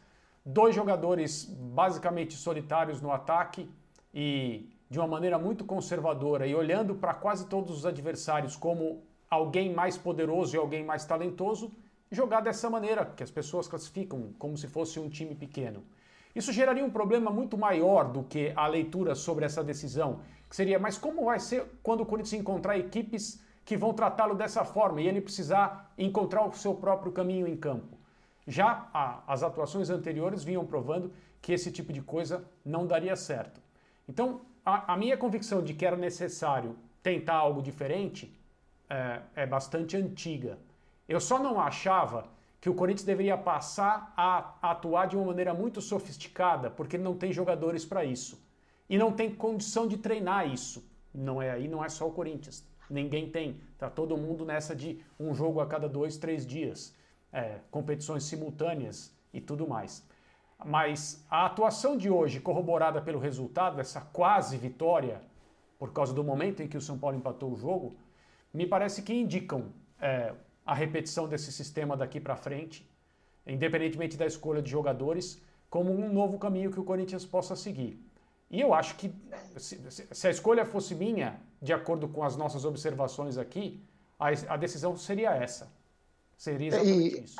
dois 0.44 0.74
jogadores 0.74 1.44
basicamente 1.44 2.34
solitários 2.34 3.00
no 3.00 3.10
ataque 3.10 3.68
e 4.14 4.70
de 4.88 4.98
uma 4.98 5.08
maneira 5.08 5.38
muito 5.38 5.64
conservadora 5.64 6.46
e 6.46 6.54
olhando 6.54 6.94
para 6.94 7.12
quase 7.12 7.46
todos 7.46 7.78
os 7.78 7.86
adversários 7.86 8.56
como 8.56 9.02
alguém 9.28 9.74
mais 9.74 9.98
poderoso 9.98 10.54
e 10.54 10.58
alguém 10.58 10.84
mais 10.84 11.04
talentoso, 11.04 11.72
jogar 12.10 12.40
dessa 12.40 12.70
maneira, 12.70 13.04
que 13.04 13.22
as 13.22 13.30
pessoas 13.30 13.66
classificam 13.66 14.32
como 14.38 14.56
se 14.56 14.68
fosse 14.68 15.00
um 15.00 15.08
time 15.08 15.34
pequeno. 15.34 15.82
Isso 16.36 16.52
geraria 16.52 16.84
um 16.84 16.90
problema 16.90 17.30
muito 17.30 17.56
maior 17.56 18.12
do 18.12 18.22
que 18.22 18.52
a 18.54 18.66
leitura 18.66 19.14
sobre 19.14 19.46
essa 19.46 19.64
decisão, 19.64 20.20
que 20.50 20.54
seria, 20.54 20.78
mas 20.78 20.98
como 20.98 21.24
vai 21.24 21.40
ser 21.40 21.64
quando 21.82 22.02
o 22.02 22.06
Corinthians 22.06 22.42
encontrar 22.42 22.76
equipes 22.76 23.42
que 23.64 23.74
vão 23.74 23.94
tratá-lo 23.94 24.34
dessa 24.34 24.62
forma 24.62 25.00
e 25.00 25.08
ele 25.08 25.22
precisar 25.22 25.94
encontrar 25.96 26.46
o 26.46 26.52
seu 26.52 26.74
próprio 26.74 27.10
caminho 27.10 27.48
em 27.48 27.56
campo? 27.56 27.96
Já 28.46 28.86
a, 28.92 29.22
as 29.26 29.42
atuações 29.42 29.88
anteriores 29.88 30.44
vinham 30.44 30.66
provando 30.66 31.10
que 31.40 31.54
esse 31.54 31.72
tipo 31.72 31.90
de 31.90 32.02
coisa 32.02 32.44
não 32.62 32.86
daria 32.86 33.16
certo. 33.16 33.58
Então, 34.06 34.42
a, 34.62 34.92
a 34.92 34.96
minha 34.98 35.16
convicção 35.16 35.62
de 35.62 35.72
que 35.72 35.86
era 35.86 35.96
necessário 35.96 36.76
tentar 37.02 37.36
algo 37.36 37.62
diferente 37.62 38.38
é, 38.90 39.20
é 39.34 39.46
bastante 39.46 39.96
antiga. 39.96 40.58
Eu 41.08 41.18
só 41.18 41.38
não 41.38 41.58
achava 41.58 42.26
que 42.60 42.70
o 42.70 42.74
Corinthians 42.74 43.04
deveria 43.04 43.36
passar 43.36 44.12
a 44.16 44.54
atuar 44.62 45.06
de 45.06 45.16
uma 45.16 45.26
maneira 45.26 45.52
muito 45.54 45.80
sofisticada, 45.80 46.70
porque 46.70 46.96
não 46.98 47.16
tem 47.16 47.32
jogadores 47.32 47.84
para 47.84 48.04
isso. 48.04 48.44
E 48.88 48.96
não 48.96 49.12
tem 49.12 49.34
condição 49.34 49.86
de 49.86 49.96
treinar 49.96 50.48
isso. 50.48 50.88
Não 51.12 51.40
é 51.40 51.50
aí, 51.50 51.68
não 51.68 51.84
é 51.84 51.88
só 51.88 52.06
o 52.06 52.12
Corinthians. 52.12 52.66
Ninguém 52.88 53.30
tem. 53.30 53.60
Tá 53.78 53.90
todo 53.90 54.16
mundo 54.16 54.44
nessa 54.44 54.74
de 54.74 55.00
um 55.18 55.34
jogo 55.34 55.60
a 55.60 55.66
cada 55.66 55.88
dois, 55.88 56.16
três 56.16 56.46
dias, 56.46 56.94
é, 57.32 57.60
competições 57.70 58.24
simultâneas 58.24 59.14
e 59.32 59.40
tudo 59.40 59.68
mais. 59.68 60.06
Mas 60.64 61.24
a 61.30 61.46
atuação 61.46 61.96
de 61.96 62.08
hoje, 62.08 62.40
corroborada 62.40 63.02
pelo 63.02 63.18
resultado, 63.18 63.80
essa 63.80 64.00
quase 64.00 64.56
vitória, 64.56 65.20
por 65.78 65.92
causa 65.92 66.14
do 66.14 66.24
momento 66.24 66.62
em 66.62 66.68
que 66.68 66.76
o 66.76 66.80
São 66.80 66.98
Paulo 66.98 67.16
empatou 67.16 67.52
o 67.52 67.56
jogo, 67.56 67.96
me 68.52 68.66
parece 68.66 69.02
que 69.02 69.12
indicam 69.12 69.66
é, 70.00 70.32
a 70.66 70.74
repetição 70.74 71.28
desse 71.28 71.52
sistema 71.52 71.96
daqui 71.96 72.18
para 72.20 72.36
frente, 72.36 72.86
independentemente 73.46 74.16
da 74.16 74.26
escolha 74.26 74.60
de 74.60 74.70
jogadores, 74.70 75.40
como 75.70 75.92
um 75.92 76.12
novo 76.12 76.38
caminho 76.38 76.72
que 76.72 76.80
o 76.80 76.84
Corinthians 76.84 77.24
possa 77.24 77.54
seguir. 77.54 78.02
E 78.50 78.60
eu 78.60 78.74
acho 78.74 78.96
que 78.96 79.12
se 79.56 80.26
a 80.26 80.30
escolha 80.30 80.64
fosse 80.64 80.94
minha, 80.94 81.40
de 81.62 81.72
acordo 81.72 82.08
com 82.08 82.22
as 82.22 82.36
nossas 82.36 82.64
observações 82.64 83.38
aqui, 83.38 83.80
a, 84.18 84.28
a 84.48 84.56
decisão 84.56 84.96
seria 84.96 85.30
essa. 85.30 85.70
Seria 86.36 86.68
exatamente 86.68 87.16
e, 87.16 87.24
isso. 87.24 87.36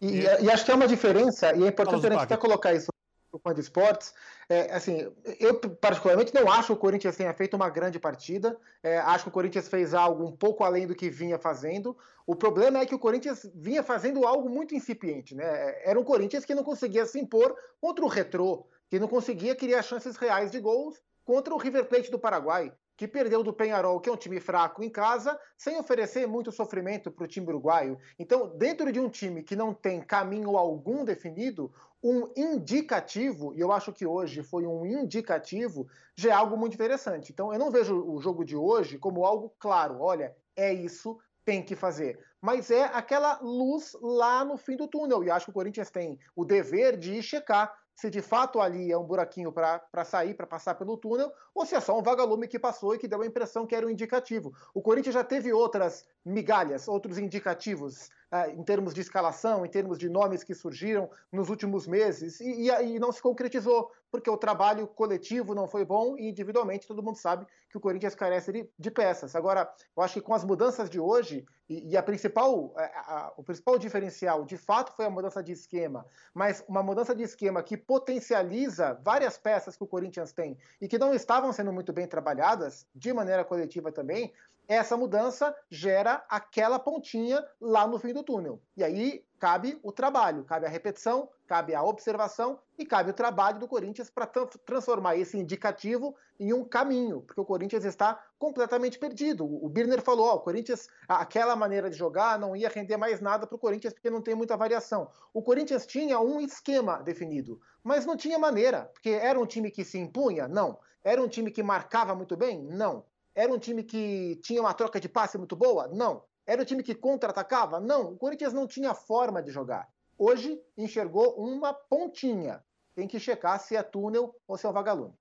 E, 0.00 0.06
e, 0.06 0.44
e, 0.44 0.50
acho 0.50 0.64
que 0.64 0.70
é 0.70 0.74
uma 0.74 0.88
diferença, 0.88 1.54
e 1.54 1.64
é 1.64 1.68
importante 1.68 2.06
a 2.06 2.10
gente 2.10 2.22
até 2.22 2.36
colocar 2.36 2.72
isso 2.74 2.93
fã 3.38 3.54
de 3.54 3.60
esportes, 3.60 4.12
é, 4.48 4.72
assim, 4.72 5.12
eu 5.40 5.58
particularmente 5.58 6.34
não 6.34 6.50
acho 6.50 6.68
que 6.68 6.72
o 6.72 6.76
Corinthians 6.76 7.16
tenha 7.16 7.32
feito 7.34 7.54
uma 7.54 7.68
grande 7.68 7.98
partida. 7.98 8.58
É, 8.82 8.98
acho 8.98 9.24
que 9.24 9.28
o 9.28 9.32
Corinthians 9.32 9.68
fez 9.68 9.94
algo 9.94 10.24
um 10.24 10.36
pouco 10.36 10.64
além 10.64 10.86
do 10.86 10.94
que 10.94 11.08
vinha 11.08 11.38
fazendo. 11.38 11.96
O 12.26 12.34
problema 12.34 12.78
é 12.80 12.86
que 12.86 12.94
o 12.94 12.98
Corinthians 12.98 13.48
vinha 13.54 13.82
fazendo 13.82 14.26
algo 14.26 14.48
muito 14.48 14.74
incipiente, 14.74 15.34
né? 15.34 15.82
Era 15.84 15.98
um 15.98 16.04
Corinthians 16.04 16.44
que 16.44 16.54
não 16.54 16.64
conseguia 16.64 17.04
se 17.06 17.18
impor 17.18 17.54
contra 17.80 18.04
o 18.04 18.08
Retrô, 18.08 18.66
que 18.88 18.98
não 18.98 19.08
conseguia 19.08 19.54
criar 19.54 19.82
chances 19.82 20.16
reais 20.16 20.50
de 20.50 20.60
gols 20.60 21.00
contra 21.24 21.54
o 21.54 21.58
River 21.58 21.86
Plate 21.86 22.10
do 22.10 22.18
Paraguai. 22.18 22.72
que 22.96 23.08
perdeu 23.08 23.42
do 23.42 23.52
Penharol, 23.52 24.00
que 24.00 24.08
é 24.08 24.12
um 24.12 24.16
time 24.16 24.38
fraco 24.40 24.82
em 24.82 24.90
casa, 24.90 25.38
sem 25.56 25.76
oferecer 25.78 26.26
muito 26.26 26.52
sofrimento 26.52 27.10
para 27.10 27.24
o 27.24 27.28
time 27.28 27.48
uruguaio. 27.48 27.98
Então, 28.18 28.56
dentro 28.56 28.92
de 28.92 29.00
um 29.00 29.08
time 29.08 29.42
que 29.42 29.56
não 29.56 29.74
tem 29.74 30.00
caminho 30.00 30.56
algum 30.56 31.04
definido, 31.04 31.72
um 32.04 32.30
indicativo, 32.36 33.54
e 33.54 33.60
eu 33.60 33.72
acho 33.72 33.90
que 33.90 34.04
hoje 34.04 34.42
foi 34.42 34.66
um 34.66 34.84
indicativo, 34.84 35.88
já 36.14 36.28
é 36.28 36.32
algo 36.32 36.54
muito 36.54 36.74
interessante. 36.74 37.32
Então, 37.32 37.50
eu 37.50 37.58
não 37.58 37.70
vejo 37.70 37.98
o 37.98 38.20
jogo 38.20 38.44
de 38.44 38.54
hoje 38.54 38.98
como 38.98 39.24
algo 39.24 39.54
claro. 39.58 40.02
Olha, 40.02 40.36
é 40.54 40.70
isso, 40.70 41.18
tem 41.46 41.62
que 41.62 41.74
fazer. 41.74 42.18
Mas 42.42 42.70
é 42.70 42.84
aquela 42.84 43.38
luz 43.40 43.96
lá 44.02 44.44
no 44.44 44.58
fim 44.58 44.76
do 44.76 44.86
túnel. 44.86 45.24
E 45.24 45.30
acho 45.30 45.46
que 45.46 45.50
o 45.50 45.54
Corinthians 45.54 45.90
tem 45.90 46.18
o 46.36 46.44
dever 46.44 46.98
de 46.98 47.22
checar 47.22 47.74
se 47.94 48.10
de 48.10 48.20
fato 48.20 48.60
ali 48.60 48.90
é 48.90 48.98
um 48.98 49.04
buraquinho 49.04 49.52
para 49.52 50.04
sair, 50.04 50.34
para 50.34 50.46
passar 50.46 50.74
pelo 50.74 50.96
túnel, 50.96 51.32
ou 51.54 51.64
se 51.64 51.74
é 51.74 51.80
só 51.80 51.98
um 51.98 52.02
vagalume 52.02 52.48
que 52.48 52.58
passou 52.58 52.94
e 52.94 52.98
que 52.98 53.06
deu 53.06 53.22
a 53.22 53.26
impressão 53.26 53.66
que 53.66 53.74
era 53.74 53.86
um 53.86 53.90
indicativo. 53.90 54.52
O 54.74 54.82
Corinthians 54.82 55.14
já 55.14 55.22
teve 55.22 55.52
outras 55.52 56.04
migalhas, 56.24 56.88
outros 56.88 57.18
indicativos 57.18 58.08
uh, 58.32 58.50
em 58.50 58.62
termos 58.64 58.92
de 58.92 59.00
escalação, 59.00 59.64
em 59.64 59.68
termos 59.68 59.98
de 59.98 60.08
nomes 60.08 60.42
que 60.42 60.54
surgiram 60.54 61.08
nos 61.30 61.48
últimos 61.48 61.86
meses, 61.86 62.40
e, 62.40 62.68
e, 62.68 62.96
e 62.96 62.98
não 62.98 63.12
se 63.12 63.22
concretizou, 63.22 63.92
porque 64.14 64.30
o 64.30 64.36
trabalho 64.36 64.86
coletivo 64.86 65.56
não 65.56 65.66
foi 65.66 65.84
bom 65.84 66.16
e 66.16 66.28
individualmente 66.28 66.86
todo 66.86 67.02
mundo 67.02 67.16
sabe 67.16 67.44
que 67.68 67.76
o 67.76 67.80
Corinthians 67.80 68.14
carece 68.14 68.52
de, 68.52 68.70
de 68.78 68.88
peças. 68.88 69.34
Agora, 69.34 69.68
eu 69.96 70.04
acho 70.04 70.14
que 70.14 70.20
com 70.20 70.32
as 70.32 70.44
mudanças 70.44 70.88
de 70.88 71.00
hoje, 71.00 71.44
e, 71.68 71.90
e 71.90 71.96
a 71.96 72.02
principal, 72.02 72.72
a, 72.76 72.82
a, 72.84 73.32
o 73.36 73.42
principal 73.42 73.76
diferencial 73.76 74.44
de 74.44 74.56
fato 74.56 74.92
foi 74.94 75.04
a 75.04 75.10
mudança 75.10 75.42
de 75.42 75.50
esquema, 75.50 76.06
mas 76.32 76.64
uma 76.68 76.80
mudança 76.80 77.12
de 77.12 77.24
esquema 77.24 77.60
que 77.60 77.76
potencializa 77.76 78.96
várias 79.02 79.36
peças 79.36 79.76
que 79.76 79.82
o 79.82 79.86
Corinthians 79.88 80.30
tem 80.30 80.56
e 80.80 80.86
que 80.86 80.96
não 80.96 81.12
estavam 81.12 81.52
sendo 81.52 81.72
muito 81.72 81.92
bem 81.92 82.06
trabalhadas, 82.06 82.86
de 82.94 83.12
maneira 83.12 83.44
coletiva 83.44 83.90
também, 83.90 84.32
essa 84.66 84.96
mudança 84.96 85.54
gera 85.70 86.24
aquela 86.28 86.78
pontinha 86.78 87.44
lá 87.60 87.86
no 87.86 87.98
fim 87.98 88.12
do 88.12 88.22
túnel. 88.22 88.60
E 88.76 88.82
aí 88.82 89.24
cabe 89.38 89.78
o 89.82 89.92
trabalho, 89.92 90.44
cabe 90.44 90.64
a 90.64 90.70
repetição, 90.70 91.28
cabe 91.46 91.74
a 91.74 91.82
observação 91.82 92.58
e 92.78 92.86
cabe 92.86 93.10
o 93.10 93.14
trabalho 93.14 93.58
do 93.58 93.68
Corinthians 93.68 94.08
para 94.08 94.26
transformar 94.26 95.16
esse 95.16 95.38
indicativo 95.38 96.16
em 96.40 96.52
um 96.52 96.64
caminho, 96.64 97.20
porque 97.20 97.40
o 97.40 97.44
Corinthians 97.44 97.84
está 97.84 98.18
completamente 98.38 98.98
perdido. 98.98 99.44
O 99.44 99.68
Birner 99.68 100.00
falou, 100.00 100.32
o 100.34 100.40
Corinthians, 100.40 100.88
aquela 101.06 101.54
maneira 101.54 101.90
de 101.90 101.96
jogar 101.96 102.38
não 102.38 102.56
ia 102.56 102.68
render 102.68 102.96
mais 102.96 103.20
nada 103.20 103.46
para 103.46 103.56
o 103.56 103.58
Corinthians 103.58 103.92
porque 103.92 104.10
não 104.10 104.22
tem 104.22 104.34
muita 104.34 104.56
variação. 104.56 105.10
O 105.32 105.42
Corinthians 105.42 105.86
tinha 105.86 106.18
um 106.18 106.40
esquema 106.40 107.02
definido, 107.02 107.60
mas 107.82 108.06
não 108.06 108.16
tinha 108.16 108.38
maneira, 108.38 108.90
porque 108.92 109.10
era 109.10 109.38
um 109.38 109.46
time 109.46 109.70
que 109.70 109.84
se 109.84 109.98
impunha? 109.98 110.48
Não. 110.48 110.78
Era 111.02 111.22
um 111.22 111.28
time 111.28 111.50
que 111.50 111.62
marcava 111.62 112.14
muito 112.14 112.34
bem? 112.34 112.62
Não. 112.62 113.04
Era 113.34 113.52
um 113.52 113.58
time 113.58 113.82
que 113.82 114.36
tinha 114.42 114.60
uma 114.60 114.72
troca 114.72 115.00
de 115.00 115.08
passe 115.08 115.36
muito 115.36 115.56
boa? 115.56 115.88
Não. 115.88 116.22
Era 116.46 116.62
um 116.62 116.64
time 116.64 116.82
que 116.82 116.94
contra-atacava? 116.94 117.80
Não. 117.80 118.12
O 118.12 118.16
Corinthians 118.16 118.52
não 118.52 118.66
tinha 118.66 118.94
forma 118.94 119.42
de 119.42 119.50
jogar. 119.50 119.88
Hoje 120.16 120.60
enxergou 120.76 121.34
uma 121.36 121.74
pontinha. 121.74 122.62
Tem 122.94 123.08
que 123.08 123.18
checar 123.18 123.58
se 123.58 123.74
é 123.74 123.82
túnel 123.82 124.34
ou 124.46 124.56
se 124.56 124.64
é 124.66 124.68
o 124.68 124.72
vagalume. 124.72 125.14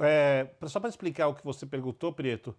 É, 0.00 0.48
só 0.66 0.78
para 0.78 0.90
explicar 0.90 1.28
o 1.28 1.34
que 1.34 1.44
você 1.44 1.64
perguntou, 1.64 2.12
Prieto, 2.12 2.54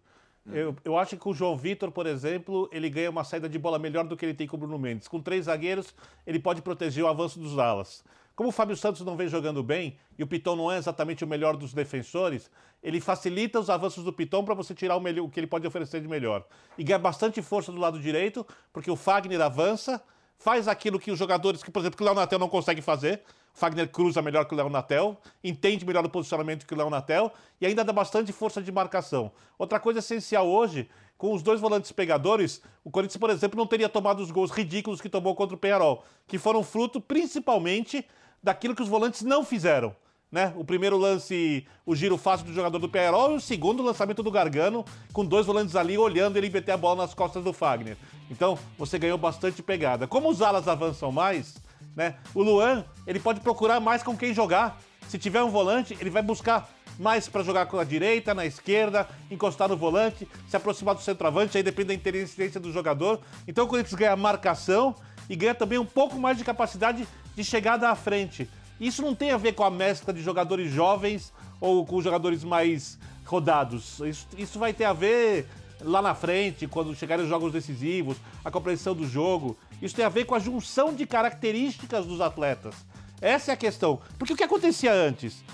hum. 0.45 0.53
eu, 0.53 0.75
eu 0.83 0.97
acho 0.97 1.15
que 1.15 1.29
o 1.29 1.33
João 1.33 1.55
Vitor, 1.55 1.91
por 1.91 2.07
exemplo, 2.07 2.67
ele 2.71 2.89
ganha 2.89 3.09
uma 3.09 3.23
saída 3.23 3.47
de 3.47 3.59
bola 3.59 3.77
melhor 3.77 4.05
do 4.05 4.17
que 4.17 4.25
ele 4.25 4.33
tem 4.33 4.47
com 4.47 4.57
o 4.57 4.59
Bruno 4.59 4.79
Mendes. 4.79 5.07
Com 5.07 5.21
três 5.21 5.45
zagueiros, 5.45 5.93
ele 6.25 6.39
pode 6.39 6.61
proteger 6.61 7.03
o 7.03 7.07
avanço 7.07 7.39
dos 7.39 7.57
alas. 7.59 8.03
Como 8.41 8.49
o 8.49 8.51
Fábio 8.51 8.75
Santos 8.75 9.01
não 9.01 9.15
vem 9.15 9.27
jogando 9.27 9.61
bem 9.61 9.99
e 10.17 10.23
o 10.23 10.25
Piton 10.25 10.55
não 10.55 10.71
é 10.71 10.79
exatamente 10.79 11.23
o 11.23 11.27
melhor 11.27 11.55
dos 11.55 11.75
defensores, 11.75 12.49
ele 12.81 12.99
facilita 12.99 13.59
os 13.59 13.69
avanços 13.69 14.03
do 14.03 14.11
Piton 14.11 14.43
para 14.43 14.55
você 14.55 14.73
tirar 14.73 14.95
o, 14.95 14.99
melhor, 14.99 15.25
o, 15.25 15.29
que 15.29 15.39
ele 15.39 15.45
pode 15.45 15.67
oferecer 15.67 16.01
de 16.01 16.07
melhor. 16.07 16.43
E 16.75 16.83
ganha 16.83 16.97
bastante 16.97 17.39
força 17.39 17.71
do 17.71 17.77
lado 17.77 17.99
direito, 17.99 18.43
porque 18.73 18.89
o 18.89 18.95
Fagner 18.95 19.39
avança, 19.39 20.01
faz 20.39 20.67
aquilo 20.67 20.99
que 20.99 21.11
os 21.11 21.19
jogadores, 21.19 21.61
que, 21.61 21.69
por 21.69 21.81
exemplo, 21.81 21.97
que 21.97 22.01
o 22.01 22.05
Léo 22.07 22.15
Natel 22.15 22.39
não 22.39 22.49
consegue 22.49 22.81
fazer. 22.81 23.21
O 23.53 23.59
Fagner 23.59 23.87
cruza 23.87 24.23
melhor 24.23 24.45
que 24.45 24.55
o 24.55 24.57
Léo 24.57 24.69
Natel, 24.69 25.21
entende 25.43 25.85
melhor 25.85 26.03
o 26.03 26.09
posicionamento 26.09 26.65
que 26.65 26.73
o 26.73 26.77
Léo 26.77 26.89
Natel 26.89 27.31
e 27.61 27.67
ainda 27.67 27.83
dá 27.83 27.93
bastante 27.93 28.33
força 28.33 28.59
de 28.59 28.71
marcação. 28.71 29.31
Outra 29.55 29.79
coisa 29.79 29.99
essencial 29.99 30.47
hoje, 30.47 30.89
com 31.15 31.31
os 31.31 31.43
dois 31.43 31.61
volantes 31.61 31.91
pegadores, 31.91 32.59
o 32.83 32.89
Corinthians, 32.89 33.17
por 33.17 33.29
exemplo, 33.29 33.55
não 33.55 33.67
teria 33.67 33.87
tomado 33.87 34.19
os 34.19 34.31
gols 34.31 34.49
ridículos 34.49 34.99
que 34.99 35.09
tomou 35.09 35.35
contra 35.35 35.55
o 35.55 35.59
Penharol, 35.59 36.03
que 36.25 36.39
foram 36.39 36.63
fruto 36.63 36.99
principalmente 36.99 38.03
daquilo 38.43 38.75
que 38.75 38.81
os 38.81 38.89
volantes 38.89 39.21
não 39.21 39.43
fizeram. 39.43 39.95
Né? 40.31 40.53
O 40.55 40.63
primeiro 40.63 40.97
lance, 40.97 41.67
o 41.85 41.93
giro 41.93 42.17
fácil 42.17 42.45
do 42.45 42.53
jogador 42.53 42.79
do 42.79 42.87
Penharol, 42.87 43.33
e 43.33 43.35
o 43.35 43.41
segundo, 43.41 43.81
o 43.81 43.85
lançamento 43.85 44.23
do 44.23 44.31
Gargano, 44.31 44.85
com 45.11 45.25
dois 45.25 45.45
volantes 45.45 45.75
ali 45.75 45.97
olhando 45.97 46.37
ele 46.37 46.49
meter 46.49 46.71
a 46.71 46.77
bola 46.77 47.03
nas 47.03 47.13
costas 47.13 47.43
do 47.43 47.51
Fagner. 47.51 47.97
Então, 48.29 48.57
você 48.77 48.97
ganhou 48.97 49.17
bastante 49.17 49.61
pegada. 49.61 50.07
Como 50.07 50.29
os 50.29 50.41
alas 50.41 50.69
avançam 50.69 51.11
mais, 51.11 51.55
né? 51.95 52.15
O 52.33 52.41
Luan, 52.41 52.85
ele 53.05 53.19
pode 53.19 53.41
procurar 53.41 53.81
mais 53.81 54.03
com 54.03 54.15
quem 54.15 54.33
jogar. 54.33 54.79
Se 55.09 55.17
tiver 55.17 55.43
um 55.43 55.49
volante, 55.49 55.97
ele 55.99 56.09
vai 56.09 56.21
buscar 56.21 56.69
mais 56.97 57.27
para 57.27 57.43
jogar 57.43 57.65
com 57.65 57.77
a 57.77 57.83
direita, 57.83 58.33
na 58.33 58.45
esquerda, 58.45 59.07
encostar 59.29 59.67
no 59.67 59.75
volante, 59.75 60.27
se 60.47 60.55
aproximar 60.55 60.95
do 60.95 61.01
centroavante, 61.01 61.57
aí 61.57 61.63
depende 61.63 61.89
da 61.89 61.93
inteligência 61.93 62.59
do 62.59 62.71
jogador. 62.71 63.19
Então 63.47 63.65
o 63.65 63.67
Corinthians 63.67 63.95
ganha 63.95 64.15
marcação 64.15 64.95
e 65.31 65.35
ganha 65.37 65.55
também 65.55 65.79
um 65.79 65.85
pouco 65.85 66.19
mais 66.19 66.37
de 66.37 66.43
capacidade 66.43 67.07
de 67.33 67.43
chegada 67.45 67.89
à 67.89 67.95
frente. 67.95 68.49
Isso 68.77 69.01
não 69.01 69.15
tem 69.15 69.31
a 69.31 69.37
ver 69.37 69.53
com 69.53 69.63
a 69.63 69.71
mescla 69.71 70.13
de 70.13 70.21
jogadores 70.21 70.69
jovens 70.69 71.31
ou 71.61 71.85
com 71.85 72.01
jogadores 72.01 72.43
mais 72.43 72.99
rodados. 73.25 74.01
Isso, 74.01 74.27
isso 74.37 74.59
vai 74.59 74.73
ter 74.73 74.83
a 74.83 74.91
ver 74.91 75.47
lá 75.79 76.01
na 76.01 76.13
frente, 76.13 76.67
quando 76.67 76.93
chegarem 76.93 77.23
os 77.23 77.29
jogos 77.29 77.53
decisivos, 77.53 78.17
a 78.43 78.51
compreensão 78.51 78.93
do 78.93 79.07
jogo. 79.07 79.57
Isso 79.81 79.95
tem 79.95 80.03
a 80.03 80.09
ver 80.09 80.25
com 80.25 80.35
a 80.35 80.39
junção 80.39 80.93
de 80.93 81.05
características 81.05 82.05
dos 82.05 82.19
atletas. 82.19 82.75
Essa 83.21 83.51
é 83.51 83.53
a 83.53 83.57
questão. 83.57 84.01
Porque 84.19 84.33
o 84.33 84.35
que 84.35 84.43
acontecia 84.43 84.91
antes? 84.91 85.45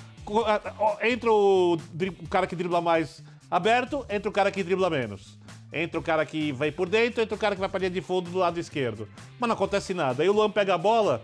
Entra 1.03 1.32
o, 1.32 1.75
o 1.75 2.28
cara 2.28 2.47
que 2.47 2.55
dribla 2.55 2.82
mais 2.82 3.23
aberto, 3.51 4.03
entra 4.09 4.28
o 4.28 4.34
cara 4.34 4.49
que 4.51 4.63
dribla 4.63 4.89
menos. 4.89 5.38
Entra 5.72 5.99
o 5.99 6.03
cara 6.03 6.26
que 6.26 6.51
vai 6.51 6.72
por 6.72 6.88
dentro, 6.88 7.22
entra 7.22 7.36
o 7.36 7.38
cara 7.38 7.55
que 7.55 7.59
vai 7.59 7.70
pra 7.70 7.80
linha 7.80 7.91
de 7.91 8.01
fundo 8.01 8.30
do 8.30 8.38
lado 8.38 8.59
esquerdo. 8.59 9.07
Mas 9.39 9.47
não 9.47 9.55
acontece 9.55 9.93
nada. 9.93 10.24
Aí 10.24 10.30
o 10.30 10.34
Luan 10.34 10.49
pega 10.49 10.76
a 10.76 10.78
bola, 10.78 11.22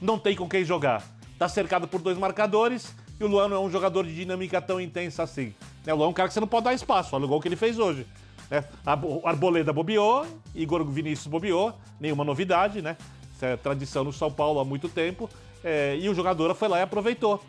não 0.00 0.18
tem 0.18 0.36
com 0.36 0.48
quem 0.48 0.64
jogar. 0.64 1.02
Tá 1.38 1.48
cercado 1.48 1.88
por 1.88 2.00
dois 2.00 2.18
marcadores 2.18 2.94
e 3.18 3.24
o 3.24 3.26
Luan 3.26 3.48
não 3.48 3.56
é 3.56 3.60
um 3.60 3.70
jogador 3.70 4.04
de 4.04 4.14
dinâmica 4.14 4.60
tão 4.60 4.80
intensa 4.80 5.22
assim. 5.22 5.54
Né, 5.84 5.94
o 5.94 5.96
Luan 5.96 6.06
é 6.06 6.10
um 6.10 6.12
cara 6.12 6.28
que 6.28 6.34
você 6.34 6.40
não 6.40 6.48
pode 6.48 6.64
dar 6.64 6.74
espaço, 6.74 7.16
olha 7.16 7.24
o 7.24 7.28
gol 7.28 7.40
que 7.40 7.48
ele 7.48 7.56
fez 7.56 7.78
hoje. 7.78 8.06
Né? 8.50 8.64
A 8.84 8.92
Arboleda 9.24 9.72
bobeou, 9.72 10.26
Igor 10.54 10.84
Vinícius 10.84 11.26
bobeou, 11.26 11.74
nenhuma 11.98 12.24
novidade, 12.24 12.82
né? 12.82 12.96
Isso 13.34 13.44
é 13.44 13.56
tradição 13.56 14.04
no 14.04 14.12
São 14.12 14.30
Paulo 14.30 14.60
há 14.60 14.64
muito 14.64 14.88
tempo. 14.88 15.30
É, 15.62 15.96
e 15.98 16.08
o 16.08 16.14
jogador 16.14 16.54
foi 16.54 16.68
lá 16.68 16.78
e 16.78 16.82
aproveitou 16.82 17.42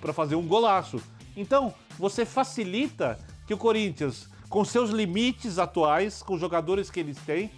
para 0.00 0.12
fazer 0.12 0.34
um 0.34 0.46
golaço. 0.46 1.00
Então, 1.36 1.72
você 1.98 2.24
facilita 2.26 3.18
que 3.46 3.54
o 3.54 3.58
Corinthians, 3.58 4.28
com 4.52 4.66
seus 4.66 4.90
limites 4.90 5.58
atuais, 5.58 6.22
com 6.22 6.34
os 6.34 6.40
jogadores 6.40 6.90
que 6.90 7.00
eles 7.00 7.16
têm, 7.24 7.50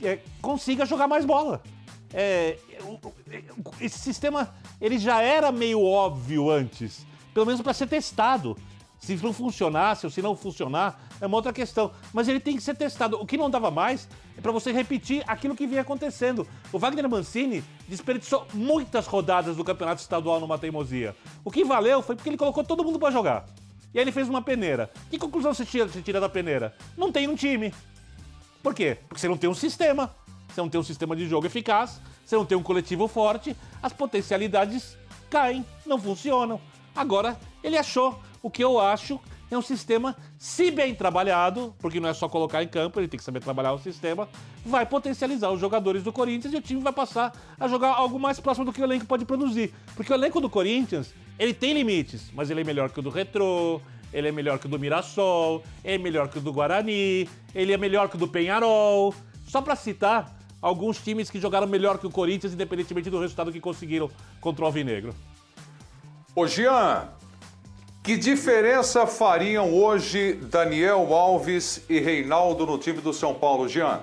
é, 0.00 0.20
consiga 0.40 0.86
jogar 0.86 1.08
mais 1.08 1.24
bola. 1.24 1.60
É, 2.14 2.56
esse 3.80 3.98
sistema 3.98 4.54
ele 4.80 4.96
já 4.96 5.20
era 5.20 5.50
meio 5.50 5.82
óbvio 5.82 6.48
antes, 6.48 7.04
pelo 7.34 7.46
menos 7.46 7.60
para 7.60 7.74
ser 7.74 7.88
testado. 7.88 8.56
Se 9.00 9.16
não 9.16 9.32
funcionasse 9.32 10.06
ou 10.06 10.10
se 10.10 10.22
não 10.22 10.36
funcionar, 10.36 11.08
é 11.20 11.26
uma 11.26 11.36
outra 11.36 11.52
questão. 11.52 11.90
Mas 12.12 12.28
ele 12.28 12.38
tem 12.38 12.54
que 12.54 12.62
ser 12.62 12.76
testado. 12.76 13.20
O 13.20 13.26
que 13.26 13.36
não 13.36 13.50
dava 13.50 13.70
mais 13.70 14.08
é 14.38 14.40
para 14.40 14.52
você 14.52 14.70
repetir 14.70 15.24
aquilo 15.26 15.56
que 15.56 15.66
vinha 15.66 15.82
acontecendo. 15.82 16.46
O 16.72 16.78
Wagner 16.78 17.08
Mancini 17.10 17.62
desperdiçou 17.88 18.46
muitas 18.54 19.06
rodadas 19.08 19.56
do 19.56 19.64
campeonato 19.64 20.00
estadual 20.00 20.38
numa 20.38 20.58
teimosia. 20.58 21.14
O 21.44 21.50
que 21.50 21.64
valeu 21.64 22.02
foi 22.02 22.14
porque 22.14 22.28
ele 22.30 22.38
colocou 22.38 22.62
todo 22.62 22.84
mundo 22.84 23.00
para 23.00 23.10
jogar. 23.10 23.46
E 23.94 23.98
aí 23.98 24.04
ele 24.04 24.12
fez 24.12 24.28
uma 24.28 24.42
peneira. 24.42 24.90
Que 25.10 25.18
conclusão 25.18 25.54
você 25.54 25.64
tira, 25.64 25.88
você 25.88 26.02
tira 26.02 26.20
da 26.20 26.28
peneira? 26.28 26.74
Não 26.96 27.10
tem 27.10 27.28
um 27.28 27.34
time. 27.34 27.72
Por 28.62 28.74
quê? 28.74 28.98
Porque 29.08 29.20
você 29.20 29.28
não 29.28 29.36
tem 29.36 29.48
um 29.48 29.54
sistema 29.54 30.14
você 30.56 30.62
não 30.62 30.70
tem 30.70 30.80
um 30.80 30.84
sistema 30.84 31.14
de 31.14 31.28
jogo 31.28 31.46
eficaz, 31.46 32.00
você 32.24 32.34
não 32.34 32.46
tem 32.46 32.56
um 32.56 32.62
coletivo 32.62 33.06
forte, 33.06 33.54
as 33.82 33.92
potencialidades 33.92 34.96
caem, 35.28 35.64
não 35.84 35.98
funcionam. 35.98 36.58
Agora, 36.94 37.38
ele 37.62 37.76
achou 37.76 38.18
o 38.42 38.50
que 38.50 38.64
eu 38.64 38.80
acho 38.80 39.20
é 39.48 39.56
um 39.56 39.62
sistema, 39.62 40.16
se 40.36 40.72
bem 40.72 40.92
trabalhado, 40.92 41.72
porque 41.78 42.00
não 42.00 42.08
é 42.08 42.14
só 42.14 42.28
colocar 42.28 42.64
em 42.64 42.68
campo, 42.68 42.98
ele 42.98 43.06
tem 43.06 43.16
que 43.16 43.22
saber 43.22 43.38
trabalhar 43.38 43.74
o 43.74 43.78
sistema, 43.78 44.28
vai 44.64 44.84
potencializar 44.84 45.50
os 45.50 45.60
jogadores 45.60 46.02
do 46.02 46.12
Corinthians 46.12 46.52
e 46.52 46.56
o 46.56 46.60
time 46.60 46.80
vai 46.80 46.92
passar 46.92 47.32
a 47.60 47.68
jogar 47.68 47.94
algo 47.94 48.18
mais 48.18 48.40
próximo 48.40 48.64
do 48.64 48.72
que 48.72 48.80
o 48.80 48.84
elenco 48.84 49.06
pode 49.06 49.24
produzir. 49.24 49.72
Porque 49.94 50.12
o 50.12 50.16
elenco 50.16 50.40
do 50.40 50.50
Corinthians, 50.50 51.14
ele 51.38 51.52
tem 51.54 51.72
limites, 51.72 52.30
mas 52.32 52.50
ele 52.50 52.60
é 52.60 52.64
melhor 52.64 52.90
que 52.90 52.98
o 52.98 53.02
do 53.02 53.10
Retrô, 53.10 53.80
ele 54.12 54.28
é 54.28 54.32
melhor 54.32 54.58
que 54.58 54.66
o 54.66 54.68
do 54.68 54.78
Mirassol, 54.78 55.62
é 55.84 55.98
melhor 55.98 56.28
que 56.28 56.38
o 56.38 56.40
do 56.40 56.52
Guarani, 56.52 57.28
ele 57.54 57.72
é 57.72 57.76
melhor 57.76 58.08
que 58.08 58.16
o 58.16 58.18
do 58.18 58.28
Penharol. 58.28 59.14
Só 59.46 59.60
para 59.60 59.76
citar 59.76 60.34
alguns 60.60 60.98
times 60.98 61.30
que 61.30 61.38
jogaram 61.38 61.66
melhor 61.66 61.98
que 61.98 62.06
o 62.06 62.10
Corinthians, 62.10 62.54
independentemente 62.54 63.10
do 63.10 63.20
resultado 63.20 63.52
que 63.52 63.60
conseguiram 63.60 64.10
contra 64.40 64.64
o 64.64 64.66
Alvinegro. 64.66 65.14
Ô 66.34 66.46
Jean, 66.46 67.08
Que 68.02 68.16
diferença 68.16 69.04
fariam 69.04 69.74
hoje 69.74 70.34
Daniel 70.34 71.12
Alves 71.12 71.82
e 71.88 71.98
Reinaldo 71.98 72.64
no 72.64 72.78
time 72.78 73.00
do 73.00 73.12
São 73.12 73.34
Paulo, 73.34 73.68
Jean? 73.68 74.00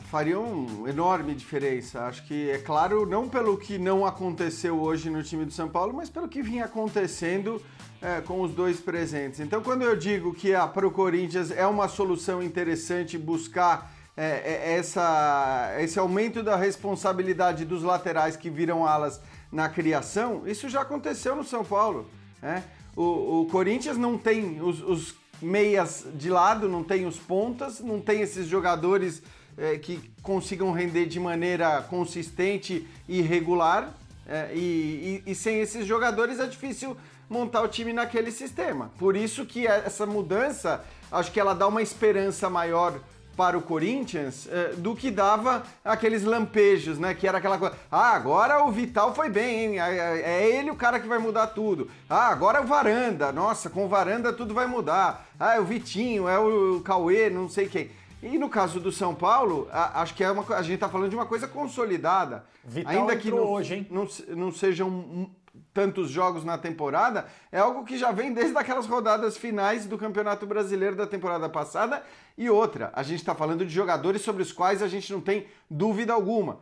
Faria 0.00 0.38
uma 0.38 0.88
enorme 0.88 1.34
diferença. 1.34 2.02
Acho 2.02 2.24
que, 2.26 2.50
é 2.50 2.58
claro, 2.58 3.06
não 3.06 3.28
pelo 3.28 3.56
que 3.56 3.78
não 3.78 4.06
aconteceu 4.06 4.80
hoje 4.80 5.10
no 5.10 5.22
time 5.22 5.44
do 5.44 5.52
São 5.52 5.68
Paulo, 5.68 5.92
mas 5.94 6.10
pelo 6.10 6.28
que 6.28 6.42
vinha 6.42 6.64
acontecendo 6.64 7.60
é, 8.00 8.20
com 8.20 8.40
os 8.40 8.52
dois 8.52 8.80
presentes. 8.80 9.40
Então, 9.40 9.62
quando 9.62 9.82
eu 9.82 9.96
digo 9.96 10.34
que 10.34 10.54
ah, 10.54 10.66
para 10.66 10.86
o 10.86 10.90
Corinthians 10.90 11.50
é 11.50 11.66
uma 11.66 11.88
solução 11.88 12.42
interessante 12.42 13.16
buscar 13.16 13.92
é, 14.16 14.70
é, 14.72 14.76
essa, 14.76 15.74
esse 15.78 15.98
aumento 15.98 16.42
da 16.42 16.56
responsabilidade 16.56 17.64
dos 17.64 17.82
laterais 17.82 18.36
que 18.36 18.50
viram 18.50 18.86
alas 18.86 19.20
na 19.50 19.68
criação, 19.68 20.42
isso 20.46 20.68
já 20.68 20.82
aconteceu 20.82 21.34
no 21.34 21.44
São 21.44 21.64
Paulo. 21.64 22.06
Né? 22.40 22.62
O, 22.94 23.42
o 23.42 23.46
Corinthians 23.46 23.96
não 23.96 24.18
tem 24.18 24.60
os, 24.60 24.82
os 24.82 25.14
meias 25.40 26.06
de 26.14 26.30
lado, 26.30 26.68
não 26.68 26.84
tem 26.84 27.06
os 27.06 27.18
pontas, 27.18 27.80
não 27.80 28.00
tem 28.00 28.20
esses 28.20 28.46
jogadores 28.46 29.22
é, 29.56 29.78
que 29.78 30.10
consigam 30.22 30.72
render 30.72 31.06
de 31.06 31.20
maneira 31.20 31.82
consistente 31.82 32.86
e 33.08 33.20
regular. 33.20 33.92
É, 34.26 34.50
e, 34.54 35.22
e, 35.26 35.32
e, 35.32 35.34
sem 35.34 35.60
esses 35.60 35.86
jogadores 35.86 36.38
é 36.38 36.46
difícil 36.46 36.96
montar 37.28 37.62
o 37.62 37.68
time 37.68 37.92
naquele 37.92 38.30
sistema. 38.30 38.90
Por 38.98 39.16
isso 39.16 39.44
que 39.44 39.66
essa 39.66 40.06
mudança, 40.06 40.84
acho 41.10 41.32
que 41.32 41.40
ela 41.40 41.54
dá 41.54 41.66
uma 41.66 41.82
esperança 41.82 42.48
maior 42.48 43.00
para 43.36 43.56
o 43.56 43.62
Corinthians 43.62 44.46
é, 44.50 44.74
do 44.76 44.94
que 44.94 45.10
dava 45.10 45.62
aqueles 45.84 46.22
lampejos, 46.22 46.98
né? 46.98 47.14
Que 47.14 47.26
era 47.26 47.38
aquela 47.38 47.58
coisa, 47.58 47.74
ah, 47.90 48.12
agora 48.12 48.64
o 48.64 48.70
Vital 48.70 49.14
foi 49.14 49.28
bem, 49.30 49.64
hein? 49.64 49.80
É, 49.80 49.98
é, 49.98 50.22
é 50.22 50.56
ele 50.56 50.70
o 50.70 50.76
cara 50.76 51.00
que 51.00 51.08
vai 51.08 51.18
mudar 51.18 51.48
tudo. 51.48 51.90
Ah, 52.08 52.28
agora 52.28 52.60
o 52.60 52.66
Varanda, 52.66 53.32
nossa, 53.32 53.70
com 53.70 53.86
o 53.86 53.88
Varanda 53.88 54.32
tudo 54.32 54.54
vai 54.54 54.66
mudar. 54.66 55.26
Ah, 55.40 55.56
é 55.56 55.60
o 55.60 55.64
Vitinho, 55.64 56.28
é 56.28 56.38
o 56.38 56.80
Cauê, 56.84 57.30
não 57.30 57.48
sei 57.48 57.68
quem. 57.68 57.90
E 58.22 58.38
no 58.38 58.48
caso 58.48 58.78
do 58.78 58.92
São 58.92 59.14
Paulo, 59.14 59.68
a, 59.72 60.00
acho 60.02 60.14
que 60.14 60.22
é 60.22 60.30
uma, 60.30 60.44
a 60.54 60.62
gente 60.62 60.76
está 60.76 60.88
falando 60.88 61.10
de 61.10 61.16
uma 61.16 61.26
coisa 61.26 61.48
consolidada. 61.48 62.44
Vital 62.64 62.92
Ainda 62.92 63.16
que 63.16 63.30
não, 63.30 63.38
hoje, 63.38 63.74
hein? 63.74 63.86
Não, 63.90 64.06
não 64.36 64.52
sejam 64.52 65.28
tantos 65.74 66.10
jogos 66.10 66.44
na 66.44 66.56
temporada, 66.56 67.26
é 67.50 67.58
algo 67.58 67.84
que 67.84 67.98
já 67.98 68.10
vem 68.10 68.32
desde 68.32 68.56
aquelas 68.56 68.86
rodadas 68.86 69.36
finais 69.36 69.86
do 69.86 69.98
Campeonato 69.98 70.46
Brasileiro 70.46 70.96
da 70.96 71.06
temporada 71.06 71.48
passada. 71.48 72.02
E 72.38 72.48
outra, 72.48 72.90
a 72.94 73.02
gente 73.02 73.20
está 73.20 73.34
falando 73.34 73.64
de 73.64 73.72
jogadores 73.72 74.22
sobre 74.22 74.42
os 74.42 74.52
quais 74.52 74.82
a 74.82 74.88
gente 74.88 75.12
não 75.12 75.20
tem 75.20 75.46
dúvida 75.68 76.12
alguma 76.12 76.60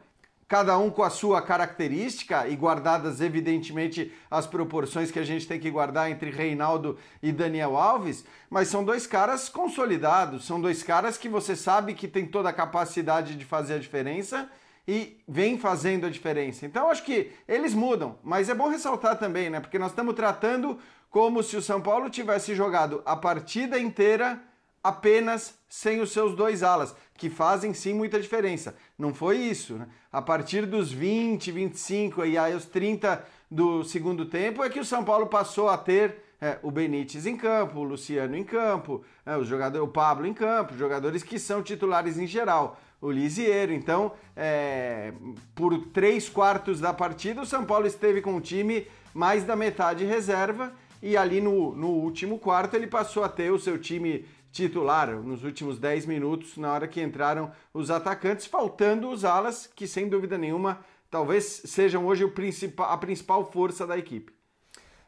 cada 0.51 0.77
um 0.77 0.91
com 0.91 1.05
a 1.05 1.11
sua 1.11 1.41
característica 1.41 2.49
e 2.49 2.57
guardadas, 2.57 3.21
evidentemente, 3.21 4.13
as 4.29 4.49
proporções 4.49 5.09
que 5.09 5.21
a 5.21 5.25
gente 5.25 5.47
tem 5.47 5.61
que 5.61 5.71
guardar 5.71 6.11
entre 6.11 6.29
Reinaldo 6.29 6.99
e 7.23 7.31
Daniel 7.31 7.77
Alves, 7.77 8.25
mas 8.51 8.67
são 8.67 8.83
dois 8.83 9.07
caras 9.07 9.49
consolidados, 9.49 10.45
são 10.45 10.61
dois 10.61 10.83
caras 10.83 11.17
que 11.17 11.29
você 11.29 11.55
sabe 11.55 11.95
que 11.95 12.09
tem 12.09 12.27
toda 12.27 12.49
a 12.49 12.53
capacidade 12.53 13.37
de 13.37 13.45
fazer 13.45 13.75
a 13.75 13.79
diferença 13.79 14.51
e 14.89 15.23
vem 15.29 15.57
fazendo 15.57 16.07
a 16.07 16.11
diferença. 16.11 16.67
Então, 16.67 16.91
acho 16.91 17.05
que 17.05 17.31
eles 17.47 17.73
mudam, 17.73 18.19
mas 18.21 18.49
é 18.49 18.55
bom 18.55 18.69
ressaltar 18.69 19.21
também, 19.21 19.51
né? 19.51 19.61
Porque 19.61 19.79
nós 19.79 19.93
estamos 19.93 20.17
tratando 20.17 20.81
como 21.11 21.45
se 21.45 21.57
o 21.57 21.63
São 21.63 21.81
Paulo 21.81 22.11
tivesse 22.11 22.57
jogado 22.57 23.03
a 23.07 23.15
partida 23.15 23.79
inteira 23.79 24.43
apenas 24.83 25.59
sem 25.68 26.01
os 26.01 26.12
seus 26.12 26.35
dois 26.35 26.62
alas, 26.62 26.95
que 27.14 27.28
fazem 27.28 27.74
sim 27.74 27.93
muita 27.93 28.20
diferença. 28.20 28.74
Não 28.99 29.14
foi 29.14 29.37
isso, 29.37 29.74
né? 29.74 29.87
A 30.11 30.20
partir 30.20 30.66
dos 30.66 30.91
20, 30.91 31.53
25 31.53 32.24
e 32.24 32.37
aí 32.37 32.55
os 32.55 32.64
30 32.64 33.24
do 33.51 33.85
segundo 33.85 34.26
tempo 34.26 34.64
é 34.64 34.70
que 34.70 34.81
o 34.81 34.85
São 34.85 35.05
Paulo 35.05 35.26
passou 35.26 35.68
a 35.68 35.76
ter 35.76 36.22
é, 36.41 36.59
o 36.62 36.70
Benítez 36.70 37.26
em 37.26 37.37
campo, 37.37 37.81
o 37.81 37.85
Luciano 37.85 38.37
em 38.37 38.43
campo, 38.43 39.05
é, 39.26 39.37
o, 39.37 39.45
jogador, 39.45 39.83
o 39.83 39.89
Pablo 39.89 40.26
em 40.26 40.33
campo, 40.33 40.76
jogadores 40.76 41.22
que 41.22 41.39
são 41.39 41.62
titulares 41.62 42.18
em 42.18 42.26
geral, 42.26 42.81
o 43.01 43.11
Lisieiro. 43.11 43.72
Então, 43.72 44.12
é, 44.35 45.12
por 45.55 45.76
três 45.89 46.28
quartos 46.28 46.81
da 46.81 46.95
partida, 46.95 47.43
o 47.43 47.47
São 47.47 47.64
Paulo 47.64 47.87
esteve 47.87 48.22
com 48.22 48.37
o 48.37 48.41
time 48.41 48.87
mais 49.12 49.45
da 49.45 49.55
metade 49.55 50.05
reserva 50.05 50.72
e 51.03 51.16
ali 51.16 51.41
no, 51.41 51.74
no 51.74 51.89
último 51.89 52.39
quarto 52.39 52.74
ele 52.74 52.87
passou 52.87 53.24
a 53.24 53.28
ter 53.28 53.51
o 53.51 53.59
seu 53.59 53.78
time 53.78 54.24
titular 54.53 55.11
nos 55.23 55.45
últimos 55.45 55.79
10 55.79 56.07
minutos, 56.07 56.57
na 56.57 56.73
hora 56.73 56.89
que 56.89 57.03
entraram 57.03 57.53
os 57.73 57.91
atacantes, 57.91 58.47
faltando 58.47 59.09
os 59.09 59.25
alas, 59.25 59.67
que 59.67 59.87
sem 59.87 60.09
dúvida 60.09 60.37
nenhuma 60.37 60.81
talvez 61.11 61.63
sejam 61.65 62.07
hoje 62.07 62.27
principal, 62.29 62.91
a 62.91 62.97
principal 62.97 63.51
força 63.51 63.87
da 63.87 63.99
equipe. 63.99 64.33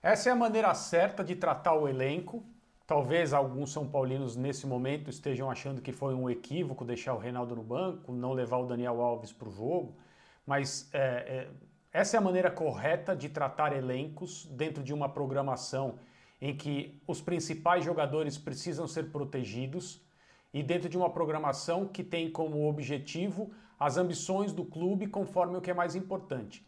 Essa 0.02 0.30
é 0.30 0.32
a 0.32 0.36
maneira 0.36 0.74
certa 0.74 1.22
de 1.22 1.36
tratar 1.36 1.74
o 1.74 1.86
elenco. 1.86 2.42
Talvez 2.86 3.32
alguns 3.32 3.72
São 3.72 3.86
Paulinos 3.86 4.34
nesse 4.34 4.66
momento 4.66 5.08
estejam 5.08 5.48
achando 5.48 5.80
que 5.80 5.92
foi 5.92 6.12
um 6.12 6.28
equívoco 6.28 6.84
deixar 6.84 7.14
o 7.14 7.18
Reinaldo 7.18 7.54
no 7.54 7.62
banco, 7.62 8.12
não 8.12 8.32
levar 8.32 8.58
o 8.58 8.66
Daniel 8.66 9.00
Alves 9.00 9.32
para 9.32 9.48
o 9.48 9.52
jogo, 9.52 9.96
mas 10.44 10.90
é, 10.92 10.98
é, 10.98 11.48
essa 11.92 12.16
é 12.16 12.18
a 12.18 12.20
maneira 12.20 12.50
correta 12.50 13.14
de 13.14 13.28
tratar 13.28 13.72
elencos 13.72 14.44
dentro 14.46 14.82
de 14.82 14.92
uma 14.92 15.08
programação 15.08 15.94
em 16.42 16.56
que 16.56 17.00
os 17.06 17.20
principais 17.20 17.84
jogadores 17.84 18.36
precisam 18.36 18.88
ser 18.88 19.12
protegidos 19.12 20.04
e 20.52 20.60
dentro 20.60 20.88
de 20.88 20.98
uma 20.98 21.08
programação 21.08 21.86
que 21.86 22.02
tem 22.02 22.28
como 22.28 22.68
objetivo 22.68 23.54
as 23.78 23.96
ambições 23.96 24.52
do 24.52 24.64
clube 24.64 25.06
conforme 25.06 25.56
o 25.56 25.60
que 25.60 25.70
é 25.70 25.74
mais 25.74 25.94
importante. 25.94 26.66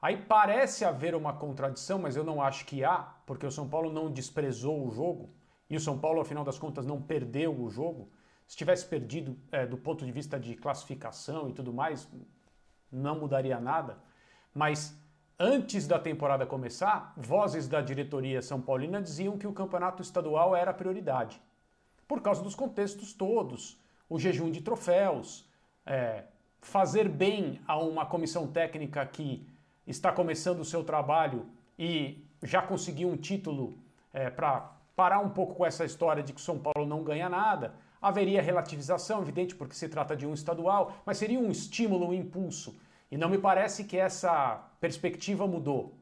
Aí 0.00 0.16
parece 0.16 0.84
haver 0.84 1.16
uma 1.16 1.32
contradição, 1.32 1.98
mas 1.98 2.14
eu 2.14 2.22
não 2.22 2.40
acho 2.40 2.64
que 2.64 2.84
há, 2.84 2.98
porque 3.26 3.44
o 3.44 3.50
São 3.50 3.68
Paulo 3.68 3.92
não 3.92 4.12
desprezou 4.12 4.86
o 4.86 4.92
jogo 4.92 5.34
e 5.68 5.74
o 5.74 5.80
São 5.80 5.98
Paulo, 5.98 6.20
afinal 6.20 6.44
das 6.44 6.56
contas, 6.56 6.86
não 6.86 7.02
perdeu 7.02 7.60
o 7.60 7.68
jogo. 7.68 8.12
Se 8.46 8.56
tivesse 8.56 8.86
perdido 8.86 9.36
é, 9.50 9.66
do 9.66 9.76
ponto 9.76 10.06
de 10.06 10.12
vista 10.12 10.38
de 10.38 10.54
classificação 10.54 11.48
e 11.48 11.52
tudo 11.52 11.72
mais, 11.72 12.08
não 12.92 13.18
mudaria 13.18 13.58
nada. 13.58 13.98
Mas 14.54 14.96
Antes 15.42 15.86
da 15.86 15.98
temporada 15.98 16.44
começar, 16.44 17.14
vozes 17.16 17.66
da 17.66 17.80
diretoria 17.80 18.42
São 18.42 18.60
Paulina 18.60 19.00
diziam 19.00 19.38
que 19.38 19.46
o 19.46 19.54
campeonato 19.54 20.02
estadual 20.02 20.54
era 20.54 20.70
a 20.70 20.74
prioridade, 20.74 21.40
por 22.06 22.20
causa 22.20 22.42
dos 22.42 22.54
contextos 22.54 23.14
todos, 23.14 23.80
o 24.06 24.18
jejum 24.18 24.50
de 24.50 24.60
troféus, 24.60 25.48
é, 25.86 26.24
fazer 26.60 27.08
bem 27.08 27.58
a 27.66 27.78
uma 27.78 28.04
comissão 28.04 28.46
técnica 28.48 29.06
que 29.06 29.48
está 29.86 30.12
começando 30.12 30.60
o 30.60 30.64
seu 30.64 30.84
trabalho 30.84 31.46
e 31.78 32.22
já 32.42 32.60
conseguiu 32.60 33.08
um 33.08 33.16
título 33.16 33.78
é, 34.12 34.28
para 34.28 34.70
parar 34.94 35.20
um 35.20 35.30
pouco 35.30 35.54
com 35.54 35.64
essa 35.64 35.86
história 35.86 36.22
de 36.22 36.34
que 36.34 36.40
São 36.42 36.58
Paulo 36.58 36.86
não 36.86 37.02
ganha 37.02 37.30
nada. 37.30 37.74
Haveria 38.02 38.42
relativização, 38.42 39.22
evidente, 39.22 39.54
porque 39.54 39.74
se 39.74 39.88
trata 39.88 40.14
de 40.14 40.26
um 40.26 40.34
estadual, 40.34 40.96
mas 41.06 41.16
seria 41.16 41.40
um 41.40 41.50
estímulo, 41.50 42.08
um 42.08 42.12
impulso. 42.12 42.78
E 43.10 43.16
não 43.16 43.28
me 43.28 43.38
parece 43.38 43.84
que 43.84 43.96
essa 43.96 44.56
perspectiva 44.80 45.46
mudou. 45.46 45.98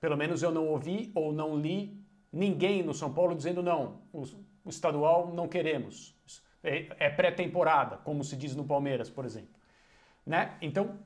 Pelo 0.00 0.16
menos 0.16 0.42
eu 0.42 0.52
não 0.52 0.68
ouvi 0.68 1.10
ou 1.14 1.32
não 1.32 1.56
li 1.56 1.98
ninguém 2.32 2.82
no 2.82 2.92
São 2.92 3.12
Paulo 3.12 3.34
dizendo 3.34 3.62
não, 3.62 4.02
o, 4.12 4.22
estadual 4.68 5.32
não 5.32 5.48
queremos. 5.48 6.14
É, 6.62 7.06
é 7.06 7.10
pré-temporada, 7.10 7.96
como 7.98 8.22
se 8.22 8.36
diz 8.36 8.54
no 8.54 8.64
Palmeiras, 8.64 9.08
por 9.08 9.24
exemplo. 9.24 9.54
Né? 10.24 10.56
Então, 10.60 10.98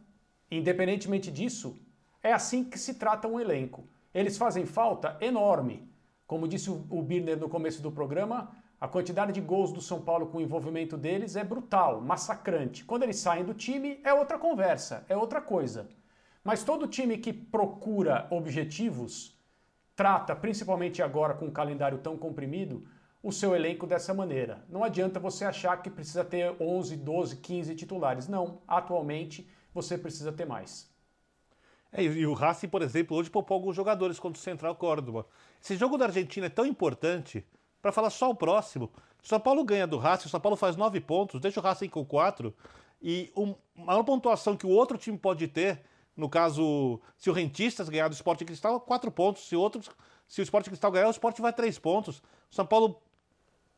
independentemente 0.50 1.30
disso, 1.30 1.80
é 2.22 2.32
assim 2.32 2.64
que 2.64 2.78
se 2.78 2.94
trata 2.94 3.28
um 3.28 3.38
elenco. 3.38 3.86
Eles 4.12 4.36
fazem 4.36 4.66
falta 4.66 5.16
enorme. 5.20 5.88
Como 6.26 6.48
disse 6.48 6.70
o 6.70 7.02
Birner 7.02 7.38
no 7.38 7.48
começo 7.48 7.82
do 7.82 7.92
programa, 7.92 8.50
a 8.80 8.88
quantidade 8.88 9.32
de 9.32 9.42
gols 9.42 9.72
do 9.72 9.80
São 9.82 10.00
Paulo 10.00 10.28
com 10.28 10.38
o 10.38 10.40
envolvimento 10.40 10.96
deles 10.96 11.36
é 11.36 11.44
brutal, 11.44 12.00
massacrante. 12.00 12.82
Quando 12.82 13.02
eles 13.02 13.16
saem 13.16 13.44
do 13.44 13.52
time, 13.52 14.00
é 14.02 14.14
outra 14.14 14.38
conversa, 14.38 15.04
é 15.06 15.14
outra 15.14 15.40
coisa. 15.40 15.86
Mas 16.42 16.64
todo 16.64 16.88
time 16.88 17.18
que 17.18 17.32
procura 17.32 18.26
objetivos 18.30 19.38
trata, 19.94 20.34
principalmente 20.34 21.02
agora 21.02 21.34
com 21.34 21.44
um 21.44 21.50
calendário 21.50 21.98
tão 21.98 22.16
comprimido, 22.16 22.86
o 23.22 23.30
seu 23.30 23.54
elenco 23.54 23.86
dessa 23.86 24.14
maneira. 24.14 24.64
Não 24.66 24.82
adianta 24.82 25.20
você 25.20 25.44
achar 25.44 25.76
que 25.82 25.90
precisa 25.90 26.24
ter 26.24 26.56
11, 26.58 26.96
12, 26.96 27.36
15 27.36 27.74
titulares. 27.74 28.28
Não, 28.28 28.62
atualmente 28.66 29.46
você 29.74 29.98
precisa 29.98 30.32
ter 30.32 30.46
mais. 30.46 30.90
É, 31.92 32.02
e 32.02 32.26
o 32.26 32.32
Racing, 32.32 32.68
por 32.68 32.80
exemplo, 32.80 33.14
hoje 33.14 33.28
poupou 33.28 33.56
alguns 33.56 33.76
jogadores 33.76 34.18
contra 34.18 34.40
o 34.40 34.42
Central 34.42 34.74
Córdoba. 34.74 35.26
Esse 35.62 35.76
jogo 35.76 35.98
da 35.98 36.06
Argentina 36.06 36.46
é 36.46 36.48
tão 36.48 36.64
importante 36.64 37.44
para 37.80 37.92
falar 37.92 38.10
só 38.10 38.30
o 38.30 38.34
próximo. 38.34 38.90
São 39.22 39.38
Paulo 39.38 39.64
ganha 39.64 39.86
do 39.86 39.98
Racing, 39.98 40.28
São 40.28 40.40
Paulo 40.40 40.56
faz 40.56 40.76
nove 40.76 41.00
pontos, 41.00 41.40
deixa 41.40 41.60
o 41.60 41.62
Racing 41.62 41.88
com 41.88 42.04
quatro. 42.04 42.54
E 43.02 43.32
a 43.76 43.84
maior 43.84 44.02
pontuação 44.02 44.56
que 44.56 44.66
o 44.66 44.70
outro 44.70 44.98
time 44.98 45.16
pode 45.18 45.48
ter, 45.48 45.82
no 46.16 46.28
caso, 46.28 47.00
se 47.16 47.30
o 47.30 47.32
Rentistas 47.32 47.88
ganhar 47.88 48.08
do 48.08 48.14
Sport 48.14 48.44
Cristal, 48.44 48.80
quatro 48.80 49.10
pontos. 49.10 49.46
Se, 49.48 49.56
outros, 49.56 49.90
se 50.28 50.40
o 50.40 50.42
Sport 50.42 50.66
Cristal 50.66 50.90
ganhar, 50.90 51.08
o 51.08 51.12
Sport 51.12 51.38
vai 51.40 51.52
três 51.52 51.78
pontos. 51.78 52.18
O 52.50 52.54
São 52.54 52.66
Paulo 52.66 53.00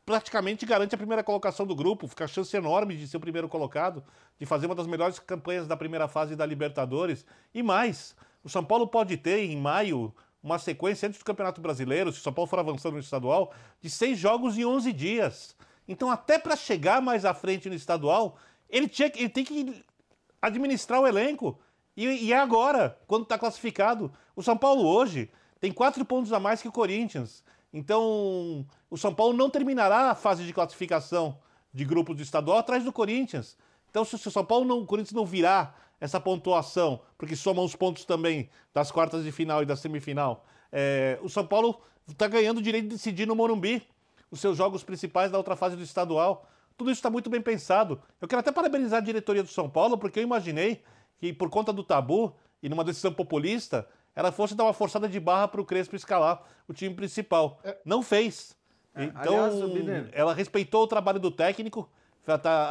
praticamente 0.05 0.65
garante 0.65 0.93
a 0.93 0.97
primeira 0.97 1.23
colocação 1.23 1.65
do 1.65 1.75
grupo, 1.75 2.07
fica 2.07 2.25
a 2.25 2.27
chance 2.27 2.55
enorme 2.55 2.97
de 2.97 3.07
ser 3.07 3.15
o 3.15 3.21
primeiro 3.21 3.47
colocado, 3.47 4.03
de 4.37 4.45
fazer 4.45 4.65
uma 4.65 4.75
das 4.75 4.87
melhores 4.87 5.17
campanhas 5.19 5.65
da 5.67 5.77
primeira 5.77 6.07
fase 6.07 6.35
da 6.35 6.45
Libertadores. 6.45 7.25
E 7.53 7.63
mais, 7.63 8.15
o 8.43 8.49
São 8.49 8.63
Paulo 8.63 8.87
pode 8.87 9.15
ter 9.15 9.39
em 9.39 9.55
maio 9.55 10.13
uma 10.43 10.59
sequência 10.59 11.07
antes 11.07 11.19
do 11.19 11.25
Campeonato 11.25 11.61
Brasileiro, 11.61 12.11
se 12.11 12.19
o 12.19 12.21
São 12.21 12.33
Paulo 12.33 12.49
for 12.49 12.59
avançando 12.59 12.95
no 12.95 12.99
estadual, 12.99 13.53
de 13.79 13.89
seis 13.89 14.19
jogos 14.19 14.57
em 14.57 14.65
11 14.65 14.91
dias. 14.91 15.55
Então, 15.87 16.11
até 16.11 16.37
para 16.37 16.55
chegar 16.57 17.01
mais 17.01 17.23
à 17.23 17.33
frente 17.33 17.69
no 17.69 17.75
estadual, 17.75 18.37
ele, 18.69 18.89
tinha, 18.89 19.09
ele 19.15 19.29
tem 19.29 19.45
que 19.45 19.83
administrar 20.41 20.99
o 20.99 21.07
elenco. 21.07 21.57
E, 21.95 22.05
e 22.05 22.33
é 22.33 22.37
agora, 22.37 22.99
quando 23.07 23.23
está 23.23 23.37
classificado. 23.37 24.11
O 24.35 24.43
São 24.43 24.57
Paulo 24.57 24.85
hoje 24.85 25.31
tem 25.61 25.71
quatro 25.71 26.03
pontos 26.03 26.33
a 26.33 26.39
mais 26.39 26.61
que 26.61 26.67
o 26.67 26.71
Corinthians. 26.71 27.43
Então, 27.71 28.67
o 28.89 28.97
São 28.97 29.13
Paulo 29.13 29.33
não 29.33 29.49
terminará 29.49 30.11
a 30.11 30.15
fase 30.15 30.45
de 30.45 30.53
classificação 30.53 31.39
de 31.73 31.85
grupos 31.85 32.17
do 32.17 32.21
estadual 32.21 32.57
atrás 32.57 32.83
do 32.83 32.91
Corinthians. 32.91 33.57
Então, 33.89 34.03
se 34.03 34.15
o 34.15 34.31
São 34.31 34.43
Paulo 34.43 34.65
não, 34.65 34.79
o 34.79 34.85
Corinthians 34.85 35.13
não 35.13 35.25
virar 35.25 35.92
essa 36.03 36.19
pontuação, 36.19 36.99
porque 37.17 37.33
soma 37.33 37.61
os 37.61 37.77
pontos 37.77 38.03
também 38.03 38.49
das 38.73 38.91
quartas 38.91 39.23
de 39.23 39.31
final 39.31 39.63
e 39.63 39.65
da 39.65 39.73
semifinal, 39.73 40.43
é, 40.69 41.17
o 41.21 41.29
São 41.29 41.47
Paulo 41.47 41.79
está 42.05 42.27
ganhando 42.27 42.57
o 42.57 42.61
direito 42.61 42.89
de 42.89 42.95
decidir 42.95 43.25
no 43.25 43.33
Morumbi 43.33 43.81
os 44.29 44.41
seus 44.41 44.57
jogos 44.57 44.83
principais 44.83 45.31
da 45.31 45.37
outra 45.37 45.55
fase 45.55 45.77
do 45.77 45.81
estadual. 45.81 46.45
Tudo 46.75 46.91
isso 46.91 46.99
está 46.99 47.09
muito 47.09 47.29
bem 47.29 47.41
pensado. 47.41 48.01
Eu 48.19 48.27
quero 48.27 48.41
até 48.41 48.51
parabenizar 48.51 48.97
a 48.97 49.01
diretoria 49.01 49.43
do 49.43 49.47
São 49.47 49.69
Paulo, 49.69 49.97
porque 49.97 50.19
eu 50.19 50.23
imaginei 50.23 50.83
que, 51.19 51.31
por 51.31 51.49
conta 51.49 51.71
do 51.71 51.85
tabu 51.85 52.35
e 52.61 52.67
numa 52.67 52.83
decisão 52.83 53.13
populista, 53.13 53.87
ela 54.13 54.29
fosse 54.29 54.55
dar 54.55 54.65
uma 54.65 54.73
forçada 54.73 55.07
de 55.07 55.21
barra 55.21 55.47
para 55.47 55.61
o 55.61 55.65
Crespo 55.65 55.95
escalar 55.95 56.43
o 56.67 56.73
time 56.73 56.93
principal. 56.93 57.61
É. 57.63 57.77
Não 57.85 58.03
fez. 58.03 58.57
É, 58.93 59.05
então, 59.05 59.49
ela 60.11 60.33
respeitou 60.33 60.83
o 60.83 60.87
trabalho 60.87 61.21
do 61.21 61.31
técnico, 61.31 61.89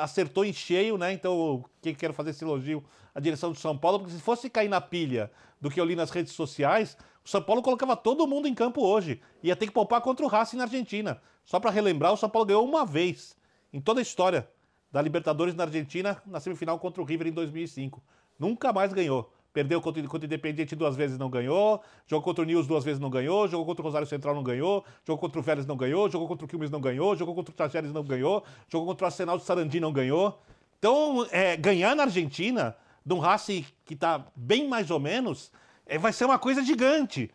acertou 0.02 0.44
em 0.44 0.52
cheio, 0.52 0.96
né? 0.96 1.12
Então, 1.12 1.64
quem 1.80 1.94
quer 1.94 2.12
fazer 2.12 2.30
esse 2.30 2.44
elogio 2.44 2.82
à 3.14 3.20
direção 3.20 3.52
do 3.52 3.58
São 3.58 3.76
Paulo, 3.76 4.00
porque 4.00 4.14
se 4.14 4.20
fosse 4.20 4.48
cair 4.48 4.68
na 4.68 4.80
pilha 4.80 5.30
do 5.60 5.70
que 5.70 5.80
eu 5.80 5.84
li 5.84 5.94
nas 5.94 6.10
redes 6.10 6.32
sociais, 6.32 6.96
o 7.24 7.28
São 7.28 7.42
Paulo 7.42 7.62
colocava 7.62 7.94
todo 7.96 8.26
mundo 8.26 8.48
em 8.48 8.54
campo 8.54 8.82
hoje. 8.82 9.20
Ia 9.42 9.54
ter 9.54 9.66
que 9.66 9.72
poupar 9.72 10.00
contra 10.00 10.24
o 10.24 10.28
Racing 10.28 10.56
na 10.56 10.64
Argentina. 10.64 11.20
Só 11.44 11.60
para 11.60 11.70
relembrar, 11.70 12.12
o 12.12 12.16
São 12.16 12.28
Paulo 12.28 12.46
ganhou 12.46 12.64
uma 12.64 12.84
vez 12.84 13.36
em 13.72 13.80
toda 13.80 14.00
a 14.00 14.02
história 14.02 14.48
da 14.90 15.00
Libertadores 15.00 15.54
na 15.54 15.64
Argentina, 15.64 16.22
na 16.26 16.40
semifinal 16.40 16.78
contra 16.78 17.02
o 17.02 17.04
River 17.04 17.26
em 17.26 17.32
2005. 17.32 18.02
Nunca 18.38 18.72
mais 18.72 18.92
ganhou. 18.92 19.32
Perdeu 19.52 19.82
contra, 19.82 20.02
contra 20.02 20.24
o 20.24 20.26
Independiente 20.26 20.74
duas 20.74 20.96
vezes 20.96 21.18
não 21.18 21.28
ganhou. 21.28 21.82
Jogou 22.06 22.24
contra 22.24 22.42
o 22.42 22.46
News 22.46 22.66
duas 22.66 22.82
vezes 22.82 22.98
não 22.98 23.10
ganhou. 23.10 23.46
Jogou 23.46 23.66
contra 23.66 23.82
o 23.82 23.84
Rosário 23.84 24.06
Central 24.06 24.34
não 24.34 24.42
ganhou. 24.42 24.82
Jogou 25.06 25.18
contra 25.18 25.38
o 25.38 25.42
Vélez 25.42 25.66
não 25.66 25.76
ganhou. 25.76 26.08
Jogou 26.08 26.26
contra 26.26 26.46
o 26.46 26.48
Quilmes 26.48 26.70
não 26.70 26.80
ganhou. 26.80 27.14
Jogou 27.14 27.34
contra 27.34 27.52
o 27.52 27.54
Tajeres 27.54 27.92
não 27.92 28.02
ganhou. 28.02 28.42
Jogou 28.68 28.86
contra 28.88 29.04
o 29.04 29.06
Arsenal 29.06 29.36
de 29.36 29.44
Sarandi 29.44 29.78
não 29.78 29.92
ganhou. 29.92 30.40
Então, 30.78 31.26
é, 31.30 31.54
ganhar 31.56 31.94
na 31.94 32.04
Argentina, 32.04 32.74
de 33.04 33.12
um 33.12 33.18
Racing 33.18 33.64
que 33.84 33.92
está 33.92 34.24
bem 34.34 34.66
mais 34.66 34.90
ou 34.90 34.98
menos, 34.98 35.52
é, 35.84 35.98
vai 35.98 36.14
ser 36.14 36.24
uma 36.24 36.38
coisa 36.38 36.64
gigante. 36.64 37.30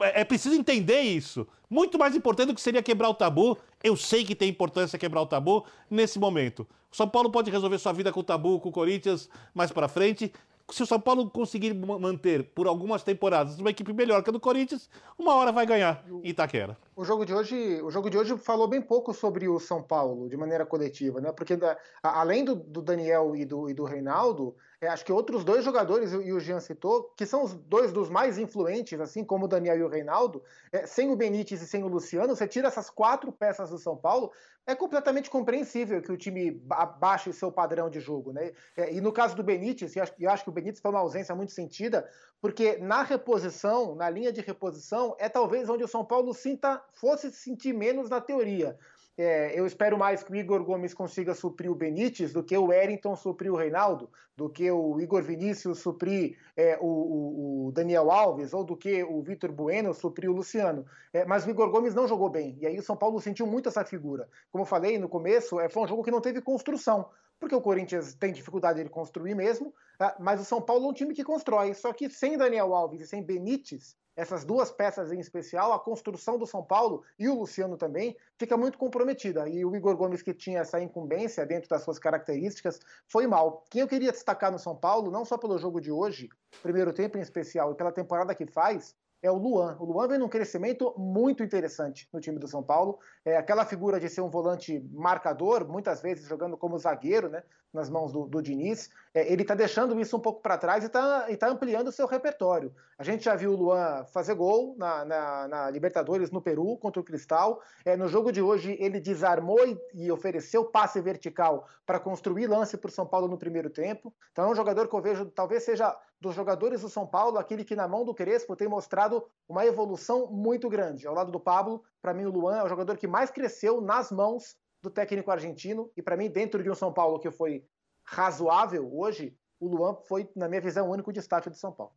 É, 0.00 0.20
é 0.20 0.24
preciso 0.24 0.54
entender 0.54 1.00
isso. 1.00 1.48
Muito 1.70 1.98
mais 1.98 2.14
importante 2.14 2.48
do 2.48 2.54
que 2.54 2.60
seria 2.60 2.82
quebrar 2.82 3.08
o 3.08 3.14
tabu. 3.14 3.56
Eu 3.82 3.96
sei 3.96 4.24
que 4.24 4.34
tem 4.34 4.50
importância 4.50 4.98
quebrar 4.98 5.22
o 5.22 5.26
tabu 5.26 5.64
nesse 5.90 6.18
momento. 6.18 6.66
O 6.92 6.96
São 6.96 7.08
Paulo 7.08 7.30
pode 7.30 7.50
resolver 7.50 7.78
sua 7.78 7.92
vida 7.92 8.12
com 8.12 8.20
o 8.20 8.24
tabu, 8.24 8.60
com 8.60 8.68
o 8.68 8.72
Corinthians 8.72 9.28
mais 9.54 9.72
para 9.72 9.88
frente 9.88 10.30
se 10.70 10.82
o 10.82 10.86
São 10.86 11.00
Paulo 11.00 11.30
conseguir 11.30 11.74
manter 11.74 12.42
por 12.54 12.66
algumas 12.66 13.02
temporadas 13.02 13.58
uma 13.58 13.70
equipe 13.70 13.92
melhor 13.92 14.22
que 14.22 14.30
a 14.30 14.32
do 14.32 14.40
Corinthians, 14.40 14.90
uma 15.18 15.34
hora 15.34 15.52
vai 15.52 15.64
ganhar 15.64 16.04
em 16.08 16.30
Itaquera. 16.30 16.76
O 16.94 17.04
jogo 17.04 17.24
de 17.24 17.32
hoje, 17.32 17.80
o 17.82 17.90
jogo 17.90 18.10
de 18.10 18.18
hoje 18.18 18.36
falou 18.36 18.66
bem 18.66 18.82
pouco 18.82 19.14
sobre 19.14 19.48
o 19.48 19.60
São 19.60 19.82
Paulo 19.82 20.28
de 20.28 20.36
maneira 20.36 20.66
coletiva, 20.66 21.20
né? 21.20 21.30
Porque 21.30 21.56
da, 21.56 21.76
além 22.02 22.44
do, 22.44 22.56
do, 22.56 22.82
Daniel 22.82 23.36
e 23.36 23.44
do, 23.44 23.70
e 23.70 23.74
do 23.74 23.84
Reinaldo, 23.84 24.56
é, 24.80 24.88
acho 24.88 25.04
que 25.04 25.12
outros 25.12 25.44
dois 25.44 25.64
jogadores, 25.64 26.12
e 26.12 26.32
o 26.32 26.40
Jean 26.40 26.60
citou, 26.60 27.12
que 27.16 27.24
são 27.24 27.42
os 27.42 27.54
dois 27.54 27.92
dos 27.92 28.10
mais 28.10 28.38
influentes, 28.38 29.00
assim 29.00 29.24
como 29.24 29.46
o 29.46 29.48
Daniel 29.48 29.78
e 29.78 29.82
o 29.82 29.88
Reinaldo, 29.88 30.42
é, 30.70 30.86
sem 30.86 31.10
o 31.10 31.16
Benítez 31.16 31.62
e 31.62 31.66
sem 31.66 31.82
o 31.82 31.88
Luciano, 31.88 32.36
você 32.36 32.46
tira 32.46 32.68
essas 32.68 32.90
quatro 32.90 33.32
peças 33.32 33.70
do 33.70 33.78
São 33.78 33.96
Paulo, 33.96 34.32
é 34.66 34.74
completamente 34.74 35.30
compreensível 35.30 36.02
que 36.02 36.10
o 36.10 36.16
time 36.16 36.60
abaixe 36.70 37.32
seu 37.32 37.52
padrão 37.52 37.88
de 37.88 38.00
jogo, 38.00 38.32
né? 38.32 38.52
É, 38.76 38.92
e 38.92 39.00
no 39.00 39.12
caso 39.12 39.36
do 39.36 39.42
Benítez, 39.42 39.94
eu 39.94 40.02
acho, 40.02 40.12
eu 40.18 40.30
acho 40.30 40.42
que 40.42 40.50
o 40.50 40.52
Benítez 40.52 40.80
foi 40.80 40.90
uma 40.90 41.00
ausência 41.00 41.34
muito 41.34 41.52
sentida, 41.52 42.08
porque 42.40 42.76
na 42.78 43.02
reposição, 43.02 43.94
na 43.94 44.10
linha 44.10 44.32
de 44.32 44.40
reposição, 44.40 45.16
é 45.18 45.28
talvez 45.28 45.68
onde 45.68 45.84
o 45.84 45.88
São 45.88 46.04
Paulo 46.04 46.34
sinta, 46.34 46.82
fosse 46.94 47.30
sentir 47.30 47.72
menos 47.72 48.10
na 48.10 48.20
teoria. 48.20 48.76
É, 49.18 49.58
eu 49.58 49.64
espero 49.64 49.96
mais 49.96 50.22
que 50.22 50.30
o 50.30 50.36
Igor 50.36 50.62
Gomes 50.62 50.92
consiga 50.92 51.34
suprir 51.34 51.70
o 51.70 51.74
Benítez 51.74 52.34
do 52.34 52.42
que 52.42 52.56
o 52.56 52.66
Wellington 52.66 53.16
suprir 53.16 53.50
o 53.50 53.56
Reinaldo, 53.56 54.10
do 54.36 54.50
que 54.50 54.70
o 54.70 55.00
Igor 55.00 55.22
Vinícius 55.22 55.78
suprir 55.78 56.36
é, 56.54 56.76
o, 56.78 57.66
o, 57.66 57.72
Daniel 57.72 58.10
Alves, 58.10 58.52
ou 58.52 58.62
do 58.62 58.76
que 58.76 59.02
o 59.02 59.22
Vitor 59.22 59.50
Bueno 59.50 59.94
suprir 59.94 60.30
o 60.30 60.34
Luciano. 60.34 60.84
É, 61.14 61.24
mas 61.24 61.46
o 61.46 61.50
Igor 61.50 61.70
Gomes 61.70 61.94
não 61.94 62.06
jogou 62.06 62.28
bem, 62.28 62.58
e 62.60 62.66
aí 62.66 62.78
o 62.78 62.82
São 62.82 62.96
Paulo 62.96 63.18
sentiu 63.18 63.46
muito 63.46 63.70
essa 63.70 63.84
figura. 63.86 64.28
Como 64.52 64.62
eu 64.62 64.66
falei 64.66 64.98
no 64.98 65.08
começo, 65.08 65.58
é, 65.58 65.68
foi 65.70 65.84
um 65.84 65.88
jogo 65.88 66.04
que 66.04 66.10
não 66.10 66.20
teve 66.20 66.42
construção, 66.42 67.08
porque 67.38 67.54
o 67.54 67.60
Corinthians 67.60 68.14
tem 68.14 68.32
dificuldade 68.32 68.82
de 68.82 68.90
construir 68.90 69.34
mesmo, 69.34 69.74
é, 70.00 70.14
mas 70.18 70.40
o 70.40 70.44
São 70.44 70.60
Paulo 70.60 70.86
é 70.86 70.88
um 70.88 70.92
time 70.92 71.14
que 71.14 71.24
constrói. 71.24 71.74
Só 71.74 71.92
que 71.92 72.08
sem 72.10 72.36
Daniel 72.36 72.74
Alves 72.74 73.00
e 73.00 73.06
sem 73.06 73.22
Benítez, 73.22 73.96
essas 74.16 74.44
duas 74.44 74.70
peças 74.70 75.12
em 75.12 75.20
especial, 75.20 75.72
a 75.72 75.78
construção 75.78 76.38
do 76.38 76.46
São 76.46 76.64
Paulo 76.64 77.04
e 77.18 77.28
o 77.28 77.38
Luciano 77.38 77.76
também, 77.76 78.16
fica 78.38 78.56
muito 78.56 78.78
comprometida. 78.78 79.46
E 79.46 79.64
o 79.64 79.76
Igor 79.76 79.94
Gomes, 79.94 80.22
que 80.22 80.32
tinha 80.32 80.60
essa 80.60 80.80
incumbência 80.80 81.44
dentro 81.44 81.68
das 81.68 81.82
suas 81.82 81.98
características, 81.98 82.80
foi 83.06 83.26
mal. 83.26 83.62
Quem 83.70 83.82
eu 83.82 83.88
queria 83.88 84.10
destacar 84.10 84.50
no 84.50 84.58
São 84.58 84.74
Paulo, 84.74 85.10
não 85.10 85.24
só 85.24 85.36
pelo 85.36 85.58
jogo 85.58 85.80
de 85.80 85.92
hoje, 85.92 86.30
primeiro 86.62 86.94
tempo 86.94 87.18
em 87.18 87.20
especial, 87.20 87.72
e 87.72 87.74
pela 87.74 87.92
temporada 87.92 88.34
que 88.34 88.46
faz, 88.46 88.94
é 89.22 89.30
o 89.30 89.36
Luan. 89.36 89.76
O 89.78 89.84
Luan 89.84 90.08
vem 90.08 90.18
num 90.18 90.28
crescimento 90.28 90.94
muito 90.96 91.42
interessante 91.42 92.08
no 92.12 92.20
time 92.20 92.38
do 92.38 92.48
São 92.48 92.62
Paulo. 92.62 92.98
É 93.24 93.36
aquela 93.36 93.64
figura 93.64 93.98
de 93.98 94.08
ser 94.08 94.20
um 94.20 94.30
volante 94.30 94.80
marcador, 94.92 95.66
muitas 95.66 96.00
vezes 96.00 96.28
jogando 96.28 96.56
como 96.56 96.78
zagueiro, 96.78 97.28
né, 97.28 97.42
nas 97.76 97.88
mãos 97.88 98.10
do, 98.10 98.26
do 98.26 98.42
Diniz. 98.42 98.90
É, 99.14 99.32
ele 99.32 99.42
está 99.42 99.54
deixando 99.54 99.98
isso 100.00 100.16
um 100.16 100.20
pouco 100.20 100.42
para 100.42 100.58
trás 100.58 100.82
e 100.82 100.88
está 100.88 101.28
tá 101.38 101.48
ampliando 101.48 101.88
o 101.88 101.92
seu 101.92 102.06
repertório. 102.06 102.74
A 102.98 103.04
gente 103.04 103.24
já 103.24 103.36
viu 103.36 103.52
o 103.52 103.56
Luan 103.56 104.04
fazer 104.06 104.34
gol 104.34 104.74
na, 104.76 105.04
na, 105.04 105.48
na 105.48 105.70
Libertadores 105.70 106.30
no 106.30 106.40
Peru 106.40 106.76
contra 106.78 107.00
o 107.00 107.04
Cristal. 107.04 107.60
É, 107.84 107.96
no 107.96 108.08
jogo 108.08 108.32
de 108.32 108.42
hoje, 108.42 108.76
ele 108.80 108.98
desarmou 108.98 109.64
e, 109.66 109.78
e 109.94 110.10
ofereceu 110.10 110.64
passe 110.64 111.00
vertical 111.00 111.68
para 111.84 112.00
construir 112.00 112.46
lance 112.46 112.76
para 112.76 112.88
o 112.88 112.92
São 112.92 113.06
Paulo 113.06 113.28
no 113.28 113.38
primeiro 113.38 113.70
tempo. 113.70 114.12
Então 114.32 114.46
é 114.46 114.48
um 114.48 114.54
jogador 114.54 114.88
que 114.88 114.96
eu 114.96 115.02
vejo, 115.02 115.26
talvez 115.26 115.62
seja 115.62 115.96
dos 116.20 116.34
jogadores 116.34 116.80
do 116.80 116.88
São 116.88 117.06
Paulo, 117.06 117.38
aquele 117.38 117.64
que 117.64 117.76
na 117.76 117.86
mão 117.86 118.04
do 118.04 118.14
Crespo 118.14 118.56
tem 118.56 118.68
mostrado 118.68 119.24
uma 119.48 119.66
evolução 119.66 120.26
muito 120.30 120.68
grande. 120.68 121.06
Ao 121.06 121.14
lado 121.14 121.30
do 121.30 121.38
Pablo, 121.38 121.84
para 122.00 122.14
mim 122.14 122.24
o 122.24 122.30
Luan 122.30 122.56
é 122.56 122.64
o 122.64 122.68
jogador 122.68 122.96
que 122.96 123.06
mais 123.06 123.30
cresceu 123.30 123.80
nas 123.80 124.10
mãos 124.10 124.56
do 124.86 124.90
técnico 124.90 125.32
argentino 125.32 125.90
e 125.96 126.02
para 126.02 126.16
mim 126.16 126.30
dentro 126.30 126.62
de 126.62 126.70
um 126.70 126.74
São 126.74 126.92
Paulo 126.92 127.18
que 127.18 127.30
foi 127.30 127.64
razoável 128.04 128.88
hoje, 128.96 129.36
o 129.58 129.66
Luan 129.66 129.96
foi 130.06 130.30
na 130.36 130.48
minha 130.48 130.60
visão 130.60 130.88
o 130.88 130.92
único 130.92 131.12
destaque 131.12 131.50
do 131.50 131.56
São 131.56 131.72
Paulo. 131.72 131.92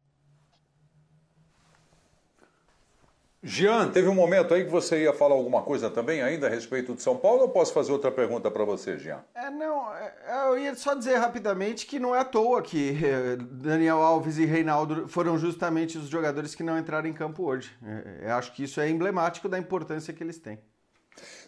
Jean, 3.41 3.89
teve 3.89 4.09
um 4.09 4.15
momento 4.15 4.53
aí 4.53 4.65
que 4.65 4.71
você 4.71 5.03
ia 5.03 5.13
falar 5.13 5.35
alguma 5.35 5.61
coisa 5.61 5.89
também 5.89 6.21
ainda 6.21 6.47
a 6.47 6.49
respeito 6.49 6.93
de 6.93 7.01
São 7.01 7.15
Paulo 7.15 7.43
ou 7.43 7.49
posso 7.49 7.71
fazer 7.73 7.91
outra 7.91 8.11
pergunta 8.11 8.51
para 8.51 8.65
você, 8.65 8.97
Jean? 8.97 9.23
É, 9.33 9.49
não, 9.49 9.93
é, 9.95 10.13
eu 10.47 10.57
ia 10.57 10.75
só 10.75 10.93
dizer 10.93 11.15
rapidamente 11.15 11.85
que 11.85 11.99
não 11.99 12.13
é 12.13 12.19
à 12.19 12.25
toa 12.25 12.61
que 12.61 12.99
eh, 13.01 13.37
Daniel 13.37 14.01
Alves 14.01 14.37
e 14.37 14.45
Reinaldo 14.45 15.07
foram 15.07 15.37
justamente 15.37 15.97
os 15.97 16.09
jogadores 16.09 16.53
que 16.53 16.63
não 16.63 16.77
entraram 16.77 17.07
em 17.07 17.13
campo 17.13 17.45
hoje. 17.45 17.71
É, 17.81 18.29
eu 18.29 18.33
acho 18.33 18.51
que 18.51 18.63
isso 18.63 18.81
é 18.81 18.89
emblemático 18.89 19.47
da 19.47 19.57
importância 19.57 20.13
que 20.13 20.21
eles 20.21 20.37
têm. 20.37 20.59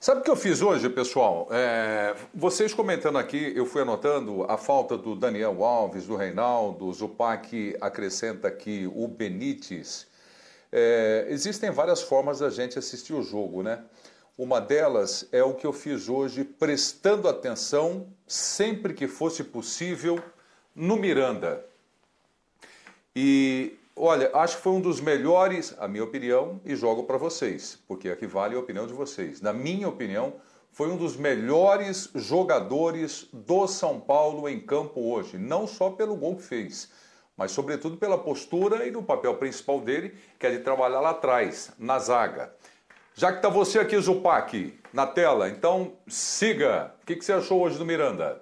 Sabe 0.01 0.21
o 0.21 0.23
que 0.23 0.31
eu 0.31 0.35
fiz 0.35 0.63
hoje, 0.63 0.89
pessoal? 0.89 1.47
É, 1.51 2.15
vocês 2.33 2.73
comentando 2.73 3.19
aqui, 3.19 3.53
eu 3.55 3.67
fui 3.67 3.83
anotando 3.83 4.43
a 4.49 4.57
falta 4.57 4.97
do 4.97 5.15
Daniel 5.15 5.63
Alves, 5.63 6.07
do 6.07 6.15
Reinaldo, 6.15 6.87
o 6.87 6.91
Zupac 6.91 7.77
acrescenta 7.79 8.47
aqui 8.47 8.91
o 8.95 9.07
Benítez. 9.07 10.07
É, 10.71 11.27
existem 11.29 11.69
várias 11.69 12.01
formas 12.01 12.39
da 12.39 12.49
gente 12.49 12.79
assistir 12.79 13.13
o 13.13 13.21
jogo, 13.21 13.61
né? 13.61 13.83
Uma 14.35 14.59
delas 14.59 15.29
é 15.31 15.43
o 15.43 15.53
que 15.53 15.67
eu 15.67 15.71
fiz 15.71 16.09
hoje, 16.09 16.43
prestando 16.43 17.27
atenção, 17.27 18.07
sempre 18.25 18.95
que 18.95 19.07
fosse 19.07 19.43
possível, 19.43 20.19
no 20.73 20.97
Miranda. 20.97 21.63
E 23.15 23.77
olha, 24.03 24.31
acho 24.33 24.57
que 24.57 24.63
foi 24.63 24.73
um 24.73 24.81
dos 24.81 24.99
melhores, 24.99 25.75
a 25.79 25.87
minha 25.87 26.03
opinião, 26.03 26.59
e 26.65 26.75
jogo 26.75 27.03
para 27.03 27.17
vocês, 27.17 27.81
porque 27.87 28.09
aqui 28.09 28.25
vale 28.25 28.55
a 28.55 28.59
opinião 28.59 28.87
de 28.87 28.93
vocês. 28.93 29.41
Na 29.41 29.53
minha 29.53 29.87
opinião, 29.87 30.33
foi 30.71 30.89
um 30.89 30.97
dos 30.97 31.15
melhores 31.15 32.09
jogadores 32.15 33.27
do 33.31 33.67
São 33.67 33.99
Paulo 33.99 34.49
em 34.49 34.59
campo 34.59 35.01
hoje, 35.01 35.37
não 35.37 35.67
só 35.67 35.89
pelo 35.89 36.15
gol 36.15 36.35
que 36.35 36.43
fez 36.43 36.89
mas 37.41 37.53
sobretudo 37.53 37.97
pela 37.97 38.19
postura 38.19 38.85
e 38.85 38.91
no 38.91 39.01
papel 39.01 39.35
principal 39.35 39.81
dele, 39.81 40.15
que 40.37 40.45
é 40.45 40.51
de 40.51 40.59
trabalhar 40.59 40.99
lá 40.99 41.09
atrás, 41.09 41.71
na 41.79 41.97
zaga. 41.97 42.53
Já 43.15 43.31
que 43.31 43.37
está 43.37 43.49
você 43.49 43.79
aqui, 43.79 43.99
Zupac, 43.99 44.79
na 44.93 45.07
tela, 45.07 45.49
então 45.49 45.93
siga. 46.07 46.93
O 47.01 47.05
que, 47.05 47.15
que 47.15 47.25
você 47.25 47.33
achou 47.33 47.61
hoje 47.61 47.79
do 47.79 47.85
Miranda? 47.85 48.41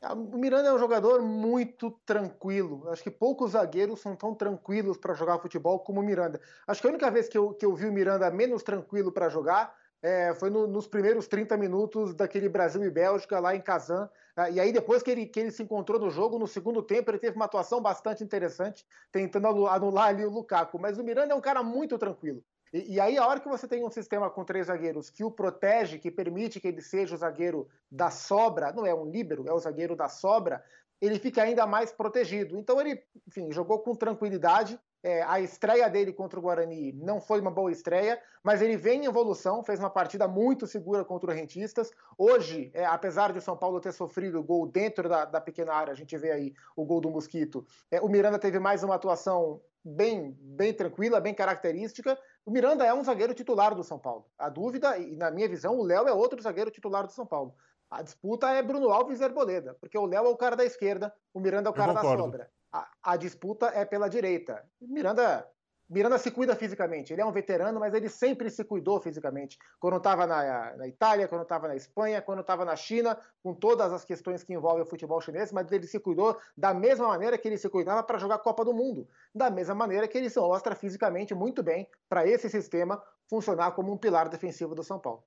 O 0.00 0.38
Miranda 0.38 0.68
é 0.68 0.72
um 0.72 0.78
jogador 0.78 1.20
muito 1.22 1.90
tranquilo. 2.06 2.88
Acho 2.88 3.02
que 3.02 3.10
poucos 3.10 3.52
zagueiros 3.52 4.00
são 4.00 4.14
tão 4.14 4.32
tranquilos 4.32 4.96
para 4.96 5.12
jogar 5.12 5.40
futebol 5.40 5.80
como 5.80 6.00
o 6.00 6.04
Miranda. 6.04 6.40
Acho 6.68 6.80
que 6.80 6.86
a 6.86 6.90
única 6.90 7.10
vez 7.10 7.28
que 7.28 7.36
eu, 7.36 7.52
que 7.52 7.66
eu 7.66 7.74
vi 7.74 7.86
o 7.86 7.92
Miranda 7.92 8.30
menos 8.30 8.62
tranquilo 8.62 9.10
para 9.10 9.28
jogar 9.28 9.76
é, 10.00 10.32
foi 10.34 10.50
no, 10.50 10.68
nos 10.68 10.86
primeiros 10.86 11.26
30 11.26 11.56
minutos 11.56 12.14
daquele 12.14 12.48
Brasil 12.48 12.84
e 12.84 12.90
Bélgica 12.90 13.40
lá 13.40 13.56
em 13.56 13.60
Kazan. 13.60 14.08
Ah, 14.36 14.48
e 14.48 14.60
aí, 14.60 14.72
depois 14.72 15.02
que 15.02 15.10
ele, 15.10 15.26
que 15.26 15.40
ele 15.40 15.50
se 15.50 15.64
encontrou 15.64 15.98
no 15.98 16.10
jogo, 16.10 16.38
no 16.38 16.46
segundo 16.46 16.80
tempo, 16.80 17.10
ele 17.10 17.18
teve 17.18 17.34
uma 17.34 17.46
atuação 17.46 17.80
bastante 17.80 18.22
interessante, 18.22 18.86
tentando 19.10 19.66
anular 19.66 20.08
ali 20.08 20.24
o 20.24 20.30
Lukaku. 20.30 20.78
Mas 20.78 20.96
o 20.98 21.02
Miranda 21.04 21.34
é 21.34 21.36
um 21.36 21.40
cara 21.40 21.62
muito 21.62 21.98
tranquilo. 21.98 22.44
E, 22.72 22.94
e, 22.94 23.00
aí, 23.00 23.16
a 23.16 23.26
hora 23.26 23.40
que 23.40 23.48
você 23.48 23.66
tem 23.66 23.84
um 23.84 23.90
sistema 23.90 24.30
com 24.30 24.44
três 24.44 24.66
zagueiros 24.66 25.10
que 25.10 25.24
o 25.24 25.30
protege, 25.30 25.98
que 25.98 26.10
permite 26.10 26.60
que 26.60 26.68
ele 26.68 26.82
seja 26.82 27.14
o 27.14 27.18
zagueiro 27.18 27.68
da 27.90 28.10
sobra, 28.10 28.72
não 28.72 28.86
é 28.86 28.94
um 28.94 29.04
líbero, 29.04 29.48
é 29.48 29.52
o 29.52 29.58
zagueiro 29.58 29.96
da 29.96 30.08
sobra, 30.08 30.62
ele 31.00 31.18
fica 31.18 31.42
ainda 31.42 31.66
mais 31.66 31.92
protegido. 31.92 32.56
Então 32.58 32.80
ele, 32.80 33.02
enfim, 33.26 33.50
jogou 33.52 33.78
com 33.80 33.94
tranquilidade. 33.94 34.78
É, 35.00 35.22
a 35.22 35.40
estreia 35.40 35.88
dele 35.88 36.12
contra 36.12 36.40
o 36.40 36.42
Guarani 36.42 36.92
não 36.92 37.20
foi 37.20 37.40
uma 37.40 37.52
boa 37.52 37.70
estreia, 37.70 38.20
mas 38.42 38.60
ele 38.60 38.76
vem 38.76 39.02
em 39.02 39.06
evolução, 39.06 39.62
fez 39.62 39.78
uma 39.78 39.88
partida 39.88 40.26
muito 40.26 40.66
segura 40.66 41.04
contra 41.04 41.30
o 41.30 41.32
Rentistas. 41.32 41.92
Hoje, 42.16 42.72
é, 42.74 42.84
apesar 42.84 43.32
de 43.32 43.38
o 43.38 43.42
São 43.42 43.56
Paulo 43.56 43.80
ter 43.80 43.92
sofrido 43.92 44.40
o 44.40 44.42
gol 44.42 44.66
dentro 44.66 45.08
da, 45.08 45.24
da, 45.24 45.40
pequena 45.40 45.72
área, 45.72 45.92
a 45.92 45.96
gente 45.96 46.16
vê 46.18 46.32
aí 46.32 46.52
o 46.74 46.84
gol 46.84 47.00
do 47.00 47.10
Mosquito, 47.10 47.64
é, 47.92 48.00
o 48.00 48.08
Miranda 48.08 48.40
teve 48.40 48.58
mais 48.58 48.82
uma 48.82 48.96
atuação 48.96 49.60
bem, 49.84 50.36
bem 50.40 50.72
tranquila, 50.72 51.20
bem 51.20 51.34
característica. 51.34 52.18
O 52.44 52.50
Miranda 52.50 52.84
é 52.84 52.94
um 52.94 53.04
zagueiro 53.04 53.34
titular 53.34 53.74
do 53.74 53.84
São 53.84 53.98
Paulo. 53.98 54.26
A 54.38 54.48
dúvida, 54.48 54.98
e 54.98 55.16
na 55.16 55.30
minha 55.30 55.48
visão, 55.48 55.78
o 55.78 55.84
Léo 55.84 56.08
é 56.08 56.12
outro 56.12 56.40
zagueiro 56.42 56.70
titular 56.70 57.06
do 57.06 57.12
São 57.12 57.26
Paulo. 57.26 57.54
A 57.90 58.02
disputa 58.02 58.50
é 58.50 58.62
Bruno 58.62 58.90
Alves 58.90 59.20
e 59.20 59.24
Arboleda, 59.24 59.74
porque 59.80 59.96
o 59.96 60.04
Léo 60.04 60.26
é 60.26 60.28
o 60.28 60.36
cara 60.36 60.54
da 60.54 60.64
esquerda, 60.64 61.14
o 61.32 61.40
Miranda 61.40 61.68
é 61.68 61.72
o 61.72 61.74
cara 61.74 61.94
da 61.94 62.02
sobra. 62.02 62.50
A, 62.70 62.88
a, 63.02 63.16
disputa 63.16 63.66
é 63.66 63.84
pela 63.84 64.08
direita. 64.08 64.62
Miranda, 64.78 65.48
Miranda 65.88 66.18
se 66.18 66.30
cuida 66.30 66.54
fisicamente. 66.54 67.12
Ele 67.12 67.22
é 67.22 67.24
um 67.24 67.32
veterano, 67.32 67.80
mas 67.80 67.94
ele 67.94 68.10
sempre 68.10 68.50
se 68.50 68.62
cuidou 68.62 69.00
fisicamente. 69.00 69.58
Quando 69.80 69.96
estava 69.96 70.26
na, 70.26 70.76
na, 70.76 70.86
Itália, 70.86 71.26
quando 71.26 71.42
estava 71.42 71.66
na 71.66 71.74
Espanha, 71.74 72.20
quando 72.20 72.40
estava 72.40 72.64
na 72.64 72.76
China, 72.76 73.18
com 73.42 73.54
todas 73.54 73.90
as 73.90 74.04
questões 74.04 74.44
que 74.44 74.52
envolvem 74.52 74.82
o 74.82 74.86
futebol 74.86 75.20
chinês, 75.20 75.50
mas 75.50 75.72
ele 75.72 75.86
se 75.86 75.98
cuidou 75.98 76.38
da 76.54 76.74
mesma 76.74 77.08
maneira 77.08 77.38
que 77.38 77.48
ele 77.48 77.56
se 77.56 77.70
cuidava 77.70 78.02
para 78.02 78.18
jogar 78.18 78.34
a 78.34 78.38
Copa 78.38 78.64
do 78.64 78.74
Mundo. 78.74 79.08
Da 79.34 79.50
mesma 79.50 79.74
maneira 79.74 80.06
que 80.06 80.18
ele 80.18 80.28
se 80.28 80.38
mostra 80.38 80.74
fisicamente 80.74 81.34
muito 81.34 81.62
bem 81.62 81.88
para 82.06 82.26
esse 82.26 82.50
sistema 82.50 83.02
funcionar 83.26 83.72
como 83.72 83.90
um 83.90 83.96
pilar 83.96 84.28
defensivo 84.28 84.74
do 84.74 84.82
São 84.82 84.98
Paulo. 84.98 85.24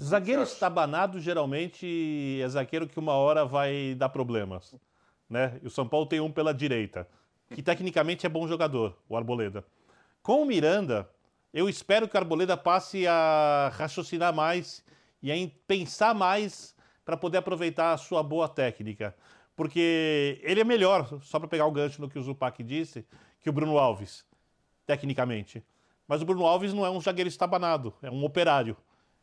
Zagueiro 0.00 0.42
estabanado 0.42 1.18
geralmente 1.18 2.40
é 2.42 2.48
zagueiro 2.48 2.86
que 2.86 2.98
uma 2.98 3.14
hora 3.14 3.44
vai 3.44 3.94
dar 3.94 4.10
problemas. 4.10 4.74
Né? 5.28 5.58
E 5.62 5.66
o 5.66 5.70
São 5.70 5.88
Paulo 5.88 6.06
tem 6.06 6.20
um 6.20 6.30
pela 6.30 6.52
direita, 6.54 7.08
que 7.54 7.62
tecnicamente 7.62 8.26
é 8.26 8.28
bom 8.28 8.46
jogador, 8.46 8.96
o 9.08 9.16
Arboleda. 9.16 9.64
Com 10.22 10.42
o 10.42 10.46
Miranda, 10.46 11.08
eu 11.52 11.68
espero 11.68 12.08
que 12.08 12.16
o 12.16 12.18
Arboleda 12.18 12.56
passe 12.56 13.06
a 13.06 13.70
raciocinar 13.74 14.34
mais 14.34 14.84
e 15.22 15.30
a 15.30 15.50
pensar 15.66 16.14
mais 16.14 16.74
para 17.04 17.16
poder 17.16 17.38
aproveitar 17.38 17.92
a 17.92 17.96
sua 17.96 18.22
boa 18.22 18.48
técnica. 18.48 19.14
Porque 19.54 20.38
ele 20.42 20.60
é 20.60 20.64
melhor, 20.64 21.20
só 21.22 21.38
para 21.38 21.48
pegar 21.48 21.66
o 21.66 21.72
gancho 21.72 22.00
no 22.00 22.10
que 22.10 22.18
o 22.18 22.22
Zupac 22.22 22.62
disse, 22.62 23.06
que 23.40 23.48
o 23.48 23.52
Bruno 23.52 23.78
Alves, 23.78 24.26
tecnicamente. 24.84 25.64
Mas 26.06 26.20
o 26.20 26.26
Bruno 26.26 26.44
Alves 26.44 26.74
não 26.74 26.84
é 26.84 26.90
um 26.90 27.00
zagueiro 27.00 27.28
estabanado, 27.28 27.94
é 28.02 28.10
um 28.10 28.24
operário. 28.24 28.76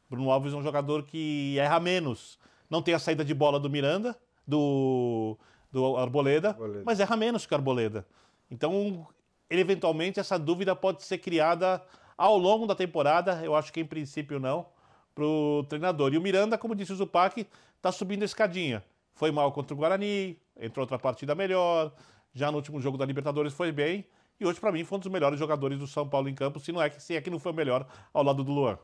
Bruno 0.10 0.32
Alves 0.32 0.54
é 0.54 0.56
um 0.56 0.64
jogador 0.64 1.04
que 1.04 1.58
erra 1.60 1.80
menos. 1.80 2.40
Não 2.70 2.82
tem 2.82 2.94
a 2.94 3.00
saída 3.00 3.24
de 3.24 3.34
bola 3.34 3.60
do 3.60 3.70
Miranda, 3.70 4.18
do, 4.48 5.38
do 5.74 5.98
Arboleda, 5.98 6.50
Arboleda, 6.50 6.84
mas 6.86 7.00
erra 7.00 7.18
menos 7.18 7.48
que 7.48 7.54
o 7.54 7.58
Arboleda. 7.58 8.06
Então, 8.50 9.08
ele, 9.50 9.60
eventualmente, 9.60 10.20
essa 10.20 10.38
dúvida 10.38 10.76
pode 10.76 11.04
ser 11.04 11.18
criada 11.18 11.84
ao 12.16 12.38
longo 12.38 12.68
da 12.68 12.76
temporada. 12.76 13.42
Eu 13.44 13.56
acho 13.56 13.74
que, 13.74 13.80
em 13.82 13.86
princípio, 13.86 14.40
não, 14.40 14.68
para 15.16 15.26
o 15.26 15.66
treinador. 15.68 16.14
E 16.14 16.18
o 16.18 16.22
Miranda, 16.22 16.58
como 16.58 16.76
disse 16.76 16.94
o 16.94 16.96
Zupac, 16.96 17.48
está 17.76 17.92
subindo 17.92 18.22
a 18.22 18.26
escadinha. 18.26 18.84
Foi 19.16 19.32
mal 19.32 19.52
contra 19.52 19.74
o 19.74 19.78
Guarani, 19.78 20.40
entrou 20.60 20.84
outra 20.84 21.00
partida 21.00 21.34
melhor. 21.34 21.92
Já 22.34 22.52
no 22.52 22.58
último 22.58 22.80
jogo 22.80 22.98
da 22.98 23.06
Libertadores 23.06 23.54
foi 23.54 23.72
bem. 23.72 24.06
E 24.40 24.46
hoje, 24.46 24.60
para 24.60 24.72
mim, 24.72 24.84
foi 24.84 24.98
um 24.98 25.02
dos 25.02 25.12
melhores 25.12 25.40
jogadores 25.40 25.80
do 25.80 25.88
São 25.88 26.08
Paulo 26.08 26.30
em 26.30 26.36
campo, 26.36 26.60
se 26.60 26.72
não 26.72 26.82
é 26.82 26.90
que, 26.90 27.02
se 27.02 27.16
é 27.16 27.22
que 27.22 27.30
não 27.30 27.40
foi 27.40 27.52
o 27.52 27.56
melhor 27.56 27.88
ao 28.14 28.24
lado 28.24 28.44
do 28.44 28.52
Luan. 28.52 28.78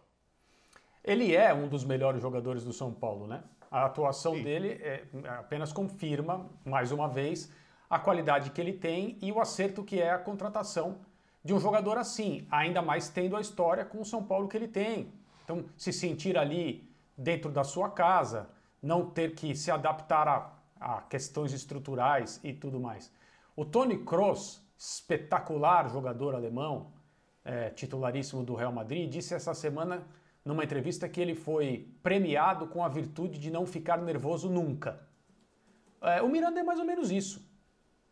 Ele 1.03 1.35
é 1.35 1.53
um 1.53 1.67
dos 1.67 1.83
melhores 1.83 2.21
jogadores 2.21 2.63
do 2.63 2.73
São 2.73 2.91
Paulo, 2.91 3.27
né? 3.27 3.43
A 3.71 3.85
atuação 3.85 4.35
Sim. 4.35 4.43
dele 4.43 4.69
é, 4.81 5.03
apenas 5.39 5.71
confirma, 5.71 6.49
mais 6.65 6.91
uma 6.91 7.07
vez, 7.07 7.51
a 7.89 7.99
qualidade 7.99 8.51
que 8.51 8.59
ele 8.59 8.73
tem 8.73 9.17
e 9.21 9.31
o 9.31 9.39
acerto 9.39 9.83
que 9.83 9.99
é 9.99 10.11
a 10.11 10.19
contratação 10.19 10.97
de 11.43 11.53
um 11.53 11.59
jogador 11.59 11.97
assim, 11.97 12.47
ainda 12.51 12.81
mais 12.81 13.09
tendo 13.09 13.35
a 13.35 13.41
história 13.41 13.85
com 13.85 14.01
o 14.01 14.05
São 14.05 14.23
Paulo 14.23 14.47
que 14.47 14.57
ele 14.57 14.67
tem. 14.67 15.13
Então, 15.43 15.65
se 15.77 15.91
sentir 15.91 16.37
ali 16.37 16.87
dentro 17.17 17.49
da 17.51 17.63
sua 17.63 17.89
casa, 17.89 18.49
não 18.81 19.09
ter 19.09 19.33
que 19.35 19.55
se 19.55 19.71
adaptar 19.71 20.27
a, 20.27 20.53
a 20.79 21.01
questões 21.01 21.51
estruturais 21.53 22.39
e 22.43 22.53
tudo 22.53 22.79
mais. 22.79 23.11
O 23.55 23.65
Tony 23.65 23.97
Kroos, 23.97 24.61
espetacular 24.77 25.89
jogador 25.89 26.35
alemão, 26.35 26.91
é, 27.43 27.69
titularíssimo 27.69 28.43
do 28.43 28.55
Real 28.55 28.71
Madrid, 28.71 29.09
disse 29.09 29.33
essa 29.33 29.53
semana 29.53 30.05
numa 30.43 30.63
entrevista 30.63 31.07
que 31.07 31.19
ele 31.19 31.35
foi 31.35 31.93
premiado 32.01 32.67
com 32.67 32.83
a 32.83 32.89
virtude 32.89 33.37
de 33.37 33.51
não 33.51 33.65
ficar 33.65 33.97
nervoso 33.97 34.49
nunca. 34.49 35.07
É, 36.01 36.21
o 36.21 36.29
Miranda 36.29 36.59
é 36.59 36.63
mais 36.63 36.79
ou 36.79 36.85
menos 36.85 37.11
isso. 37.11 37.47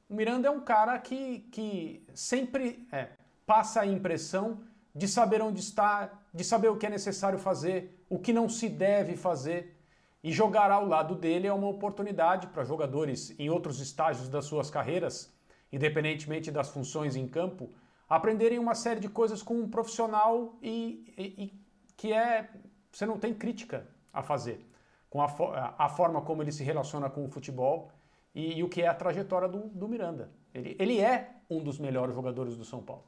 O 0.10 0.14
Miranda 0.14 0.48
é 0.48 0.52
um 0.52 0.62
cara 0.62 0.98
que, 1.00 1.40
que 1.52 2.06
sempre 2.14 2.88
é, 2.92 3.10
passa 3.46 3.82
a 3.82 3.86
impressão 3.86 4.62
de 4.94 5.08
saber 5.08 5.42
onde 5.42 5.60
está, 5.60 6.12
de 6.34 6.44
saber 6.44 6.70
o 6.70 6.78
que 6.78 6.86
é 6.86 6.90
necessário 6.90 7.38
fazer, 7.38 8.04
o 8.10 8.18
que 8.18 8.34
não 8.34 8.50
se 8.50 8.68
deve 8.68 9.16
fazer. 9.16 9.76
E 10.24 10.32
jogar 10.32 10.72
ao 10.72 10.86
lado 10.86 11.16
dele 11.16 11.48
é 11.48 11.54
uma 11.54 11.68
oportunidade 11.68 12.48
para 12.48 12.64
jogadores 12.64 13.34
em 13.38 13.50
outros 13.50 13.80
estágios 13.80 14.28
das 14.28 14.46
suas 14.46 14.70
carreiras, 14.70 15.32
independentemente 15.72 16.52
das 16.52 16.70
funções 16.70 17.16
em 17.16 17.28
campo, 17.28 17.70
aprenderem 18.10 18.58
uma 18.58 18.74
série 18.74 19.00
de 19.00 19.10
coisas 19.10 19.44
com 19.44 19.56
um 19.56 19.70
profissional 19.70 20.58
e, 20.62 21.14
e, 21.18 21.54
que 21.98 22.14
é 22.14 22.50
você 22.92 23.06
não 23.06 23.20
tem 23.20 23.34
crítica 23.34 23.86
a 24.14 24.24
fazer 24.24 24.66
com 25.10 25.22
a, 25.22 25.76
a 25.78 25.90
forma 25.90 26.22
como 26.22 26.42
ele 26.42 26.52
se 26.52 26.64
relaciona 26.64 27.10
com 27.10 27.26
o 27.26 27.30
futebol 27.30 27.92
e, 28.34 28.60
e 28.60 28.64
o 28.64 28.70
que 28.70 28.82
é 28.82 28.88
a 28.88 28.94
trajetória 28.94 29.48
do, 29.48 29.68
do 29.68 29.88
Miranda. 29.88 30.30
Ele, 30.54 30.76
ele 30.80 31.02
é 31.02 31.32
um 31.50 31.62
dos 31.62 31.80
melhores 31.80 32.16
jogadores 32.16 32.56
do 32.56 32.64
São 32.64 32.82
Paulo. 32.82 33.04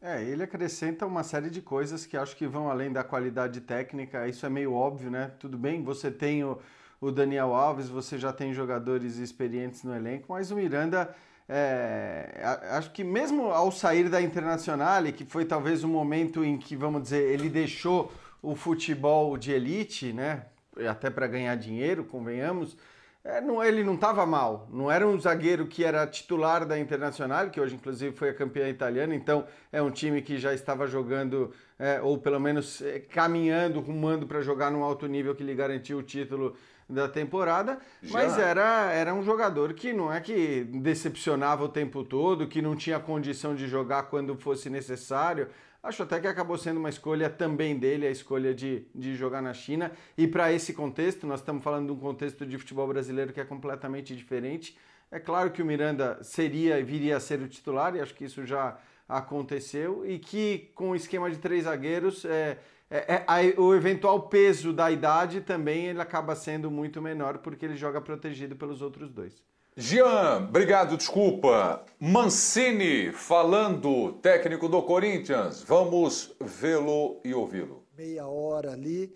É, 0.00 0.22
ele 0.22 0.42
acrescenta 0.42 1.06
uma 1.06 1.22
série 1.22 1.48
de 1.48 1.62
coisas 1.62 2.04
que 2.04 2.16
acho 2.16 2.36
que 2.36 2.46
vão 2.46 2.68
além 2.68 2.92
da 2.92 3.04
qualidade 3.04 3.60
técnica, 3.60 4.26
isso 4.26 4.44
é 4.44 4.48
meio 4.48 4.74
óbvio, 4.74 5.10
né? 5.10 5.32
Tudo 5.38 5.56
bem, 5.56 5.82
você 5.82 6.10
tem 6.10 6.42
o, 6.42 6.58
o 7.02 7.10
Daniel 7.10 7.52
Alves, 7.52 7.88
você 7.88 8.16
já 8.16 8.32
tem 8.32 8.54
jogadores 8.54 9.16
experientes 9.16 9.82
no 9.82 9.92
elenco, 9.92 10.26
mas 10.28 10.52
o 10.52 10.54
Miranda 10.54 11.12
é, 11.48 12.40
acho 12.70 12.92
que 12.92 13.02
mesmo 13.02 13.50
ao 13.50 13.72
sair 13.72 14.08
da 14.08 14.22
Internacional, 14.22 15.02
que 15.12 15.24
foi 15.24 15.44
talvez 15.44 15.82
o 15.82 15.88
momento 15.88 16.44
em 16.44 16.56
que, 16.56 16.76
vamos 16.76 17.02
dizer, 17.02 17.28
ele 17.28 17.48
deixou 17.48 18.12
o 18.40 18.54
futebol 18.54 19.36
de 19.36 19.50
elite, 19.50 20.12
né? 20.12 20.44
Até 20.88 21.10
para 21.10 21.26
ganhar 21.26 21.56
dinheiro, 21.56 22.04
convenhamos. 22.04 22.76
É, 23.24 23.40
não, 23.40 23.62
ele 23.62 23.82
não 23.82 23.94
estava 23.94 24.24
mal. 24.24 24.68
Não 24.72 24.90
era 24.90 25.06
um 25.06 25.18
zagueiro 25.18 25.66
que 25.66 25.84
era 25.84 26.06
titular 26.06 26.64
da 26.64 26.78
Internacional, 26.78 27.50
que 27.50 27.60
hoje 27.60 27.74
inclusive 27.74 28.14
foi 28.16 28.30
a 28.30 28.34
campeã 28.34 28.68
italiana. 28.68 29.12
Então 29.12 29.44
é 29.72 29.82
um 29.82 29.90
time 29.90 30.22
que 30.22 30.38
já 30.38 30.54
estava 30.54 30.86
jogando, 30.86 31.52
é, 31.78 32.00
ou 32.00 32.16
pelo 32.16 32.38
menos 32.38 32.80
é, 32.80 33.00
caminhando, 33.00 33.80
rumando 33.80 34.24
para 34.24 34.40
jogar 34.40 34.70
num 34.70 34.84
alto 34.84 35.06
nível 35.06 35.34
que 35.34 35.42
lhe 35.42 35.54
garantiu 35.54 35.98
o 35.98 36.02
título 36.02 36.56
da 36.92 37.08
temporada, 37.08 37.78
Já. 38.02 38.12
mas 38.12 38.38
era, 38.38 38.90
era 38.92 39.14
um 39.14 39.22
jogador 39.22 39.72
que 39.72 39.92
não 39.92 40.12
é 40.12 40.20
que 40.20 40.64
decepcionava 40.64 41.64
o 41.64 41.68
tempo 41.68 42.04
todo, 42.04 42.46
que 42.46 42.60
não 42.60 42.76
tinha 42.76 43.00
condição 43.00 43.54
de 43.54 43.66
jogar 43.66 44.04
quando 44.04 44.36
fosse 44.36 44.68
necessário. 44.68 45.48
Acho 45.82 46.04
até 46.04 46.20
que 46.20 46.28
acabou 46.28 46.56
sendo 46.56 46.78
uma 46.78 46.88
escolha 46.88 47.28
também 47.28 47.76
dele, 47.76 48.06
a 48.06 48.10
escolha 48.10 48.54
de, 48.54 48.86
de 48.94 49.16
jogar 49.16 49.42
na 49.42 49.52
China. 49.52 49.90
E 50.16 50.28
para 50.28 50.52
esse 50.52 50.72
contexto, 50.72 51.26
nós 51.26 51.40
estamos 51.40 51.64
falando 51.64 51.86
de 51.86 51.92
um 51.92 51.98
contexto 51.98 52.46
de 52.46 52.56
futebol 52.56 52.86
brasileiro 52.86 53.32
que 53.32 53.40
é 53.40 53.44
completamente 53.44 54.14
diferente. 54.14 54.78
É 55.10 55.18
claro 55.18 55.50
que 55.50 55.60
o 55.60 55.66
Miranda 55.66 56.22
seria 56.22 56.78
e 56.78 56.84
viria 56.84 57.16
a 57.16 57.20
ser 57.20 57.40
o 57.40 57.48
titular, 57.48 57.96
e 57.96 58.00
acho 58.00 58.14
que 58.14 58.24
isso 58.24 58.46
já 58.46 58.78
aconteceu, 59.08 60.06
e 60.06 60.18
que 60.18 60.70
com 60.74 60.90
o 60.90 60.96
esquema 60.96 61.30
de 61.30 61.38
três 61.38 61.64
zagueiros. 61.64 62.24
É, 62.24 62.58
é, 62.92 63.14
é, 63.14 63.24
a, 63.26 63.60
o 63.60 63.74
eventual 63.74 64.28
peso 64.28 64.70
da 64.70 64.90
idade 64.90 65.40
também 65.40 65.86
ele 65.86 66.00
acaba 66.00 66.36
sendo 66.36 66.70
muito 66.70 67.00
menor 67.00 67.38
porque 67.38 67.64
ele 67.64 67.74
joga 67.74 68.02
protegido 68.02 68.54
pelos 68.54 68.82
outros 68.82 69.10
dois. 69.10 69.42
Jean, 69.74 70.46
obrigado, 70.48 70.98
desculpa. 70.98 71.82
Mancini 71.98 73.10
falando, 73.10 74.12
técnico 74.20 74.68
do 74.68 74.82
Corinthians. 74.82 75.62
Vamos 75.62 76.34
vê-lo 76.38 77.18
e 77.24 77.32
ouvi-lo. 77.32 77.82
Meia 77.96 78.26
hora 78.26 78.72
ali. 78.72 79.14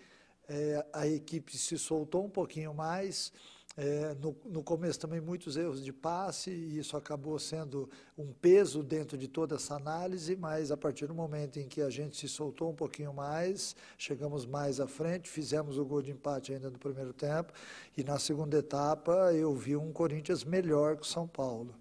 é, 0.49 0.83
a 0.93 1.05
equipe 1.05 1.55
se 1.55 1.77
soltou 1.77 2.25
um 2.25 2.29
pouquinho 2.29 2.73
mais. 2.73 3.31
É, 3.79 4.15
no, 4.15 4.35
no, 4.45 4.63
começo 4.63 4.99
também 4.99 5.21
muitos 5.21 5.55
erros 5.55 5.85
de 5.85 5.93
passe 5.93 6.49
e 6.49 6.79
isso 6.79 6.97
acabou 6.97 7.37
sendo 7.37 7.87
um 8.17 8.33
peso 8.33 8.81
dentro 8.81 9.15
de 9.15 9.27
toda 9.27 9.53
essa 9.53 9.75
análise, 9.75 10.35
mas 10.35 10.71
a 10.71 10.77
partir 10.77 11.05
do 11.05 11.13
momento 11.13 11.59
em 11.59 11.67
que 11.67 11.83
a 11.83 11.89
gente 11.91 12.17
se 12.17 12.27
soltou 12.27 12.71
um 12.71 12.73
pouquinho 12.73 13.13
mais, 13.13 13.75
chegamos 13.95 14.47
mais 14.47 14.79
à 14.79 14.87
frente, 14.87 15.29
fizemos 15.29 15.77
o 15.77 15.85
gol 15.85 16.01
de 16.01 16.09
empate 16.09 16.53
ainda 16.53 16.71
no 16.71 16.79
primeiro 16.79 17.13
tempo 17.13 17.53
e 17.95 18.03
na 18.03 18.17
segunda 18.17 18.57
etapa 18.57 19.31
eu 19.33 19.53
vi 19.53 19.75
um 19.75 19.93
Corinthians 19.93 20.43
melhor 20.43 20.95
que 20.95 21.03
o 21.03 21.05
São 21.05 21.27
Paulo, 21.27 21.75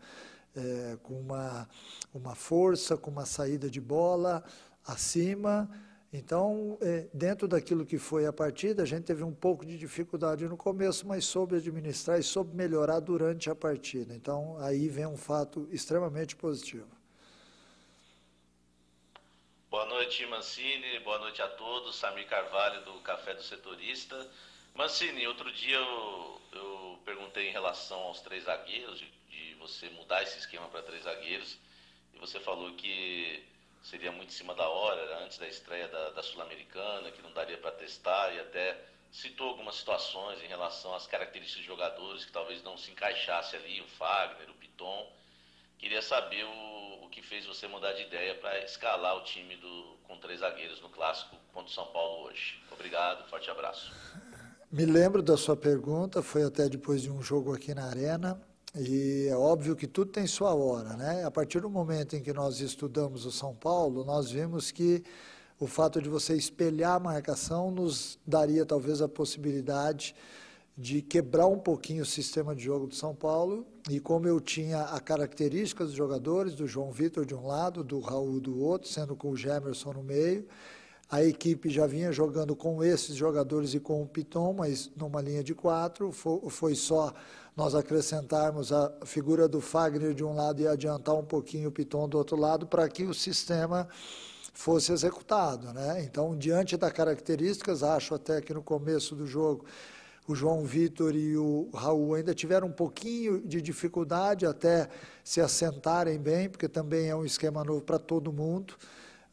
é, 0.54 0.98
com 1.02 1.18
uma, 1.18 1.66
uma 2.12 2.34
força, 2.34 2.98
com 2.98 3.10
uma 3.10 3.24
saída 3.24 3.70
de 3.70 3.80
bola 3.80 4.44
acima, 4.86 5.66
então, 6.12 6.78
é, 6.80 7.08
dentro 7.12 7.48
daquilo 7.48 7.84
que 7.84 7.98
foi 7.98 8.26
a 8.26 8.32
partida, 8.32 8.82
a 8.82 8.86
gente 8.86 9.04
teve 9.04 9.22
um 9.22 9.34
pouco 9.34 9.66
de 9.66 9.76
dificuldade 9.76 10.46
no 10.46 10.56
começo, 10.56 11.06
mas 11.06 11.24
soube 11.24 11.56
administrar 11.56 12.18
e 12.18 12.22
soube 12.22 12.54
melhorar 12.56 13.00
durante 13.00 13.50
a 13.50 13.54
partida. 13.54 14.14
Então, 14.14 14.56
aí 14.60 14.88
vem 14.88 15.06
um 15.06 15.16
fato 15.16 15.68
extremamente 15.70 16.36
positivo. 16.36 16.88
Boa 19.68 19.84
noite, 19.86 20.24
Mancini. 20.26 21.00
Boa 21.00 21.18
noite 21.18 21.42
a 21.42 21.48
todos. 21.48 21.96
Samir 21.96 22.26
Carvalho, 22.28 22.84
do 22.84 23.00
Café 23.00 23.34
do 23.34 23.42
Setorista. 23.42 24.16
Mancini, 24.74 25.26
outro 25.26 25.52
dia 25.52 25.76
eu, 25.76 26.40
eu 26.52 26.98
perguntei 27.04 27.48
em 27.48 27.52
relação 27.52 27.98
aos 27.98 28.20
três 28.20 28.44
zagueiros, 28.44 28.98
de, 28.98 29.10
de 29.28 29.54
você 29.54 29.88
mudar 29.90 30.22
esse 30.22 30.38
esquema 30.38 30.68
para 30.68 30.82
três 30.82 31.02
zagueiros, 31.02 31.58
e 32.14 32.18
você 32.18 32.38
falou 32.40 32.72
que 32.74 33.42
seria 33.88 34.10
muito 34.10 34.30
em 34.30 34.32
cima 34.32 34.54
da 34.54 34.68
hora, 34.68 35.24
antes 35.24 35.38
da 35.38 35.46
estreia 35.46 35.86
da, 35.88 36.10
da 36.10 36.22
Sul-Americana, 36.22 37.10
que 37.12 37.22
não 37.22 37.32
daria 37.32 37.56
para 37.56 37.70
testar, 37.70 38.34
e 38.34 38.40
até 38.40 38.76
citou 39.12 39.48
algumas 39.50 39.76
situações 39.76 40.42
em 40.42 40.48
relação 40.48 40.92
às 40.94 41.06
características 41.06 41.62
de 41.62 41.66
jogadores 41.66 42.24
que 42.24 42.32
talvez 42.32 42.62
não 42.64 42.76
se 42.76 42.90
encaixasse 42.90 43.54
ali, 43.54 43.80
o 43.80 43.86
Fagner, 43.86 44.50
o 44.50 44.54
Piton. 44.54 45.06
Queria 45.78 46.02
saber 46.02 46.44
o, 46.44 47.04
o 47.04 47.08
que 47.10 47.22
fez 47.22 47.46
você 47.46 47.68
mudar 47.68 47.92
de 47.92 48.02
ideia 48.02 48.34
para 48.34 48.58
escalar 48.64 49.16
o 49.16 49.22
time 49.22 49.56
do, 49.56 49.96
com 50.04 50.18
três 50.18 50.40
zagueiros 50.40 50.80
no 50.80 50.88
clássico 50.88 51.36
contra 51.52 51.70
o 51.70 51.74
São 51.74 51.86
Paulo 51.86 52.26
hoje. 52.26 52.60
Obrigado, 52.72 53.28
forte 53.28 53.48
abraço. 53.50 53.92
Me 54.70 54.84
lembro 54.84 55.22
da 55.22 55.36
sua 55.36 55.56
pergunta, 55.56 56.22
foi 56.22 56.42
até 56.42 56.68
depois 56.68 57.02
de 57.02 57.10
um 57.10 57.22
jogo 57.22 57.54
aqui 57.54 57.72
na 57.72 57.84
Arena. 57.84 58.42
E 58.74 59.28
é 59.28 59.36
óbvio 59.36 59.76
que 59.76 59.86
tudo 59.86 60.10
tem 60.10 60.26
sua 60.26 60.54
hora, 60.54 60.96
né? 60.96 61.24
A 61.24 61.30
partir 61.30 61.60
do 61.60 61.70
momento 61.70 62.16
em 62.16 62.22
que 62.22 62.32
nós 62.32 62.60
estudamos 62.60 63.24
o 63.24 63.32
São 63.32 63.54
Paulo, 63.54 64.04
nós 64.04 64.30
vimos 64.30 64.70
que 64.70 65.02
o 65.58 65.66
fato 65.66 66.02
de 66.02 66.08
você 66.08 66.34
espelhar 66.34 66.96
a 66.96 67.00
marcação 67.00 67.70
nos 67.70 68.18
daria 68.26 68.66
talvez 68.66 69.00
a 69.00 69.08
possibilidade 69.08 70.14
de 70.76 71.00
quebrar 71.00 71.46
um 71.46 71.58
pouquinho 71.58 72.02
o 72.02 72.06
sistema 72.06 72.54
de 72.54 72.62
jogo 72.62 72.86
do 72.86 72.94
São 72.94 73.14
Paulo. 73.14 73.66
E 73.88 73.98
como 73.98 74.28
eu 74.28 74.38
tinha 74.38 74.82
a 74.82 75.00
característica 75.00 75.82
dos 75.82 75.94
jogadores, 75.94 76.54
do 76.54 76.66
João 76.66 76.92
Vitor 76.92 77.24
de 77.24 77.34
um 77.34 77.46
lado, 77.46 77.82
do 77.82 77.98
Raul 78.00 78.38
do 78.40 78.60
outro, 78.60 78.90
sendo 78.90 79.16
com 79.16 79.30
o 79.30 79.36
Gemerson 79.36 79.94
no 79.94 80.02
meio, 80.02 80.46
a 81.08 81.24
equipe 81.24 81.70
já 81.70 81.86
vinha 81.86 82.12
jogando 82.12 82.54
com 82.54 82.84
esses 82.84 83.14
jogadores 83.14 83.72
e 83.72 83.80
com 83.80 84.02
o 84.02 84.06
Piton, 84.06 84.52
mas 84.52 84.90
numa 84.94 85.22
linha 85.22 85.42
de 85.42 85.54
quatro, 85.54 86.12
foi 86.12 86.74
só 86.74 87.14
nós 87.56 87.74
acrescentarmos 87.74 88.70
a 88.70 88.92
figura 89.06 89.48
do 89.48 89.62
Fagner 89.62 90.12
de 90.12 90.22
um 90.22 90.34
lado 90.34 90.60
e 90.60 90.68
adiantar 90.68 91.14
um 91.14 91.24
pouquinho 91.24 91.70
o 91.70 91.72
Piton 91.72 92.06
do 92.06 92.18
outro 92.18 92.36
lado 92.36 92.66
para 92.66 92.86
que 92.86 93.04
o 93.04 93.14
sistema 93.14 93.88
fosse 94.52 94.92
executado. 94.92 95.72
Né? 95.72 96.04
Então, 96.04 96.36
diante 96.36 96.76
das 96.76 96.92
características, 96.92 97.82
acho 97.82 98.14
até 98.14 98.42
que 98.42 98.52
no 98.52 98.62
começo 98.62 99.14
do 99.16 99.26
jogo 99.26 99.64
o 100.28 100.34
João 100.34 100.64
Vitor 100.64 101.14
e 101.14 101.36
o 101.38 101.70
Raul 101.72 102.14
ainda 102.14 102.34
tiveram 102.34 102.68
um 102.68 102.72
pouquinho 102.72 103.40
de 103.40 103.62
dificuldade 103.62 104.44
até 104.44 104.88
se 105.24 105.40
assentarem 105.40 106.18
bem, 106.18 106.50
porque 106.50 106.68
também 106.68 107.08
é 107.08 107.16
um 107.16 107.24
esquema 107.24 107.64
novo 107.64 107.80
para 107.80 107.98
todo 107.98 108.32
mundo 108.32 108.74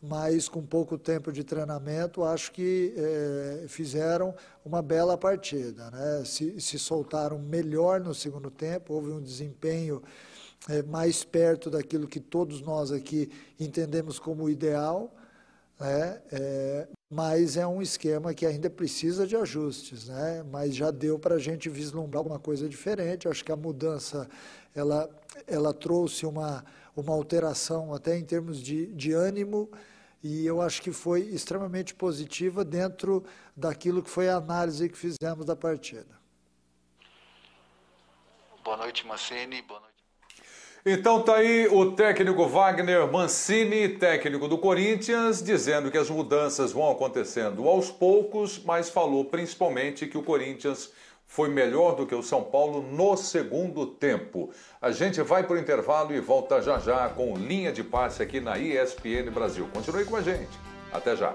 mas 0.06 0.49
com 0.49 0.62
pouco 0.62 0.97
tempo 0.97 1.32
de 1.32 1.45
treinamento, 1.45 2.26
acho 2.26 2.51
que 2.51 2.93
é, 2.97 3.66
fizeram 3.70 4.36
uma 4.66 4.82
bela 4.82 5.18
partida. 5.18 5.89
Né? 5.91 6.24
Se, 6.26 6.60
se, 6.60 6.78
soltaram 6.78 7.39
melhor 7.39 8.01
no 8.01 8.14
segundo 8.14 8.51
tempo, 8.51 8.93
houve 8.93 9.12
um 9.12 9.22
desempenho 9.22 10.04
é, 10.68 10.84
mais 10.84 11.24
perto 11.24 11.70
daquilo 11.70 12.06
que 12.06 12.20
todos 12.20 12.60
nós 12.60 12.91
aqui 12.91 13.32
entendemos 13.58 14.20
como 14.20 14.49
ideal, 14.49 15.16
né? 15.80 16.22
É, 16.34 16.88
mas 17.10 17.58
é 17.58 17.66
um 17.66 17.80
esquema 17.82 18.34
que 18.34 18.45
ainda 18.45 18.72
precisa 18.72 19.28
de 19.28 19.36
ajustes, 19.36 20.08
né? 20.08 20.43
mas 20.51 20.76
já 20.76 20.89
deu 20.89 21.20
para 21.20 21.36
a 21.36 21.39
gente 21.39 21.70
vislumbrar 21.70 22.20
alguma 22.20 22.39
coisa 22.39 22.68
diferente. 22.68 23.28
Acho 23.28 23.45
que 23.45 23.51
a 23.51 23.56
mudança 23.56 24.28
ela, 24.74 25.08
ela 25.45 25.74
trouxe 25.76 26.26
uma, 26.26 26.66
uma 26.95 27.14
alteração 27.14 27.93
até 27.93 28.18
em 28.18 28.24
termos 28.24 28.60
de, 28.60 28.88
de 28.88 29.14
ânimo, 29.14 29.70
e 30.24 30.45
eu 30.45 30.61
acho 30.61 30.82
que 30.82 30.91
foi 30.91 31.21
extremamente 31.21 31.93
positiva 31.93 32.63
dentro 32.63 33.26
daquilo 33.55 34.01
que 34.01 34.09
foi 34.09 34.30
a 34.30 34.38
análise 34.38 34.88
que 34.88 34.97
fizemos 34.97 35.45
da 35.45 35.55
partida. 35.55 36.17
Boa 38.63 38.78
noite, 38.78 39.05
Mancini. 39.05 39.61
Boa 39.61 39.82
noite. 39.82 39.93
Então 40.86 41.21
tá 41.21 41.36
aí 41.36 41.67
o 41.67 41.91
técnico 41.91 42.47
Wagner 42.47 43.09
Mancini, 43.11 43.89
técnico 43.89 44.47
do 44.47 44.57
Corinthians, 44.57 45.41
dizendo 45.41 45.91
que 45.91 45.97
as 45.97 46.09
mudanças 46.09 46.71
vão 46.71 46.89
acontecendo 46.89 47.67
aos 47.67 47.91
poucos, 47.91 48.61
mas 48.63 48.89
falou 48.89 49.26
principalmente 49.26 50.07
que 50.07 50.17
o 50.17 50.24
Corinthians 50.24 50.91
foi 51.34 51.50
melhor 51.50 51.96
do 51.96 52.06
que 52.06 52.14
o 52.14 52.22
São 52.22 52.44
Paulo 52.44 52.84
no 52.84 53.18
segundo 53.18 53.88
tempo. 53.88 54.52
A 54.80 54.92
gente 54.92 55.20
vai 55.24 55.42
para 55.42 55.56
o 55.56 55.58
intervalo 55.58 56.14
e 56.14 56.20
volta 56.20 56.62
já 56.62 56.78
já 56.78 57.10
com 57.10 57.36
linha 57.36 57.72
de 57.72 57.84
passe 57.84 58.22
aqui 58.22 58.40
na 58.40 58.56
ESPN 58.60 59.32
Brasil. 59.34 59.68
Continue 59.74 60.06
com 60.06 60.16
a 60.16 60.22
gente. 60.22 60.52
Até 60.92 61.16
já. 61.16 61.34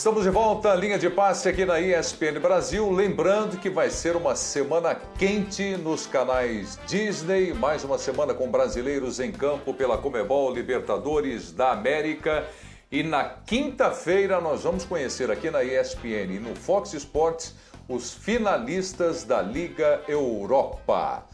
Estamos 0.00 0.22
de 0.22 0.30
volta, 0.30 0.74
linha 0.74 0.98
de 0.98 1.10
passe 1.10 1.46
aqui 1.46 1.66
na 1.66 1.78
ESPN 1.78 2.40
Brasil. 2.40 2.90
Lembrando 2.90 3.58
que 3.58 3.68
vai 3.68 3.90
ser 3.90 4.16
uma 4.16 4.34
semana 4.34 4.94
quente 4.94 5.76
nos 5.76 6.06
canais 6.06 6.78
Disney, 6.86 7.52
mais 7.52 7.84
uma 7.84 7.98
semana 7.98 8.32
com 8.32 8.50
brasileiros 8.50 9.20
em 9.20 9.30
campo 9.30 9.74
pela 9.74 9.98
Comebol 9.98 10.54
Libertadores 10.54 11.52
da 11.52 11.72
América. 11.72 12.48
E 12.90 13.02
na 13.02 13.24
quinta-feira 13.24 14.40
nós 14.40 14.62
vamos 14.62 14.86
conhecer 14.86 15.30
aqui 15.30 15.50
na 15.50 15.62
ESPN 15.62 16.32
e 16.32 16.38
no 16.38 16.56
Fox 16.56 16.94
Sports 16.94 17.54
os 17.86 18.14
finalistas 18.14 19.22
da 19.22 19.42
Liga 19.42 20.00
Europa. 20.08 21.26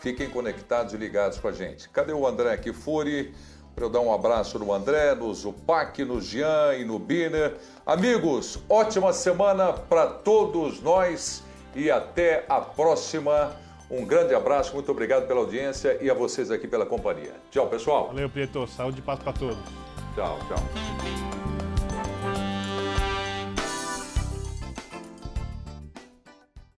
Fiquem 0.00 0.30
conectados 0.30 0.94
e 0.94 0.96
ligados 0.96 1.36
com 1.36 1.48
a 1.48 1.52
gente. 1.52 1.90
Cadê 1.90 2.14
o 2.14 2.26
André 2.26 2.56
Kifuri? 2.56 3.34
Para 3.74 3.84
eu 3.84 3.90
dar 3.90 4.00
um 4.00 4.12
abraço 4.12 4.58
no 4.58 4.72
André, 4.72 5.14
no 5.14 5.32
Zupac, 5.34 6.04
no 6.04 6.20
Jean 6.20 6.74
e 6.78 6.84
no 6.84 6.98
Biner. 6.98 7.56
Amigos, 7.84 8.58
ótima 8.68 9.12
semana 9.12 9.72
para 9.72 10.06
todos 10.06 10.80
nós 10.80 11.42
e 11.74 11.90
até 11.90 12.44
a 12.48 12.60
próxima. 12.60 13.52
Um 13.90 14.04
grande 14.04 14.34
abraço, 14.34 14.74
muito 14.74 14.90
obrigado 14.90 15.26
pela 15.26 15.40
audiência 15.40 15.98
e 16.00 16.08
a 16.08 16.14
vocês 16.14 16.50
aqui 16.50 16.66
pela 16.66 16.86
companhia. 16.86 17.34
Tchau, 17.50 17.66
pessoal. 17.66 18.08
Valeu, 18.08 18.30
Prieto. 18.30 18.66
Saúde 18.66 19.00
e 19.00 19.02
paz 19.02 19.18
para 19.18 19.32
todos. 19.32 19.58
Tchau, 20.14 20.38
tchau. 20.48 21.43